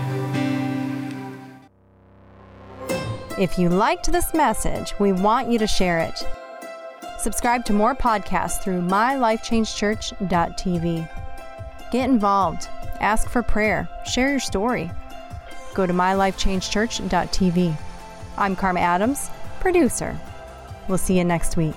If 3.39 3.59
you 3.59 3.69
liked 3.69 4.11
this 4.11 4.33
message, 4.35 4.95
we 4.99 5.13
want 5.13 5.51
you 5.51 5.59
to 5.59 5.67
share 5.67 5.99
it. 5.99 6.27
Subscribe 7.27 7.65
to 7.65 7.73
more 7.73 7.93
podcasts 7.93 8.63
through 8.63 8.83
mylifechangechurch.tv. 8.83 11.11
Get 11.91 12.09
involved, 12.09 12.69
ask 13.01 13.29
for 13.29 13.43
prayer, 13.43 13.89
share 14.07 14.31
your 14.31 14.39
story. 14.39 14.93
Go 15.75 15.87
to 15.87 15.93
mylifechangechurch.tv. 15.93 17.77
I'm 18.39 18.55
Karma 18.55 18.79
Adams, 18.79 19.29
producer. 19.59 20.17
We'll 20.87 20.99
see 20.99 21.19
you 21.19 21.25
next 21.25 21.57
week. 21.57 21.75